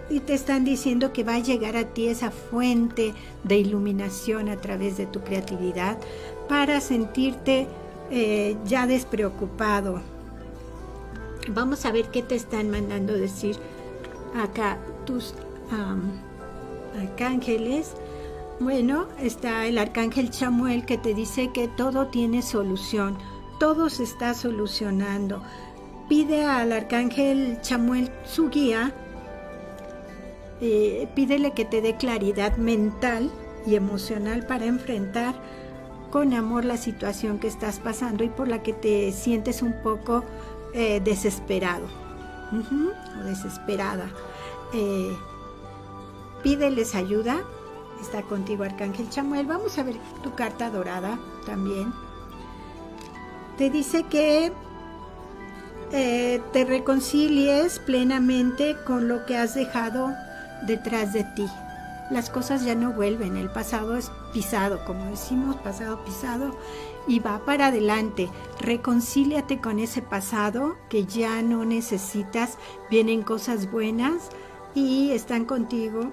y 0.09 0.21
te 0.21 0.35
están 0.35 0.65
diciendo 0.65 1.13
que 1.13 1.25
va 1.25 1.35
a 1.35 1.41
llegar 1.41 1.77
a 1.77 1.85
ti 1.85 2.07
esa 2.07 2.31
fuente 2.31 3.13
de 3.43 3.59
iluminación 3.59 4.49
a 4.49 4.57
través 4.57 4.97
de 4.97 5.07
tu 5.07 5.21
creatividad 5.21 5.99
para 6.49 6.81
sentirte 6.81 7.67
eh, 8.11 8.57
ya 8.65 8.87
despreocupado. 8.87 10.01
Vamos 11.49 11.85
a 11.85 11.93
ver 11.93 12.07
qué 12.11 12.23
te 12.23 12.37
están 12.37 12.71
mandando 12.71 13.13
decir 13.15 13.57
acá 14.37 14.79
tus 15.05 15.35
arcángeles. 17.01 17.95
Bueno, 18.61 19.09
está 19.21 19.67
el 19.67 19.79
arcángel 19.79 20.31
Chamuel 20.31 20.87
que 20.87 20.99
te 20.99 21.15
dice 21.15 21.51
que 21.53 21.69
todo 21.69 22.07
tiene 22.07 22.43
solución, 22.43 23.19
todo 23.59 23.91
se 23.91 24.05
está 24.05 24.35
solucionando 24.35 25.43
pide 26.09 26.45
al 26.45 26.73
arcángel 26.73 27.61
Chamuel 27.63 28.11
su 28.25 28.49
guía, 28.49 28.93
eh, 30.61 31.09
pídele 31.15 31.53
que 31.53 31.65
te 31.65 31.81
dé 31.81 31.97
claridad 31.97 32.57
mental 32.57 33.31
y 33.67 33.75
emocional 33.75 34.47
para 34.47 34.67
enfrentar 34.67 35.35
con 36.11 36.33
amor 36.33 36.65
la 36.65 36.77
situación 36.77 37.39
que 37.39 37.49
estás 37.49 37.79
pasando 37.79 38.25
y 38.25 38.29
por 38.29 38.49
la 38.49 38.63
que 38.63 38.73
te 38.73 39.13
sientes 39.13 39.61
un 39.61 39.75
poco 39.83 40.25
eh, 40.73 41.01
desesperado 41.05 41.87
o 43.21 43.25
desesperada. 43.25 44.09
Eh, 44.73 45.15
pídeles 46.43 46.95
ayuda. 46.95 47.43
Está 48.01 48.23
contigo 48.23 48.63
Arcángel 48.63 49.11
Chamuel. 49.11 49.47
Vamos 49.47 49.79
a 49.79 49.83
ver 49.83 49.97
tu 50.23 50.35
carta 50.35 50.71
dorada 50.71 51.19
también. 51.45 51.93
Te 53.59 53.71
dice 53.71 54.05
que 54.05 54.53
eh, 55.93 56.41
te 56.53 56.65
reconcilies 56.65 57.79
plenamente 57.79 58.77
con 58.85 59.09
lo 59.09 59.25
que 59.25 59.37
has 59.37 59.55
dejado 59.55 60.13
detrás 60.67 61.13
de 61.13 61.25
ti. 61.25 61.47
Las 62.11 62.31
cosas 62.31 62.65
ya 62.65 62.75
no 62.75 62.93
vuelven, 62.93 63.37
el 63.37 63.51
pasado 63.51 63.97
es 63.97 64.11
pisado, 64.33 64.85
como 64.85 65.07
decimos, 65.07 65.57
pasado 65.57 66.05
pisado, 66.05 66.57
y 67.09 67.19
va 67.19 67.45
para 67.45 67.69
adelante. 67.69 68.29
Reconcíliate 68.61 69.61
con 69.61 69.81
ese 69.81 70.03
pasado 70.03 70.77
que 70.89 71.05
ya 71.05 71.43
no 71.43 71.65
necesitas, 71.65 72.59
vienen 72.91 73.23
cosas 73.23 73.71
buenas 73.71 74.31
y 74.75 75.11
están 75.13 75.45
contigo. 75.45 76.13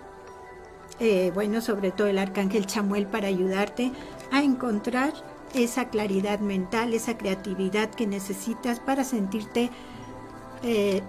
Eh, 1.00 1.32
bueno, 1.34 1.62
sobre 1.62 1.92
todo 1.92 2.08
el 2.08 2.20
arcángel 2.20 2.66
Chamuel 2.66 3.08
para 3.08 3.28
ayudarte 3.28 3.92
a 4.32 4.44
encontrar 4.44 5.14
esa 5.54 5.90
claridad 5.90 6.40
mental, 6.40 6.94
esa 6.94 7.18
creatividad 7.18 7.90
que 7.90 8.08
necesitas 8.08 8.80
para 8.80 9.04
sentirte 9.04 9.70
eh, 10.64 11.02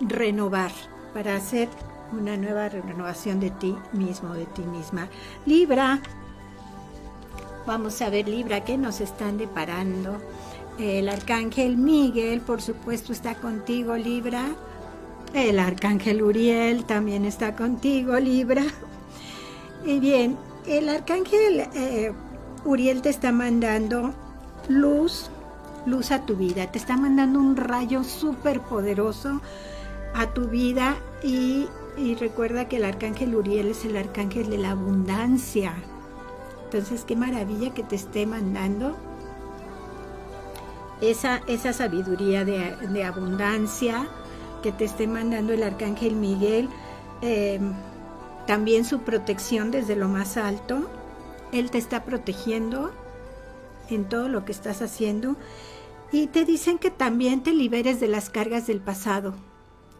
renovar, 0.00 0.72
para 1.12 1.36
hacer 1.36 1.68
una 2.12 2.36
nueva 2.36 2.68
renovación 2.68 3.40
de 3.40 3.50
ti 3.50 3.76
mismo, 3.92 4.34
de 4.34 4.46
ti 4.46 4.62
misma. 4.62 5.08
Libra, 5.46 6.00
vamos 7.66 8.00
a 8.02 8.10
ver 8.10 8.28
Libra, 8.28 8.64
¿qué 8.64 8.78
nos 8.78 9.00
están 9.00 9.38
deparando? 9.38 10.18
El 10.78 11.08
arcángel 11.08 11.76
Miguel, 11.76 12.40
por 12.40 12.60
supuesto, 12.60 13.12
está 13.12 13.36
contigo, 13.36 13.96
Libra. 13.96 14.46
El 15.32 15.58
arcángel 15.58 16.22
Uriel 16.22 16.84
también 16.84 17.24
está 17.24 17.54
contigo, 17.54 18.18
Libra. 18.18 18.64
Y 19.84 19.98
bien, 20.00 20.36
el 20.66 20.88
arcángel 20.88 21.68
eh, 21.74 22.12
Uriel 22.64 23.02
te 23.02 23.10
está 23.10 23.30
mandando 23.30 24.14
luz, 24.68 25.30
luz 25.84 26.10
a 26.10 26.24
tu 26.24 26.36
vida, 26.36 26.66
te 26.70 26.78
está 26.78 26.96
mandando 26.96 27.38
un 27.38 27.56
rayo 27.56 28.04
súper 28.04 28.60
poderoso 28.60 29.40
a 30.14 30.28
tu 30.28 30.48
vida 30.48 30.96
y, 31.22 31.68
recuerda 32.18 32.66
que 32.68 32.76
el 32.76 32.84
arcángel 32.84 33.34
Uriel 33.34 33.68
es 33.68 33.84
el 33.84 33.96
arcángel 33.96 34.48
de 34.48 34.58
la 34.58 34.70
abundancia. 34.70 35.74
Entonces, 36.64 37.04
qué 37.04 37.16
maravilla 37.16 37.74
que 37.74 37.82
te 37.82 37.96
esté 37.96 38.26
mandando 38.26 38.96
esa, 41.00 41.42
esa 41.46 41.72
sabiduría 41.72 42.44
de, 42.44 43.04
abundancia 43.04 44.08
que 44.62 44.72
te 44.72 44.86
esté 44.86 45.06
mandando 45.06 45.52
el 45.52 45.62
arcángel 45.62 46.16
Miguel. 46.16 46.68
Eh, 47.20 47.60
también 48.46 48.84
su 48.84 49.00
protección 49.00 49.70
desde 49.70 49.96
lo 49.96 50.08
más 50.08 50.36
alto 50.36 50.88
él 51.54 51.70
te 51.70 51.78
está 51.78 52.04
protegiendo 52.04 52.90
en 53.88 54.08
todo 54.08 54.28
lo 54.28 54.44
que 54.44 54.52
estás 54.52 54.82
haciendo 54.82 55.36
y 56.10 56.26
te 56.26 56.44
dicen 56.44 56.78
que 56.78 56.90
también 56.90 57.42
te 57.42 57.52
liberes 57.52 58.00
de 58.00 58.08
las 58.08 58.28
cargas 58.28 58.66
del 58.66 58.80
pasado. 58.80 59.34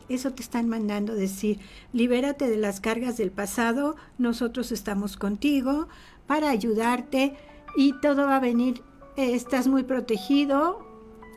Eso 0.09 0.32
te 0.32 0.42
están 0.42 0.68
mandando 0.68 1.14
decir, 1.14 1.61
libérate 1.92 2.48
de 2.48 2.57
las 2.57 2.80
cargas 2.80 3.16
del 3.16 3.30
pasado, 3.30 3.96
nosotros 4.18 4.72
estamos 4.72 5.16
contigo 5.16 5.88
para 6.26 6.50
ayudarte 6.50 7.36
y 7.76 7.98
todo 8.00 8.26
va 8.26 8.36
a 8.36 8.40
venir, 8.40 8.82
eh, 9.16 9.34
estás 9.34 9.66
muy 9.66 9.84
protegido 9.84 10.86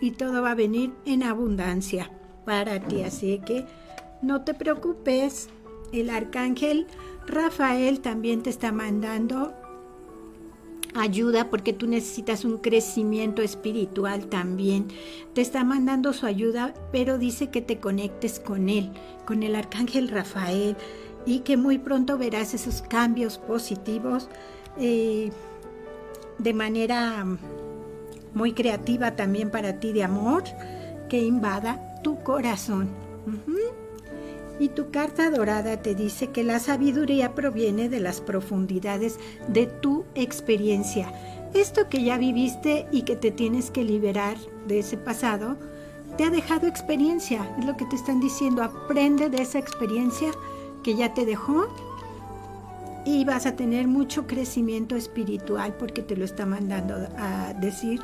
y 0.01 0.11
todo 0.11 0.41
va 0.41 0.51
a 0.51 0.55
venir 0.55 0.93
en 1.05 1.23
abundancia 1.23 2.11
para 2.45 2.79
ti. 2.79 3.03
Así 3.03 3.39
que 3.45 3.65
no 4.21 4.43
te 4.43 4.53
preocupes, 4.53 5.49
el 5.93 6.09
arcángel 6.09 6.87
Rafael 7.27 7.99
también 7.99 8.41
te 8.41 8.49
está 8.49 8.71
mandando 8.71 9.53
ayuda 10.95 11.49
porque 11.49 11.73
tú 11.73 11.87
necesitas 11.87 12.45
un 12.45 12.57
crecimiento 12.57 13.41
espiritual 13.41 14.27
también. 14.27 14.87
Te 15.33 15.41
está 15.41 15.63
mandando 15.63 16.13
su 16.13 16.25
ayuda, 16.25 16.73
pero 16.91 17.17
dice 17.17 17.49
que 17.49 17.61
te 17.61 17.79
conectes 17.79 18.39
con 18.39 18.69
él, 18.69 18.91
con 19.25 19.43
el 19.43 19.55
arcángel 19.55 20.09
Rafael, 20.09 20.75
y 21.25 21.39
que 21.39 21.57
muy 21.57 21.77
pronto 21.77 22.17
verás 22.17 22.53
esos 22.53 22.81
cambios 22.81 23.37
positivos 23.37 24.29
eh, 24.77 25.31
de 26.37 26.53
manera 26.53 27.25
muy 28.33 28.53
creativa 28.53 29.15
también 29.15 29.49
para 29.49 29.79
ti 29.79 29.91
de 29.91 30.03
amor 30.03 30.43
que 31.09 31.19
invada 31.19 32.01
tu 32.03 32.21
corazón. 32.23 32.89
Y 34.59 34.69
tu 34.69 34.89
carta 34.89 35.29
dorada 35.29 35.81
te 35.81 35.93
dice 35.93 36.31
que 36.31 36.43
la 36.43 36.59
sabiduría 36.59 37.35
proviene 37.35 37.89
de 37.89 37.99
las 37.99 38.21
profundidades 38.21 39.19
de 39.47 39.67
tu 39.67 40.05
experiencia. 40.15 41.11
Esto 41.53 41.89
que 41.89 42.03
ya 42.03 42.17
viviste 42.17 42.87
y 42.91 43.03
que 43.03 43.15
te 43.15 43.31
tienes 43.31 43.69
que 43.69 43.83
liberar 43.83 44.37
de 44.67 44.79
ese 44.79 44.97
pasado, 44.97 45.57
te 46.17 46.23
ha 46.23 46.29
dejado 46.29 46.67
experiencia. 46.67 47.47
Es 47.59 47.65
lo 47.65 47.77
que 47.77 47.85
te 47.85 47.95
están 47.95 48.19
diciendo. 48.19 48.63
Aprende 48.63 49.29
de 49.29 49.43
esa 49.43 49.59
experiencia 49.59 50.31
que 50.83 50.95
ya 50.95 51.13
te 51.13 51.25
dejó 51.25 51.67
y 53.05 53.23
vas 53.25 53.45
a 53.45 53.55
tener 53.55 53.87
mucho 53.87 54.27
crecimiento 54.27 54.95
espiritual 54.95 55.75
porque 55.77 56.01
te 56.01 56.17
lo 56.17 56.25
está 56.25 56.45
mandando 56.45 56.95
a 57.17 57.53
decir 57.53 58.01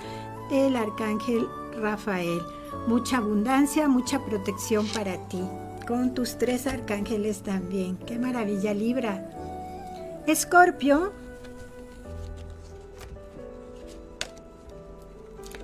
el 0.51 0.75
arcángel 0.75 1.47
Rafael. 1.81 2.41
Mucha 2.87 3.17
abundancia, 3.17 3.87
mucha 3.87 4.23
protección 4.23 4.85
para 4.87 5.17
ti 5.27 5.41
con 5.87 6.13
tus 6.13 6.37
tres 6.37 6.67
arcángeles 6.67 7.41
también. 7.41 7.97
Qué 7.97 8.17
maravilla, 8.17 8.73
Libra. 8.73 9.29
Escorpio. 10.27 11.13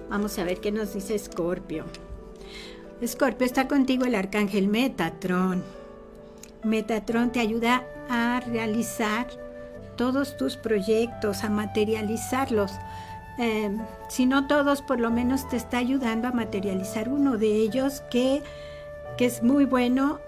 Vamos 0.10 0.38
a 0.40 0.44
ver 0.44 0.60
qué 0.60 0.72
nos 0.72 0.94
dice 0.94 1.16
Escorpio. 1.16 1.86
Escorpio 3.02 3.46
está 3.46 3.68
contigo 3.68 4.06
el 4.06 4.16
arcángel 4.16 4.68
Metatron. 4.68 5.64
Metatron 6.64 7.32
te 7.32 7.40
ayuda 7.40 7.86
a 8.10 8.42
realizar 8.42 9.28
todos 9.96 10.36
tus 10.36 10.58
proyectos, 10.58 11.44
a 11.44 11.50
materializarlos. 11.50 12.72
Eh, 13.38 13.78
si 14.10 14.26
no 14.26 14.48
todos, 14.48 14.82
por 14.82 15.00
lo 15.00 15.12
menos 15.12 15.48
te 15.48 15.56
está 15.56 15.78
ayudando 15.78 16.28
a 16.28 16.32
materializar 16.32 17.08
uno 17.08 17.38
de 17.38 17.48
ellos 17.48 18.02
que 18.12 18.42
que 19.18 19.26
es 19.26 19.43
muy 19.43 19.66
bueno, 19.66 20.20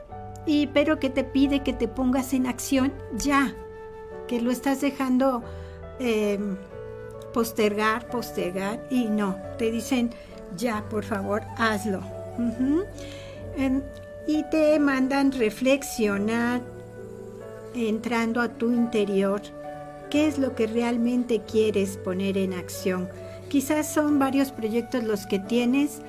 y, 0.45 0.67
pero 0.67 0.99
que 0.99 1.09
te 1.09 1.23
pide 1.23 1.63
que 1.63 1.73
te 1.73 1.87
pongas 1.87 2.33
en 2.33 2.47
acción 2.47 2.93
ya, 3.13 3.53
que 4.27 4.41
lo 4.41 4.51
estás 4.51 4.81
dejando 4.81 5.43
em, 5.99 6.57
postergar, 7.33 8.07
postergar, 8.07 8.85
y 8.89 9.05
no, 9.05 9.37
te 9.57 9.71
dicen 9.71 10.11
ya, 10.55 10.83
por 10.89 11.03
favor, 11.03 11.43
hazlo. 11.57 12.01
y 14.27 14.43
te 14.49 14.79
mandan 14.79 15.31
reflexionar 15.31 16.61
entrando 17.75 18.41
a 18.41 18.49
tu 18.49 18.71
interior 18.71 19.41
qué 20.09 20.27
es 20.27 20.37
lo 20.37 20.55
que 20.55 20.67
realmente 20.67 21.41
quieres 21.49 21.97
poner 21.97 22.37
en 22.37 22.53
acción. 22.53 23.09
Quizás 23.49 23.91
son 23.91 24.19
varios 24.19 24.51
proyectos 24.51 25.03
los 25.03 25.25
que 25.25 25.39
tienes, 25.39 26.01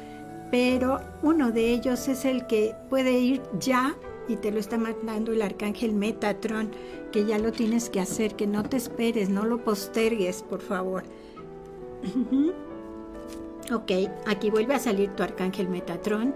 pero 0.53 1.01
uno 1.23 1.51
de 1.51 1.71
ellos 1.71 2.09
es 2.09 2.27
el 2.27 2.47
que 2.47 2.77
puede 2.91 3.19
ir 3.19 3.41
ya 3.59 3.97
y 4.29 4.37
te 4.37 4.53
lo 4.53 4.61
está 4.61 4.77
mandando 4.77 5.33
el 5.33 5.41
arcángel 5.41 5.95
Metatron, 5.95 6.71
que 7.11 7.25
ya 7.25 7.39
lo 7.39 7.53
tienes 7.53 7.89
que 7.89 8.01
hacer, 8.01 8.37
que 8.37 8.47
no 8.47 8.63
te 8.63 8.77
esperes, 8.77 9.31
no 9.31 9.47
lo 9.47 9.65
postergues, 9.65 10.43
por 10.43 10.61
favor. 10.61 11.05
ok, 13.73 13.93
aquí 14.27 14.51
vuelve 14.51 14.75
a 14.75 14.79
salir 14.79 15.09
tu 15.17 15.23
arcángel 15.23 15.71
Metatron. 15.71 16.35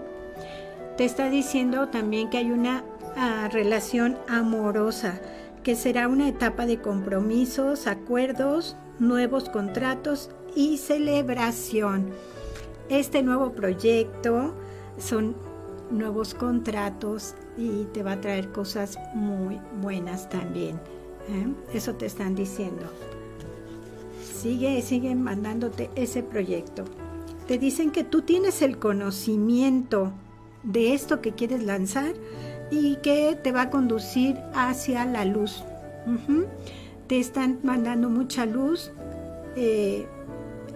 Te 0.97 1.05
está 1.05 1.29
diciendo 1.29 1.89
también 1.89 2.31
que 2.31 2.39
hay 2.39 2.49
una 2.49 2.83
ah, 3.15 3.49
relación 3.53 4.17
amorosa, 4.27 5.21
que 5.61 5.75
será 5.75 6.07
una 6.07 6.27
etapa 6.27 6.65
de 6.65 6.81
compromisos, 6.81 7.85
acuerdos, 7.85 8.77
nuevos 8.97 9.47
contratos 9.47 10.31
y 10.55 10.79
celebración. 10.79 12.13
Este 12.89 13.21
nuevo 13.21 13.51
proyecto 13.51 14.53
son 14.97 15.35
nuevos 15.91 16.33
contratos 16.33 17.35
y 17.57 17.85
te 17.93 18.03
va 18.03 18.13
a 18.13 18.21
traer 18.21 18.51
cosas 18.51 18.97
muy 19.13 19.59
buenas 19.81 20.29
también. 20.29 20.75
¿eh? 21.29 21.47
Eso 21.73 21.95
te 21.95 22.05
están 22.05 22.35
diciendo. 22.35 22.83
Sigue, 24.21 24.81
sigue 24.81 25.15
mandándote 25.15 25.89
ese 25.95 26.23
proyecto. 26.23 26.85
Te 27.47 27.57
dicen 27.57 27.91
que 27.91 28.03
tú 28.03 28.21
tienes 28.21 28.61
el 28.61 28.77
conocimiento 28.77 30.11
de 30.63 30.93
esto 30.93 31.21
que 31.21 31.33
quieres 31.33 31.63
lanzar 31.63 32.13
y 32.71 32.97
que 32.97 33.37
te 33.41 33.51
va 33.51 33.63
a 33.63 33.69
conducir 33.69 34.37
hacia 34.53 35.05
la 35.05 35.25
luz. 35.25 35.63
Te 37.07 37.19
están 37.19 37.59
mandando 37.63 38.09
mucha 38.09 38.45
luz. 38.45 38.91
Eh, 39.55 40.05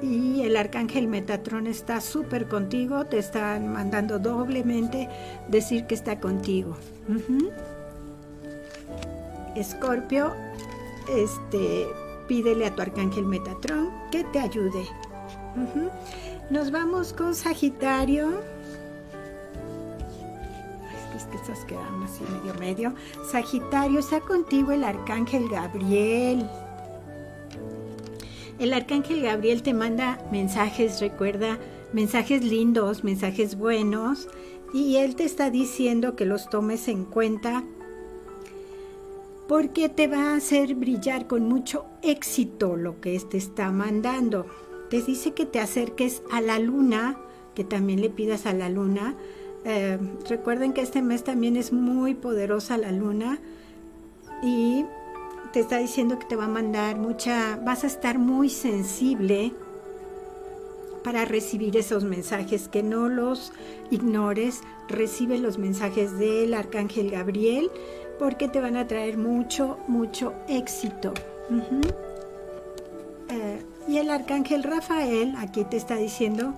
y 0.02 0.42
el 0.42 0.58
arcángel 0.58 1.08
Metatrón 1.08 1.68
está 1.68 2.02
súper 2.02 2.48
contigo, 2.48 3.06
te 3.06 3.20
están 3.20 3.72
mandando 3.72 4.20
doblemente 4.20 5.08
decir 5.48 5.86
que 5.86 5.96
está 5.96 6.20
contigo. 6.20 6.76
Escorpio, 9.56 10.34
este, 11.10 11.88
pídele 12.28 12.66
a 12.66 12.76
tu 12.76 12.82
arcángel 12.82 13.26
Metatrón 13.26 13.90
que 14.12 14.24
te 14.26 14.40
ayude. 14.40 14.86
Nos 16.50 16.72
vamos 16.72 17.14
con 17.14 17.36
Sagitario. 17.36 18.42
Es 21.16 21.26
que 21.26 21.36
estas 21.38 21.64
quedan 21.66 22.04
así 22.04 22.24
medio 22.24 22.54
medio. 22.60 22.94
Sagitario, 23.32 24.00
está 24.00 24.20
contigo 24.22 24.72
el 24.72 24.84
arcángel 24.84 25.48
Gabriel. 25.50 26.50
El 28.62 28.74
arcángel 28.74 29.24
Gabriel 29.24 29.64
te 29.64 29.74
manda 29.74 30.20
mensajes, 30.32 31.02
recuerda, 31.02 31.58
mensajes 31.94 32.44
lindos, 32.44 33.04
mensajes 33.04 33.58
buenos, 33.58 34.30
y 34.72 34.98
él 34.98 35.16
te 35.16 35.24
está 35.24 35.50
diciendo 35.50 36.16
que 36.16 36.26
los 36.26 36.48
tomes 36.48 36.88
en 36.88 37.06
cuenta 37.06 37.64
porque 39.48 39.90
te 39.90 40.08
va 40.08 40.34
a 40.34 40.36
hacer 40.36 40.76
brillar 40.76 41.26
con 41.26 41.50
mucho 41.50 41.86
éxito 42.04 42.78
lo 42.78 43.02
que 43.02 43.20
te 43.20 43.38
está 43.38 43.72
mandando. 43.72 44.46
Te 44.92 45.02
dice 45.02 45.34
que 45.34 45.48
te 45.48 45.60
acerques 45.60 46.22
a 46.32 46.40
la 46.40 46.60
luna, 46.60 47.18
que 47.56 47.64
también 47.64 48.00
le 48.00 48.12
pidas 48.12 48.46
a 48.46 48.54
la 48.54 48.70
luna. 48.70 49.16
Eh, 49.66 49.98
recuerden 50.30 50.74
que 50.74 50.82
este 50.82 51.02
mes 51.02 51.24
también 51.24 51.58
es 51.58 51.74
muy 51.74 52.14
poderosa 52.14 52.78
la 52.78 52.92
luna 52.92 53.40
y 54.44 54.86
te 55.54 55.60
está 55.60 55.78
diciendo 55.78 56.18
que 56.18 56.26
te 56.26 56.36
va 56.36 56.46
a 56.46 56.50
mandar 56.50 56.98
mucha, 56.98 57.58
vas 57.64 57.84
a 57.84 57.88
estar 57.88 58.18
muy 58.18 58.50
sensible 58.50 59.54
para 61.04 61.26
recibir 61.26 61.78
esos 61.78 62.04
mensajes, 62.04 62.68
que 62.68 62.84
no 62.84 63.10
los 63.10 63.52
ignores, 63.90 64.62
recibe 64.88 65.38
los 65.38 65.58
mensajes 65.58 66.18
del 66.18 66.54
arcángel 66.54 67.12
Gabriel 67.12 67.72
porque 68.20 68.48
te 68.48 68.62
van 68.62 68.78
a 68.78 68.88
traer 68.88 69.18
mucho, 69.18 69.78
mucho 69.88 70.34
éxito. 70.48 71.14
Eh, 73.30 73.66
y 73.88 73.98
el 73.98 74.10
arcángel 74.12 74.64
Rafael 74.64 75.34
aquí 75.38 75.64
te 75.64 75.78
está 75.78 75.96
diciendo 75.96 76.54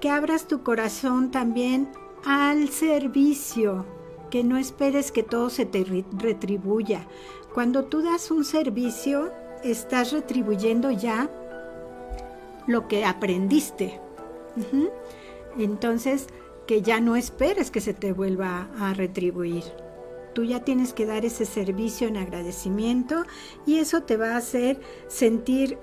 que 0.00 0.08
abras 0.08 0.48
tu 0.48 0.62
corazón 0.62 1.30
también 1.30 1.90
al 2.24 2.70
servicio, 2.70 3.84
que 4.30 4.42
no 4.42 4.56
esperes 4.56 5.12
que 5.12 5.22
todo 5.22 5.50
se 5.50 5.66
te 5.66 5.84
retribuya, 6.12 7.06
cuando 7.54 7.84
tú 7.84 8.02
das 8.02 8.30
un 8.30 8.44
servicio, 8.44 9.32
estás 9.64 10.12
retribuyendo 10.12 10.90
ya 10.90 11.28
lo 12.66 12.88
que 12.88 13.04
aprendiste. 13.04 14.00
Entonces, 15.58 16.28
que 16.66 16.82
ya 16.82 17.00
no 17.00 17.16
esperes 17.16 17.70
que 17.70 17.80
se 17.80 17.94
te 17.94 18.12
vuelva 18.12 18.68
a 18.78 18.94
retribuir. 18.94 19.64
Tú 20.34 20.44
ya 20.44 20.60
tienes 20.60 20.92
que 20.92 21.06
dar 21.06 21.24
ese 21.24 21.44
servicio 21.44 22.06
en 22.06 22.16
agradecimiento 22.16 23.24
y 23.66 23.78
eso 23.78 24.04
te 24.04 24.16
va 24.16 24.34
a 24.34 24.36
hacer 24.36 24.80
sentir 25.08 25.78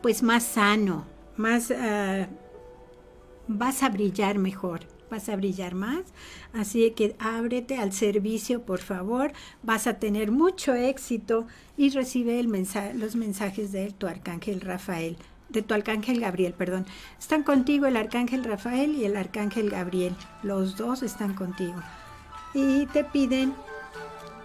pues 0.00 0.22
más 0.22 0.44
sano, 0.44 1.06
más 1.36 1.72
ah, 1.72 2.28
vas 3.48 3.82
a 3.82 3.88
brillar 3.88 4.38
mejor 4.38 4.91
vas 5.12 5.28
a 5.28 5.36
brillar 5.36 5.74
más. 5.74 6.00
Así 6.52 6.90
que 6.90 7.14
ábrete 7.20 7.78
al 7.78 7.92
servicio, 7.92 8.62
por 8.62 8.80
favor. 8.80 9.32
Vas 9.62 9.86
a 9.86 9.98
tener 10.00 10.32
mucho 10.32 10.74
éxito 10.74 11.46
y 11.76 11.90
recibe 11.90 12.42
los 12.42 13.14
mensajes 13.14 13.70
de 13.70 13.92
tu 13.92 14.08
arcángel 14.08 14.60
Rafael, 14.60 15.16
de 15.50 15.62
tu 15.62 15.74
arcángel 15.74 16.20
Gabriel, 16.20 16.54
perdón. 16.54 16.86
Están 17.18 17.44
contigo 17.44 17.86
el 17.86 17.96
arcángel 17.96 18.42
Rafael 18.42 18.96
y 18.96 19.04
el 19.04 19.16
arcángel 19.16 19.70
Gabriel. 19.70 20.16
Los 20.42 20.76
dos 20.76 21.02
están 21.02 21.34
contigo. 21.34 21.80
Y 22.54 22.86
te 22.86 23.04
piden 23.04 23.54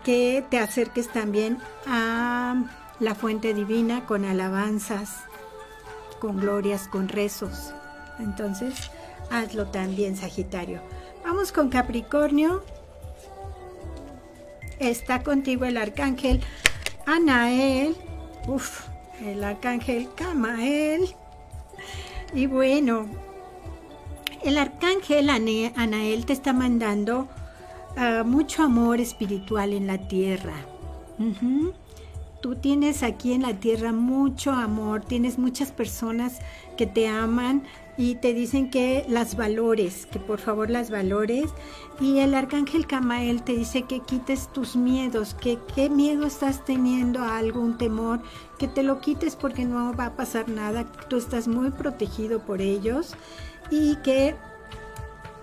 que 0.04 0.46
te 0.50 0.60
acerques 0.60 1.12
también 1.12 1.58
a 1.86 2.64
la 3.00 3.16
fuente 3.16 3.54
divina 3.54 4.06
con 4.06 4.26
alabanzas, 4.26 5.24
con 6.20 6.40
glorias, 6.40 6.88
con 6.88 7.08
rezos. 7.08 7.74
Entonces, 8.20 8.90
hazlo 9.30 9.68
también, 9.68 10.16
Sagitario. 10.16 10.82
Vamos 11.24 11.52
con 11.52 11.70
Capricornio. 11.70 12.64
Está 14.80 15.24
contigo 15.24 15.66
el 15.66 15.78
arcángel 15.78 16.42
Anael. 17.06 17.96
Uf, 18.48 18.82
el 19.26 19.44
arcángel 19.44 20.10
Camael. 20.16 21.16
Y 22.34 22.46
bueno, 22.46 23.08
el 24.44 24.58
arcángel 24.58 25.30
Anael 25.30 26.26
te 26.26 26.34
está 26.34 26.54
mandando 26.54 27.28
ah, 27.96 28.24
mucho 28.26 28.64
amor 28.64 29.00
espiritual 29.02 29.74
en 29.74 29.88
la 29.88 30.08
tierra. 30.08 30.56
Tú 32.42 32.56
tienes 32.56 33.02
aquí 33.02 33.34
en 33.34 33.42
la 33.42 33.56
tierra 33.56 33.92
mucho 33.92 34.52
amor, 34.52 35.04
tienes 35.04 35.40
muchas 35.40 35.72
personas 35.72 36.40
que 36.78 36.86
te 36.86 37.08
aman, 37.08 37.64
y 37.98 38.16
te 38.16 38.34
dicen 38.34 38.70
que 38.70 39.06
las 39.10 39.36
valores, 39.36 40.06
que 40.06 40.20
por 40.20 40.40
favor 40.40 40.70
las 40.70 40.92
valores. 40.92 41.50
Y 42.00 42.20
el 42.20 42.36
arcángel 42.36 42.86
Camael 42.86 43.42
te 43.42 43.54
dice 43.54 43.84
que 43.84 44.02
quites 44.02 44.52
tus 44.54 44.76
miedos, 44.76 45.34
que 45.34 45.58
qué 45.74 45.90
miedo 45.90 46.28
estás 46.28 46.64
teniendo 46.64 47.20
a 47.20 47.38
algún 47.38 47.78
temor, 47.78 48.22
que 48.60 48.68
te 48.68 48.84
lo 48.84 49.02
quites 49.02 49.36
porque 49.36 49.66
no 49.66 49.94
va 49.96 50.08
a 50.08 50.16
pasar 50.16 50.48
nada, 50.48 50.86
tú 51.10 51.18
estás 51.18 51.48
muy 51.48 51.72
protegido 51.72 52.40
por 52.40 52.62
ellos 52.62 53.16
y 53.72 53.96
que 53.98 54.36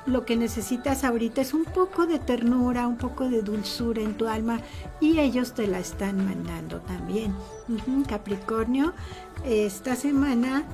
lo 0.06 0.24
que 0.26 0.36
necesitas 0.36 1.02
ahorita 1.02 1.40
es 1.40 1.54
un 1.54 1.64
poco 1.64 2.06
de 2.06 2.18
ternura, 2.18 2.86
un 2.86 2.98
poco 2.98 3.28
de 3.28 3.42
dulzura 3.42 4.02
en 4.02 4.14
tu 4.14 4.28
alma 4.28 4.60
y 5.00 5.18
ellos 5.18 5.54
te 5.54 5.66
la 5.66 5.78
están 5.78 6.24
mandando 6.24 6.80
también. 6.80 7.34
Capricornio, 8.06 8.92
esta 9.44 9.96
semana 9.96 10.64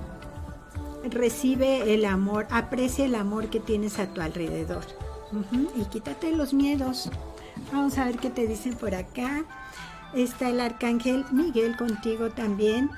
recibe 1.05 1.95
el 1.95 2.05
amor, 2.05 2.47
aprecia 2.51 3.05
el 3.05 3.15
amor 3.15 3.49
que 3.49 3.61
tienes 3.61 3.99
a 3.99 4.07
tu 4.07 4.21
alrededor. 4.21 4.85
Y 5.77 5.85
quítate 5.85 6.33
los 6.33 6.53
miedos. 6.53 7.11
Vamos 7.73 7.99
a 7.99 8.05
ver 8.05 8.19
qué 8.19 8.31
te 8.31 8.47
dicen 8.47 8.75
por 8.75 8.95
acá. 8.95 9.45
Está 10.15 10.49
el 10.49 10.61
arcángel 10.61 11.25
Miguel 11.31 11.77
contigo 11.77 12.31
también. 12.31 12.91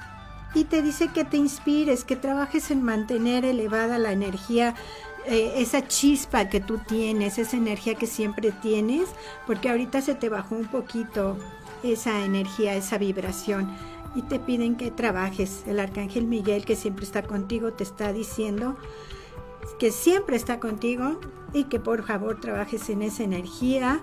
Y 0.54 0.64
te 0.64 0.82
dice 0.82 1.08
que 1.08 1.24
te 1.24 1.36
inspires, 1.36 2.04
que 2.04 2.16
trabajes 2.16 2.70
en 2.70 2.82
mantener 2.82 3.44
elevada 3.44 3.98
la 3.98 4.12
energía, 4.12 4.74
eh, 5.26 5.54
esa 5.56 5.86
chispa 5.86 6.48
que 6.48 6.60
tú 6.60 6.78
tienes, 6.78 7.38
esa 7.38 7.56
energía 7.56 7.94
que 7.94 8.06
siempre 8.06 8.50
tienes, 8.50 9.08
porque 9.46 9.70
ahorita 9.70 10.02
se 10.02 10.14
te 10.14 10.28
bajó 10.28 10.56
un 10.56 10.66
poquito 10.66 11.38
esa 11.82 12.24
energía, 12.24 12.74
esa 12.74 12.98
vibración 12.98 13.74
y 14.14 14.22
te 14.22 14.38
piden 14.38 14.76
que 14.76 14.90
trabajes. 14.90 15.64
El 15.66 15.80
arcángel 15.80 16.26
Miguel, 16.26 16.64
que 16.64 16.76
siempre 16.76 17.04
está 17.04 17.22
contigo, 17.22 17.72
te 17.72 17.84
está 17.84 18.12
diciendo 18.12 18.76
que 19.78 19.90
siempre 19.90 20.36
está 20.36 20.60
contigo 20.60 21.18
y 21.52 21.64
que 21.64 21.78
por 21.78 22.04
favor 22.04 22.40
trabajes 22.40 22.88
en 22.90 23.02
esa 23.02 23.22
energía 23.22 24.00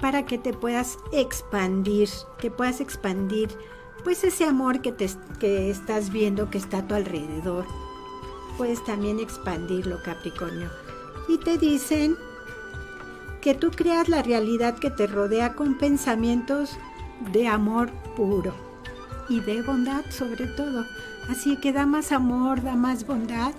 para 0.00 0.24
que 0.24 0.38
te 0.38 0.52
puedas 0.52 0.98
expandir, 1.12 2.08
que 2.38 2.50
puedas 2.50 2.80
expandir 2.80 3.48
pues 4.02 4.22
ese 4.22 4.44
amor 4.44 4.82
que, 4.82 4.92
te, 4.92 5.08
que 5.40 5.70
estás 5.70 6.10
viendo 6.10 6.50
que 6.50 6.58
está 6.58 6.78
a 6.78 6.86
tu 6.86 6.94
alrededor. 6.94 7.64
Puedes 8.58 8.84
también 8.84 9.18
expandirlo, 9.18 9.98
Capricornio. 10.04 10.68
Y 11.26 11.38
te 11.38 11.58
dicen 11.58 12.16
que 13.40 13.54
tú 13.54 13.70
creas 13.70 14.08
la 14.08 14.22
realidad 14.22 14.78
que 14.78 14.90
te 14.90 15.06
rodea 15.06 15.54
con 15.54 15.78
pensamientos 15.78 16.76
de 17.32 17.48
amor 17.48 17.90
puro 18.16 18.63
y 19.28 19.40
de 19.40 19.62
bondad 19.62 20.04
sobre 20.10 20.46
todo. 20.46 20.86
Así 21.28 21.56
que 21.56 21.72
da 21.72 21.86
más 21.86 22.12
amor, 22.12 22.62
da 22.62 22.74
más 22.74 23.06
bondad 23.06 23.52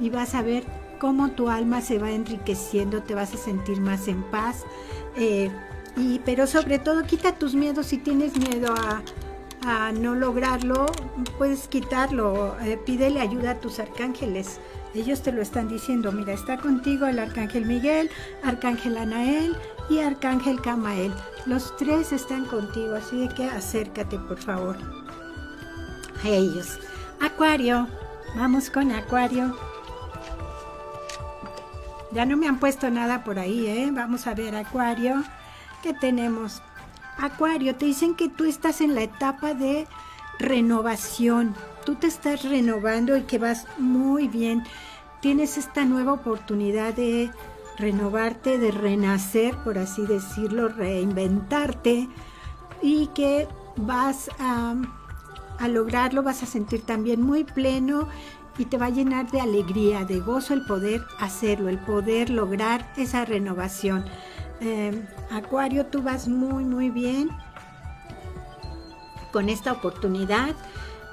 y 0.00 0.10
vas 0.10 0.34
a 0.34 0.42
ver 0.42 0.64
cómo 0.98 1.32
tu 1.32 1.48
alma 1.48 1.80
se 1.80 1.98
va 1.98 2.10
enriqueciendo, 2.10 3.02
te 3.02 3.14
vas 3.14 3.34
a 3.34 3.36
sentir 3.36 3.80
más 3.80 4.08
en 4.08 4.22
paz. 4.24 4.64
Eh, 5.16 5.50
y, 5.96 6.20
pero 6.20 6.46
sobre 6.46 6.78
todo 6.78 7.04
quita 7.04 7.32
tus 7.32 7.54
miedos 7.54 7.86
si 7.86 7.98
tienes 7.98 8.36
miedo 8.36 8.74
a, 8.74 9.02
no 9.92 10.16
lograrlo, 10.16 10.86
puedes 11.38 11.68
quitarlo. 11.68 12.56
Eh, 12.62 12.76
pídele 12.84 13.20
ayuda 13.20 13.52
a 13.52 13.60
tus 13.60 13.78
arcángeles. 13.78 14.58
Ellos 14.94 15.22
te 15.22 15.30
lo 15.30 15.40
están 15.40 15.68
diciendo. 15.68 16.10
Mira, 16.10 16.32
está 16.32 16.58
contigo 16.58 17.06
el 17.06 17.20
arcángel 17.20 17.66
Miguel, 17.66 18.10
arcángel 18.42 18.96
Anael 18.96 19.56
y 19.88 20.00
arcángel 20.00 20.60
Camael. 20.60 21.12
Los 21.46 21.76
tres 21.76 22.12
están 22.12 22.44
contigo, 22.46 22.94
así 22.96 23.28
que 23.36 23.44
acércate, 23.44 24.18
por 24.18 24.38
favor, 24.38 24.76
ellos. 26.24 26.78
Acuario, 27.20 27.88
vamos 28.36 28.70
con 28.70 28.92
Acuario. 28.92 29.56
Ya 32.12 32.26
no 32.26 32.36
me 32.36 32.46
han 32.46 32.58
puesto 32.58 32.90
nada 32.90 33.24
por 33.24 33.38
ahí, 33.38 33.66
¿eh? 33.66 33.90
Vamos 33.92 34.26
a 34.26 34.34
ver, 34.34 34.54
Acuario. 34.54 35.22
¿Qué 35.82 35.94
tenemos? 35.94 36.62
Acuario, 37.18 37.74
te 37.76 37.86
dicen 37.86 38.14
que 38.14 38.28
tú 38.28 38.44
estás 38.44 38.80
en 38.80 38.94
la 38.94 39.02
etapa 39.02 39.54
de 39.54 39.86
renovación. 40.38 41.54
Tú 41.84 41.94
te 41.94 42.06
estás 42.06 42.44
renovando 42.44 43.16
y 43.16 43.22
que 43.22 43.38
vas 43.38 43.66
muy 43.78 44.28
bien. 44.28 44.64
Tienes 45.20 45.56
esta 45.56 45.84
nueva 45.84 46.12
oportunidad 46.12 46.94
de 46.94 47.30
renovarte, 47.78 48.58
de 48.58 48.70
renacer, 48.70 49.56
por 49.64 49.78
así 49.78 50.06
decirlo, 50.06 50.68
reinventarte 50.68 52.08
y 52.82 53.06
que 53.08 53.48
vas 53.76 54.28
a, 54.38 54.74
a 55.62 55.68
lograrlo, 55.68 56.22
vas 56.22 56.42
a 56.42 56.46
sentir 56.46 56.82
también 56.82 57.22
muy 57.22 57.44
pleno 57.44 58.08
y 58.58 58.66
te 58.66 58.76
va 58.76 58.86
a 58.86 58.90
llenar 58.90 59.30
de 59.30 59.40
alegría, 59.40 60.04
de 60.04 60.20
gozo 60.20 60.54
el 60.54 60.64
poder 60.66 61.02
hacerlo, 61.18 61.68
el 61.68 61.78
poder 61.78 62.30
lograr 62.30 62.92
esa 62.96 63.24
renovación. 63.24 64.04
Em, 64.60 65.06
Acuario, 65.30 65.86
tú 65.86 66.02
vas 66.02 66.28
muy, 66.28 66.64
muy 66.64 66.90
bien 66.90 67.30
con 69.32 69.48
esta 69.48 69.72
oportunidad. 69.72 70.54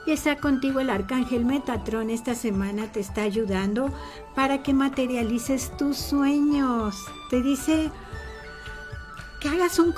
Y 0.06 0.12
está 0.12 0.38
contigo 0.38 0.80
el 0.80 0.89
arcángel 0.89 1.45
Metatron. 1.45 2.10
Esta 2.10 2.36
semana 2.36 2.91
te 2.91 3.00
está 3.00 3.24
ayudando 3.24 3.91
para 4.36 4.64
que 4.64 4.74
materialices 4.74 5.76
tus 5.78 5.97
sueños. 5.97 6.95
Te 7.30 7.41
dice 7.41 7.91
que 9.39 9.50
hagas 9.50 9.80
un, 9.80 9.93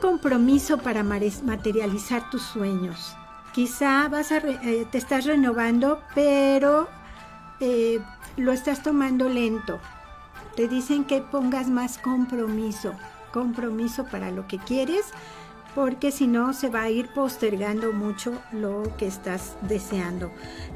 compromiso 0.00 0.78
para 0.78 1.02
materializar 1.02 2.30
tus 2.30 2.42
sueños. 2.42 3.17
Quizá 3.58 4.08
vas 4.08 4.30
a 4.30 4.38
eh, 4.38 4.86
te 4.88 4.98
estás 4.98 5.24
renovando, 5.24 6.00
pero 6.14 6.88
eh, 7.58 7.98
lo 8.36 8.52
estás 8.52 8.84
tomando 8.84 9.28
lento 9.28 9.80
te 10.58 10.66
dicen 10.66 11.04
que 11.04 11.20
pongas 11.20 11.68
más 11.68 11.98
compromiso, 11.98 12.92
compromiso 13.32 14.06
para 14.06 14.32
lo 14.32 14.48
que 14.48 14.58
quieres, 14.58 15.04
porque 15.72 16.10
si 16.10 16.26
no 16.26 16.52
se 16.52 16.68
va 16.68 16.82
a 16.82 16.90
ir 16.90 17.06
postergando 17.14 17.92
mucho 17.92 18.32
lo 18.50 18.82
que 18.96 19.06
estás 19.06 19.56
deseando. 19.62 20.32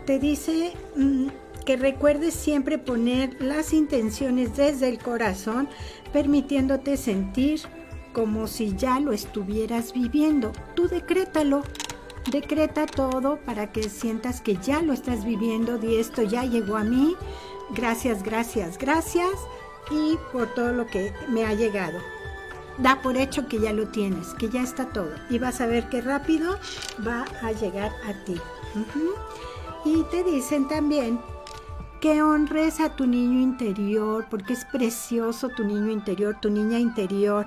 Te 0.06 0.20
dice 0.20 0.74
mm, 0.94 1.26
que 1.66 1.76
recuerdes 1.76 2.34
siempre 2.34 2.78
poner 2.78 3.42
las 3.42 3.72
intenciones 3.72 4.56
desde 4.56 4.88
el 4.88 5.00
corazón, 5.00 5.68
permitiéndote 6.12 6.96
sentir 6.96 7.62
como 8.12 8.46
si 8.46 8.76
ya 8.76 9.00
lo 9.00 9.12
estuvieras 9.12 9.92
viviendo. 9.92 10.52
Tú 10.76 10.86
decrétalo. 10.86 11.64
Decreta 12.30 12.86
todo 12.86 13.38
para 13.38 13.72
que 13.72 13.88
sientas 13.88 14.40
que 14.40 14.56
ya 14.56 14.80
lo 14.80 14.92
estás 14.92 15.24
viviendo 15.24 15.78
y 15.82 15.96
esto 15.96 16.22
ya 16.22 16.44
llegó 16.44 16.76
a 16.76 16.84
mí. 16.84 17.16
Gracias, 17.70 18.22
gracias, 18.22 18.78
gracias 18.78 19.30
y 19.90 20.16
por 20.32 20.54
todo 20.54 20.72
lo 20.72 20.86
que 20.86 21.12
me 21.28 21.44
ha 21.44 21.54
llegado. 21.54 21.98
Da 22.78 23.02
por 23.02 23.16
hecho 23.16 23.48
que 23.48 23.60
ya 23.60 23.72
lo 23.72 23.88
tienes, 23.88 24.28
que 24.34 24.48
ya 24.48 24.62
está 24.62 24.86
todo 24.86 25.12
y 25.30 25.38
vas 25.38 25.60
a 25.60 25.66
ver 25.66 25.88
qué 25.88 26.00
rápido 26.00 26.58
va 27.06 27.24
a 27.42 27.52
llegar 27.52 27.92
a 28.06 28.24
ti. 28.24 28.40
Y 29.84 30.02
te 30.04 30.22
dicen 30.22 30.68
también 30.68 31.20
que 32.00 32.22
honres 32.22 32.80
a 32.80 32.96
tu 32.96 33.06
niño 33.06 33.40
interior, 33.40 34.26
porque 34.30 34.54
es 34.54 34.64
precioso 34.66 35.48
tu 35.50 35.64
niño 35.64 35.90
interior, 35.90 36.36
tu 36.40 36.50
niña 36.50 36.78
interior. 36.78 37.46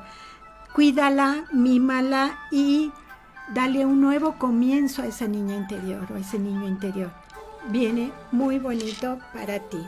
Cuídala, 0.74 1.46
mímala 1.52 2.38
y 2.52 2.92
dale 3.54 3.86
un 3.86 4.02
nuevo 4.02 4.36
comienzo 4.38 5.02
a 5.02 5.08
esa 5.08 5.28
niña 5.28 5.56
interior 5.56 6.08
o 6.12 6.16
a 6.16 6.20
ese 6.20 6.40
niño 6.40 6.68
interior. 6.68 7.12
Viene 7.70 8.12
muy 8.32 8.60
bonito 8.60 9.20
para 9.34 9.60
ti 9.60 9.86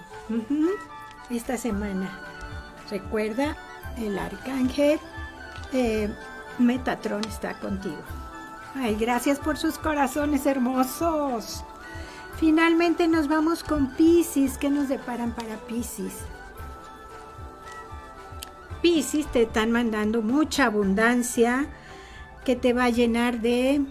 esta 1.29 1.57
semana. 1.57 2.09
Recuerda, 2.89 3.55
el 3.97 4.17
arcángel 4.17 4.99
eh, 5.73 6.09
Metatron 6.57 7.23
está 7.25 7.59
contigo. 7.59 8.01
Ay, 8.75 8.95
gracias 8.95 9.39
por 9.39 9.57
sus 9.57 9.77
corazones 9.77 10.45
hermosos. 10.45 11.63
Finalmente 12.37 13.07
nos 13.07 13.27
vamos 13.27 13.63
con 13.63 13.89
Pisces. 13.95 14.57
¿Qué 14.57 14.69
nos 14.69 14.87
deparan 14.89 15.33
para 15.33 15.57
Pisces? 15.67 16.13
Pisces 18.81 19.25
te 19.31 19.43
están 19.43 19.71
mandando 19.71 20.21
mucha 20.21 20.65
abundancia 20.65 21.67
que 22.47 22.55
te 22.55 22.71
va 22.71 22.85
a 22.85 22.89
llenar 22.89 23.41
de 23.41 23.81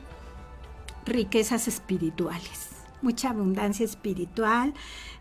riquezas 1.04 1.68
espirituales. 1.68 2.70
Mucha 3.02 3.28
abundancia 3.28 3.84
espiritual, 3.84 4.72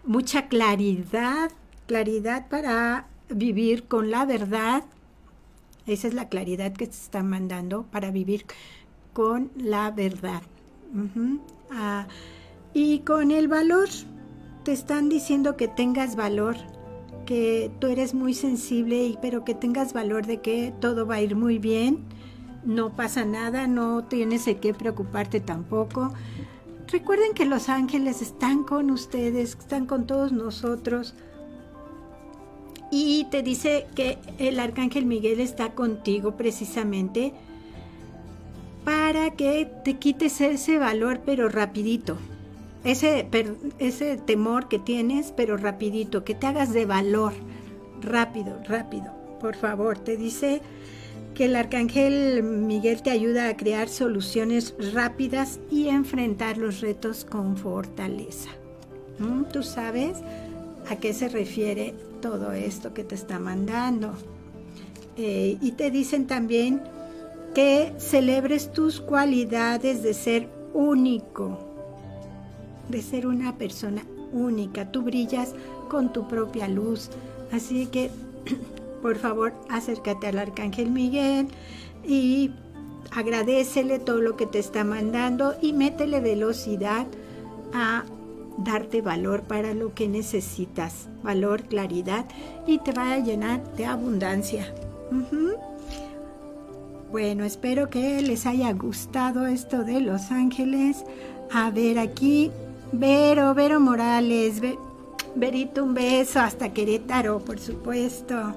mucha 0.06 0.48
claridad, 0.48 1.52
claridad 1.86 2.48
para 2.48 3.08
vivir 3.28 3.90
con 3.90 4.10
la 4.10 4.24
verdad. 4.24 4.86
Esa 5.86 6.08
es 6.08 6.14
la 6.14 6.30
claridad 6.30 6.72
que 6.72 6.86
se 6.86 6.92
está 6.92 7.24
mandando 7.24 7.84
para 7.92 8.10
vivir 8.10 8.46
con 9.12 9.52
la 9.58 9.92
verdad. 9.92 10.42
Ah, 11.72 12.08
y 12.74 13.00
con 13.00 13.32
el 13.32 13.50
valor, 13.50 13.90
te 14.64 14.72
están 14.72 15.10
diciendo 15.10 15.58
que 15.58 15.68
tengas 15.68 16.16
valor, 16.16 16.56
que 17.26 17.70
tú 17.80 17.88
eres 17.88 18.14
muy 18.14 18.34
sensible, 18.34 19.18
pero 19.22 19.44
que 19.44 19.56
tengas 19.56 19.92
valor 19.92 20.26
de 20.26 20.40
que 20.40 20.74
todo 20.80 21.06
va 21.06 21.16
a 21.16 21.22
ir 21.22 21.36
muy 21.36 21.60
bien, 21.60 22.06
no 22.66 22.96
pasa 22.96 23.26
nada, 23.26 23.68
no 23.68 24.04
tienes 24.06 24.46
de 24.46 24.58
qué 24.58 24.74
preocuparte 24.74 25.40
tampoco. 25.40 26.14
Recuerden 26.88 27.34
que 27.34 27.46
los 27.46 27.70
ángeles 27.70 28.22
están 28.22 28.64
con 28.64 28.92
ustedes, 28.92 29.58
están 29.58 29.86
con 29.86 30.06
todos 30.06 30.32
nosotros 30.32 31.16
y 32.92 33.26
te 33.32 33.42
dice 33.42 33.88
que 33.96 34.18
el 34.38 34.60
arcángel 34.60 35.06
Miguel 35.06 35.40
está 35.40 35.72
contigo 35.72 36.38
precisamente 36.38 37.34
para 38.84 39.32
que 39.32 39.70
te 39.84 39.96
quites 39.96 40.40
ese 40.42 40.78
valor 40.78 41.22
pero 41.26 41.50
rapidito. 41.50 42.18
Ese, 42.84 43.28
ese 43.80 44.18
temor 44.18 44.68
que 44.68 44.78
tienes 44.78 45.34
pero 45.36 45.58
rapidito, 45.58 46.24
que 46.24 46.36
te 46.36 46.46
hagas 46.46 46.72
de 46.72 46.86
valor 46.86 47.34
rápido, 48.02 48.62
rápido. 48.68 49.12
Por 49.42 49.56
favor, 49.56 49.98
te 49.98 50.18
dice 50.18 50.62
que 51.36 51.46
el 51.46 51.56
arcángel 51.56 52.42
Miguel 52.42 53.04
te 53.04 53.12
ayuda 53.12 53.50
a 53.50 53.58
crear 53.58 53.90
soluciones 53.90 54.74
rápidas 54.94 55.60
y 55.70 55.90
enfrentar 55.90 56.58
los 56.58 56.82
retos 56.82 57.26
con 57.26 57.58
fortaleza. 57.58 58.50
¿Mm? 59.20 59.44
¿Tú 59.52 59.62
sabes 59.62 60.18
a 60.90 60.96
qué 60.98 61.14
se 61.14 61.30
refiere 61.30 61.94
todo 62.22 62.52
esto 62.54 62.94
que 62.94 63.04
te 63.04 63.16
está 63.16 63.40
mandando. 63.40 64.14
Eh, 65.18 65.58
y 65.62 65.72
te 65.72 65.92
dicen 65.92 66.28
también 66.28 66.82
que 67.54 67.94
celebres 67.98 68.72
tus 68.72 69.00
cualidades 69.00 70.04
de 70.04 70.14
ser 70.14 70.50
único, 70.74 71.60
de 72.90 73.02
ser 73.02 73.28
una 73.28 73.58
persona 73.58 74.06
única. 74.34 74.92
Tú 74.92 75.04
brillas 75.04 75.54
con 75.90 76.12
tu 76.12 76.28
propia 76.28 76.68
luz. 76.68 77.10
Así 77.52 77.86
que, 77.88 78.12
por 79.06 79.20
favor, 79.20 79.54
acércate 79.70 80.26
al 80.26 80.40
Arcángel 80.40 80.90
Miguel 80.90 81.50
y 82.04 82.50
agradecele 83.12 84.00
todo 84.00 84.20
lo 84.20 84.36
que 84.36 84.48
te 84.48 84.58
está 84.58 84.84
mandando 84.84 85.54
y 85.62 85.74
métele 85.74 86.22
velocidad 86.22 87.06
a 87.72 88.04
darte 88.58 89.04
valor 89.04 89.44
para 89.44 89.76
lo 89.76 89.94
que 89.94 90.08
necesitas, 90.08 91.08
valor, 91.22 91.66
claridad 91.66 92.26
y 92.66 92.80
te 92.80 92.94
va 92.94 93.14
a 93.14 93.20
llenar 93.20 93.76
de 93.76 93.86
abundancia. 93.86 94.74
Bueno, 97.12 97.44
espero 97.44 97.92
que 97.92 98.24
les 98.24 98.48
haya 98.48 98.74
gustado 98.74 99.46
esto 99.46 99.84
de 99.84 100.02
Los 100.02 100.32
Ángeles. 100.32 101.06
A 101.54 101.70
ver 101.70 102.00
aquí, 102.00 102.50
Vero, 102.92 103.54
Vero 103.54 103.80
Morales, 103.80 104.62
Verito, 105.36 105.84
un 105.84 105.94
beso 105.94 106.40
hasta 106.40 106.74
Querétaro, 106.74 107.38
por 107.38 107.60
supuesto. 107.60 108.56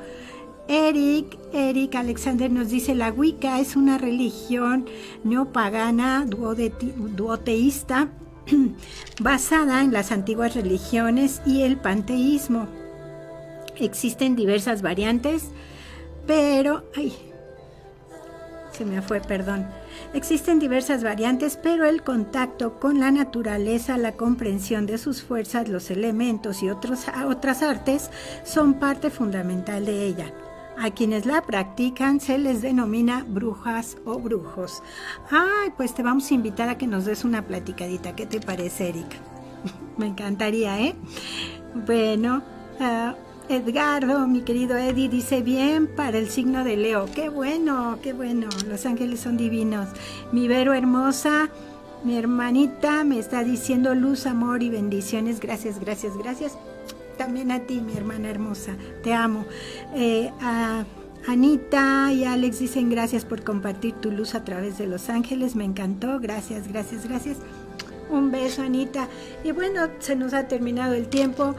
Eric, 0.68 1.38
Eric 1.54 1.94
Alexander 1.94 2.50
nos 2.50 2.68
dice, 2.68 2.94
la 2.94 3.10
Wicca 3.10 3.58
es 3.58 3.74
una 3.74 3.96
religión 3.96 4.84
neopagana, 5.24 6.26
duoteísta, 6.26 8.08
basada 9.20 9.80
en 9.80 9.94
las 9.94 10.12
antiguas 10.12 10.54
religiones 10.54 11.40
y 11.46 11.62
el 11.62 11.78
panteísmo. 11.78 12.68
Existen 13.76 14.36
diversas 14.36 14.82
variantes, 14.82 15.44
pero... 16.26 16.84
Ay, 16.94 17.14
se 18.72 18.84
me 18.84 19.00
fue, 19.00 19.22
perdón. 19.22 19.66
Existen 20.12 20.58
diversas 20.58 21.02
variantes, 21.02 21.58
pero 21.60 21.86
el 21.86 22.02
contacto 22.02 22.78
con 22.78 23.00
la 23.00 23.10
naturaleza, 23.10 23.96
la 23.96 24.12
comprensión 24.12 24.84
de 24.84 24.98
sus 24.98 25.22
fuerzas, 25.22 25.68
los 25.68 25.90
elementos 25.90 26.62
y 26.62 26.68
otras 26.68 27.62
artes 27.62 28.10
son 28.44 28.74
parte 28.74 29.08
fundamental 29.08 29.86
de 29.86 30.06
ella. 30.06 30.32
A 30.80 30.92
quienes 30.92 31.26
la 31.26 31.42
practican 31.42 32.20
se 32.20 32.38
les 32.38 32.62
denomina 32.62 33.24
brujas 33.28 33.96
o 34.04 34.20
brujos. 34.20 34.82
Ay, 35.28 35.72
pues 35.76 35.92
te 35.92 36.04
vamos 36.04 36.30
a 36.30 36.34
invitar 36.34 36.68
a 36.68 36.78
que 36.78 36.86
nos 36.86 37.04
des 37.04 37.24
una 37.24 37.46
platicadita. 37.46 38.14
¿Qué 38.14 38.26
te 38.26 38.40
parece, 38.40 38.90
Erika? 38.90 39.16
Me 39.96 40.06
encantaría, 40.06 40.80
¿eh? 40.80 40.94
Bueno, 41.74 42.42
uh, 42.78 43.52
Edgardo, 43.52 44.28
mi 44.28 44.42
querido 44.42 44.76
Eddie, 44.76 45.08
dice 45.08 45.42
bien 45.42 45.88
para 45.88 46.16
el 46.18 46.28
signo 46.28 46.62
de 46.62 46.76
Leo. 46.76 47.06
Qué 47.12 47.28
bueno, 47.28 47.98
qué 48.00 48.12
bueno. 48.12 48.48
Los 48.68 48.86
ángeles 48.86 49.18
son 49.18 49.36
divinos. 49.36 49.88
Mi 50.30 50.46
Vero 50.46 50.74
hermosa, 50.74 51.48
mi 52.04 52.16
hermanita, 52.16 53.02
me 53.02 53.18
está 53.18 53.42
diciendo 53.42 53.96
luz, 53.96 54.26
amor 54.26 54.62
y 54.62 54.70
bendiciones. 54.70 55.40
Gracias, 55.40 55.80
gracias, 55.80 56.16
gracias. 56.16 56.56
También 57.18 57.50
a 57.50 57.60
ti, 57.60 57.80
mi 57.80 57.94
hermana 57.96 58.30
hermosa. 58.30 58.76
Te 59.02 59.12
amo. 59.12 59.44
Eh, 59.94 60.30
a 60.40 60.84
Anita 61.26 62.12
y 62.12 62.24
Alex 62.24 62.60
dicen 62.60 62.88
gracias 62.88 63.24
por 63.24 63.42
compartir 63.42 63.94
tu 63.94 64.10
luz 64.10 64.34
a 64.34 64.44
través 64.44 64.78
de 64.78 64.86
Los 64.86 65.10
Ángeles. 65.10 65.56
Me 65.56 65.64
encantó. 65.64 66.20
Gracias, 66.20 66.68
gracias, 66.68 67.06
gracias. 67.06 67.36
Un 68.10 68.30
beso, 68.30 68.62
Anita. 68.62 69.08
Y 69.44 69.52
bueno, 69.52 69.88
se 69.98 70.16
nos 70.16 70.32
ha 70.32 70.48
terminado 70.48 70.94
el 70.94 71.08
tiempo. 71.08 71.54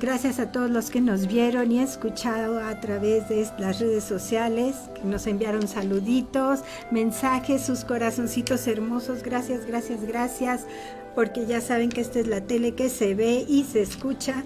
Gracias 0.00 0.38
a 0.38 0.52
todos 0.52 0.70
los 0.70 0.90
que 0.90 1.00
nos 1.00 1.26
vieron 1.26 1.72
y 1.72 1.78
escuchado 1.78 2.58
a 2.62 2.78
través 2.80 3.28
de 3.28 3.48
las 3.58 3.80
redes 3.80 4.04
sociales, 4.04 4.76
que 4.94 5.04
nos 5.04 5.26
enviaron 5.26 5.66
saluditos, 5.66 6.60
mensajes, 6.90 7.64
sus 7.64 7.84
corazoncitos 7.84 8.66
hermosos. 8.66 9.22
Gracias, 9.22 9.64
gracias, 9.64 10.04
gracias. 10.04 10.66
Porque 11.14 11.46
ya 11.46 11.60
saben 11.60 11.88
que 11.88 12.00
esta 12.00 12.18
es 12.18 12.26
la 12.26 12.42
tele 12.42 12.74
que 12.74 12.90
se 12.90 13.14
ve 13.14 13.46
y 13.48 13.64
se 13.64 13.80
escucha. 13.80 14.42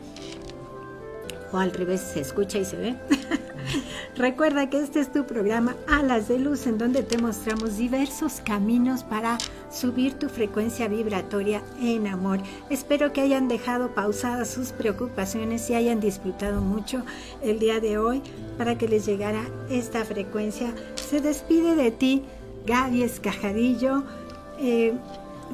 O 1.52 1.58
al 1.58 1.72
revés, 1.72 2.00
se 2.00 2.20
escucha 2.20 2.58
y 2.58 2.64
se 2.64 2.76
ve. 2.76 2.96
Recuerda 4.16 4.68
que 4.68 4.80
este 4.80 5.00
es 5.00 5.12
tu 5.12 5.26
programa 5.26 5.76
Alas 5.86 6.28
de 6.28 6.38
Luz, 6.38 6.66
en 6.66 6.78
donde 6.78 7.02
te 7.02 7.18
mostramos 7.18 7.76
diversos 7.76 8.40
caminos 8.44 9.04
para 9.04 9.38
subir 9.70 10.14
tu 10.14 10.28
frecuencia 10.28 10.88
vibratoria 10.88 11.62
en 11.80 12.06
amor. 12.06 12.40
Espero 12.70 13.12
que 13.12 13.20
hayan 13.20 13.48
dejado 13.48 13.94
pausadas 13.94 14.48
sus 14.48 14.72
preocupaciones 14.72 15.68
y 15.70 15.74
hayan 15.74 16.00
disfrutado 16.00 16.60
mucho 16.60 17.02
el 17.42 17.58
día 17.58 17.80
de 17.80 17.98
hoy 17.98 18.22
para 18.56 18.76
que 18.76 18.88
les 18.88 19.06
llegara 19.06 19.42
esta 19.70 20.04
frecuencia. 20.04 20.72
Se 20.96 21.20
despide 21.20 21.74
de 21.76 21.90
ti 21.90 22.24
Gaby 22.66 23.02
Escajadillo. 23.02 24.04
Eh, 24.60 24.94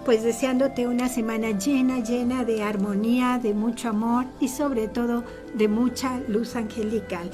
pues 0.05 0.23
deseándote 0.23 0.87
una 0.87 1.09
semana 1.09 1.51
llena, 1.51 2.01
llena 2.01 2.45
de 2.45 2.63
armonía, 2.63 3.39
de 3.43 3.55
mucho 3.55 3.89
amor 3.89 4.27
y 4.41 4.49
sobre 4.49 4.89
todo 4.89 5.25
de 5.55 5.69
mucha 5.69 6.21
luz 6.29 6.57
angelical. 6.57 7.31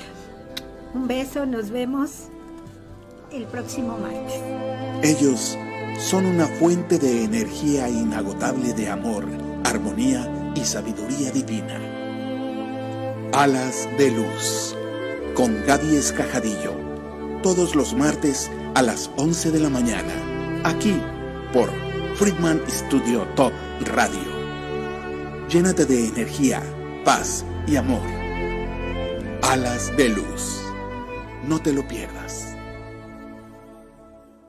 Un 0.95 1.07
beso, 1.07 1.47
nos 1.47 1.71
vemos 1.71 2.29
el 3.33 3.45
próximo 3.45 3.97
martes. 3.99 4.41
Ellos 5.03 5.57
son 5.99 6.27
una 6.27 6.47
fuente 6.47 6.99
de 6.99 7.25
energía 7.25 7.89
inagotable 7.89 8.73
de 8.73 8.89
amor, 8.89 9.25
armonía 9.65 10.53
y 10.55 10.65
sabiduría 10.65 11.31
divina. 11.31 11.81
Alas 13.33 13.89
de 13.97 14.11
Luz, 14.11 14.77
con 15.35 15.65
Gaby 15.67 15.97
Escajadillo, 15.97 16.73
todos 17.43 17.75
los 17.75 17.95
martes 17.95 18.51
a 18.75 18.83
las 18.83 19.11
11 19.17 19.53
de 19.53 19.61
la 19.61 19.71
mañana, 19.71 20.13
aquí 20.65 21.01
por 21.53 21.90
Friedman 22.21 22.61
Studio 22.69 23.27
Top 23.35 23.51
Radio. 23.95 24.21
Llénate 25.49 25.87
de 25.87 26.09
energía, 26.09 26.63
paz 27.03 27.47
y 27.67 27.77
amor. 27.77 28.07
Alas 29.41 29.91
de 29.97 30.11
Luz. 30.11 30.61
No 31.49 31.59
te 31.63 31.73
lo 31.73 31.89
pierdas. 31.89 32.20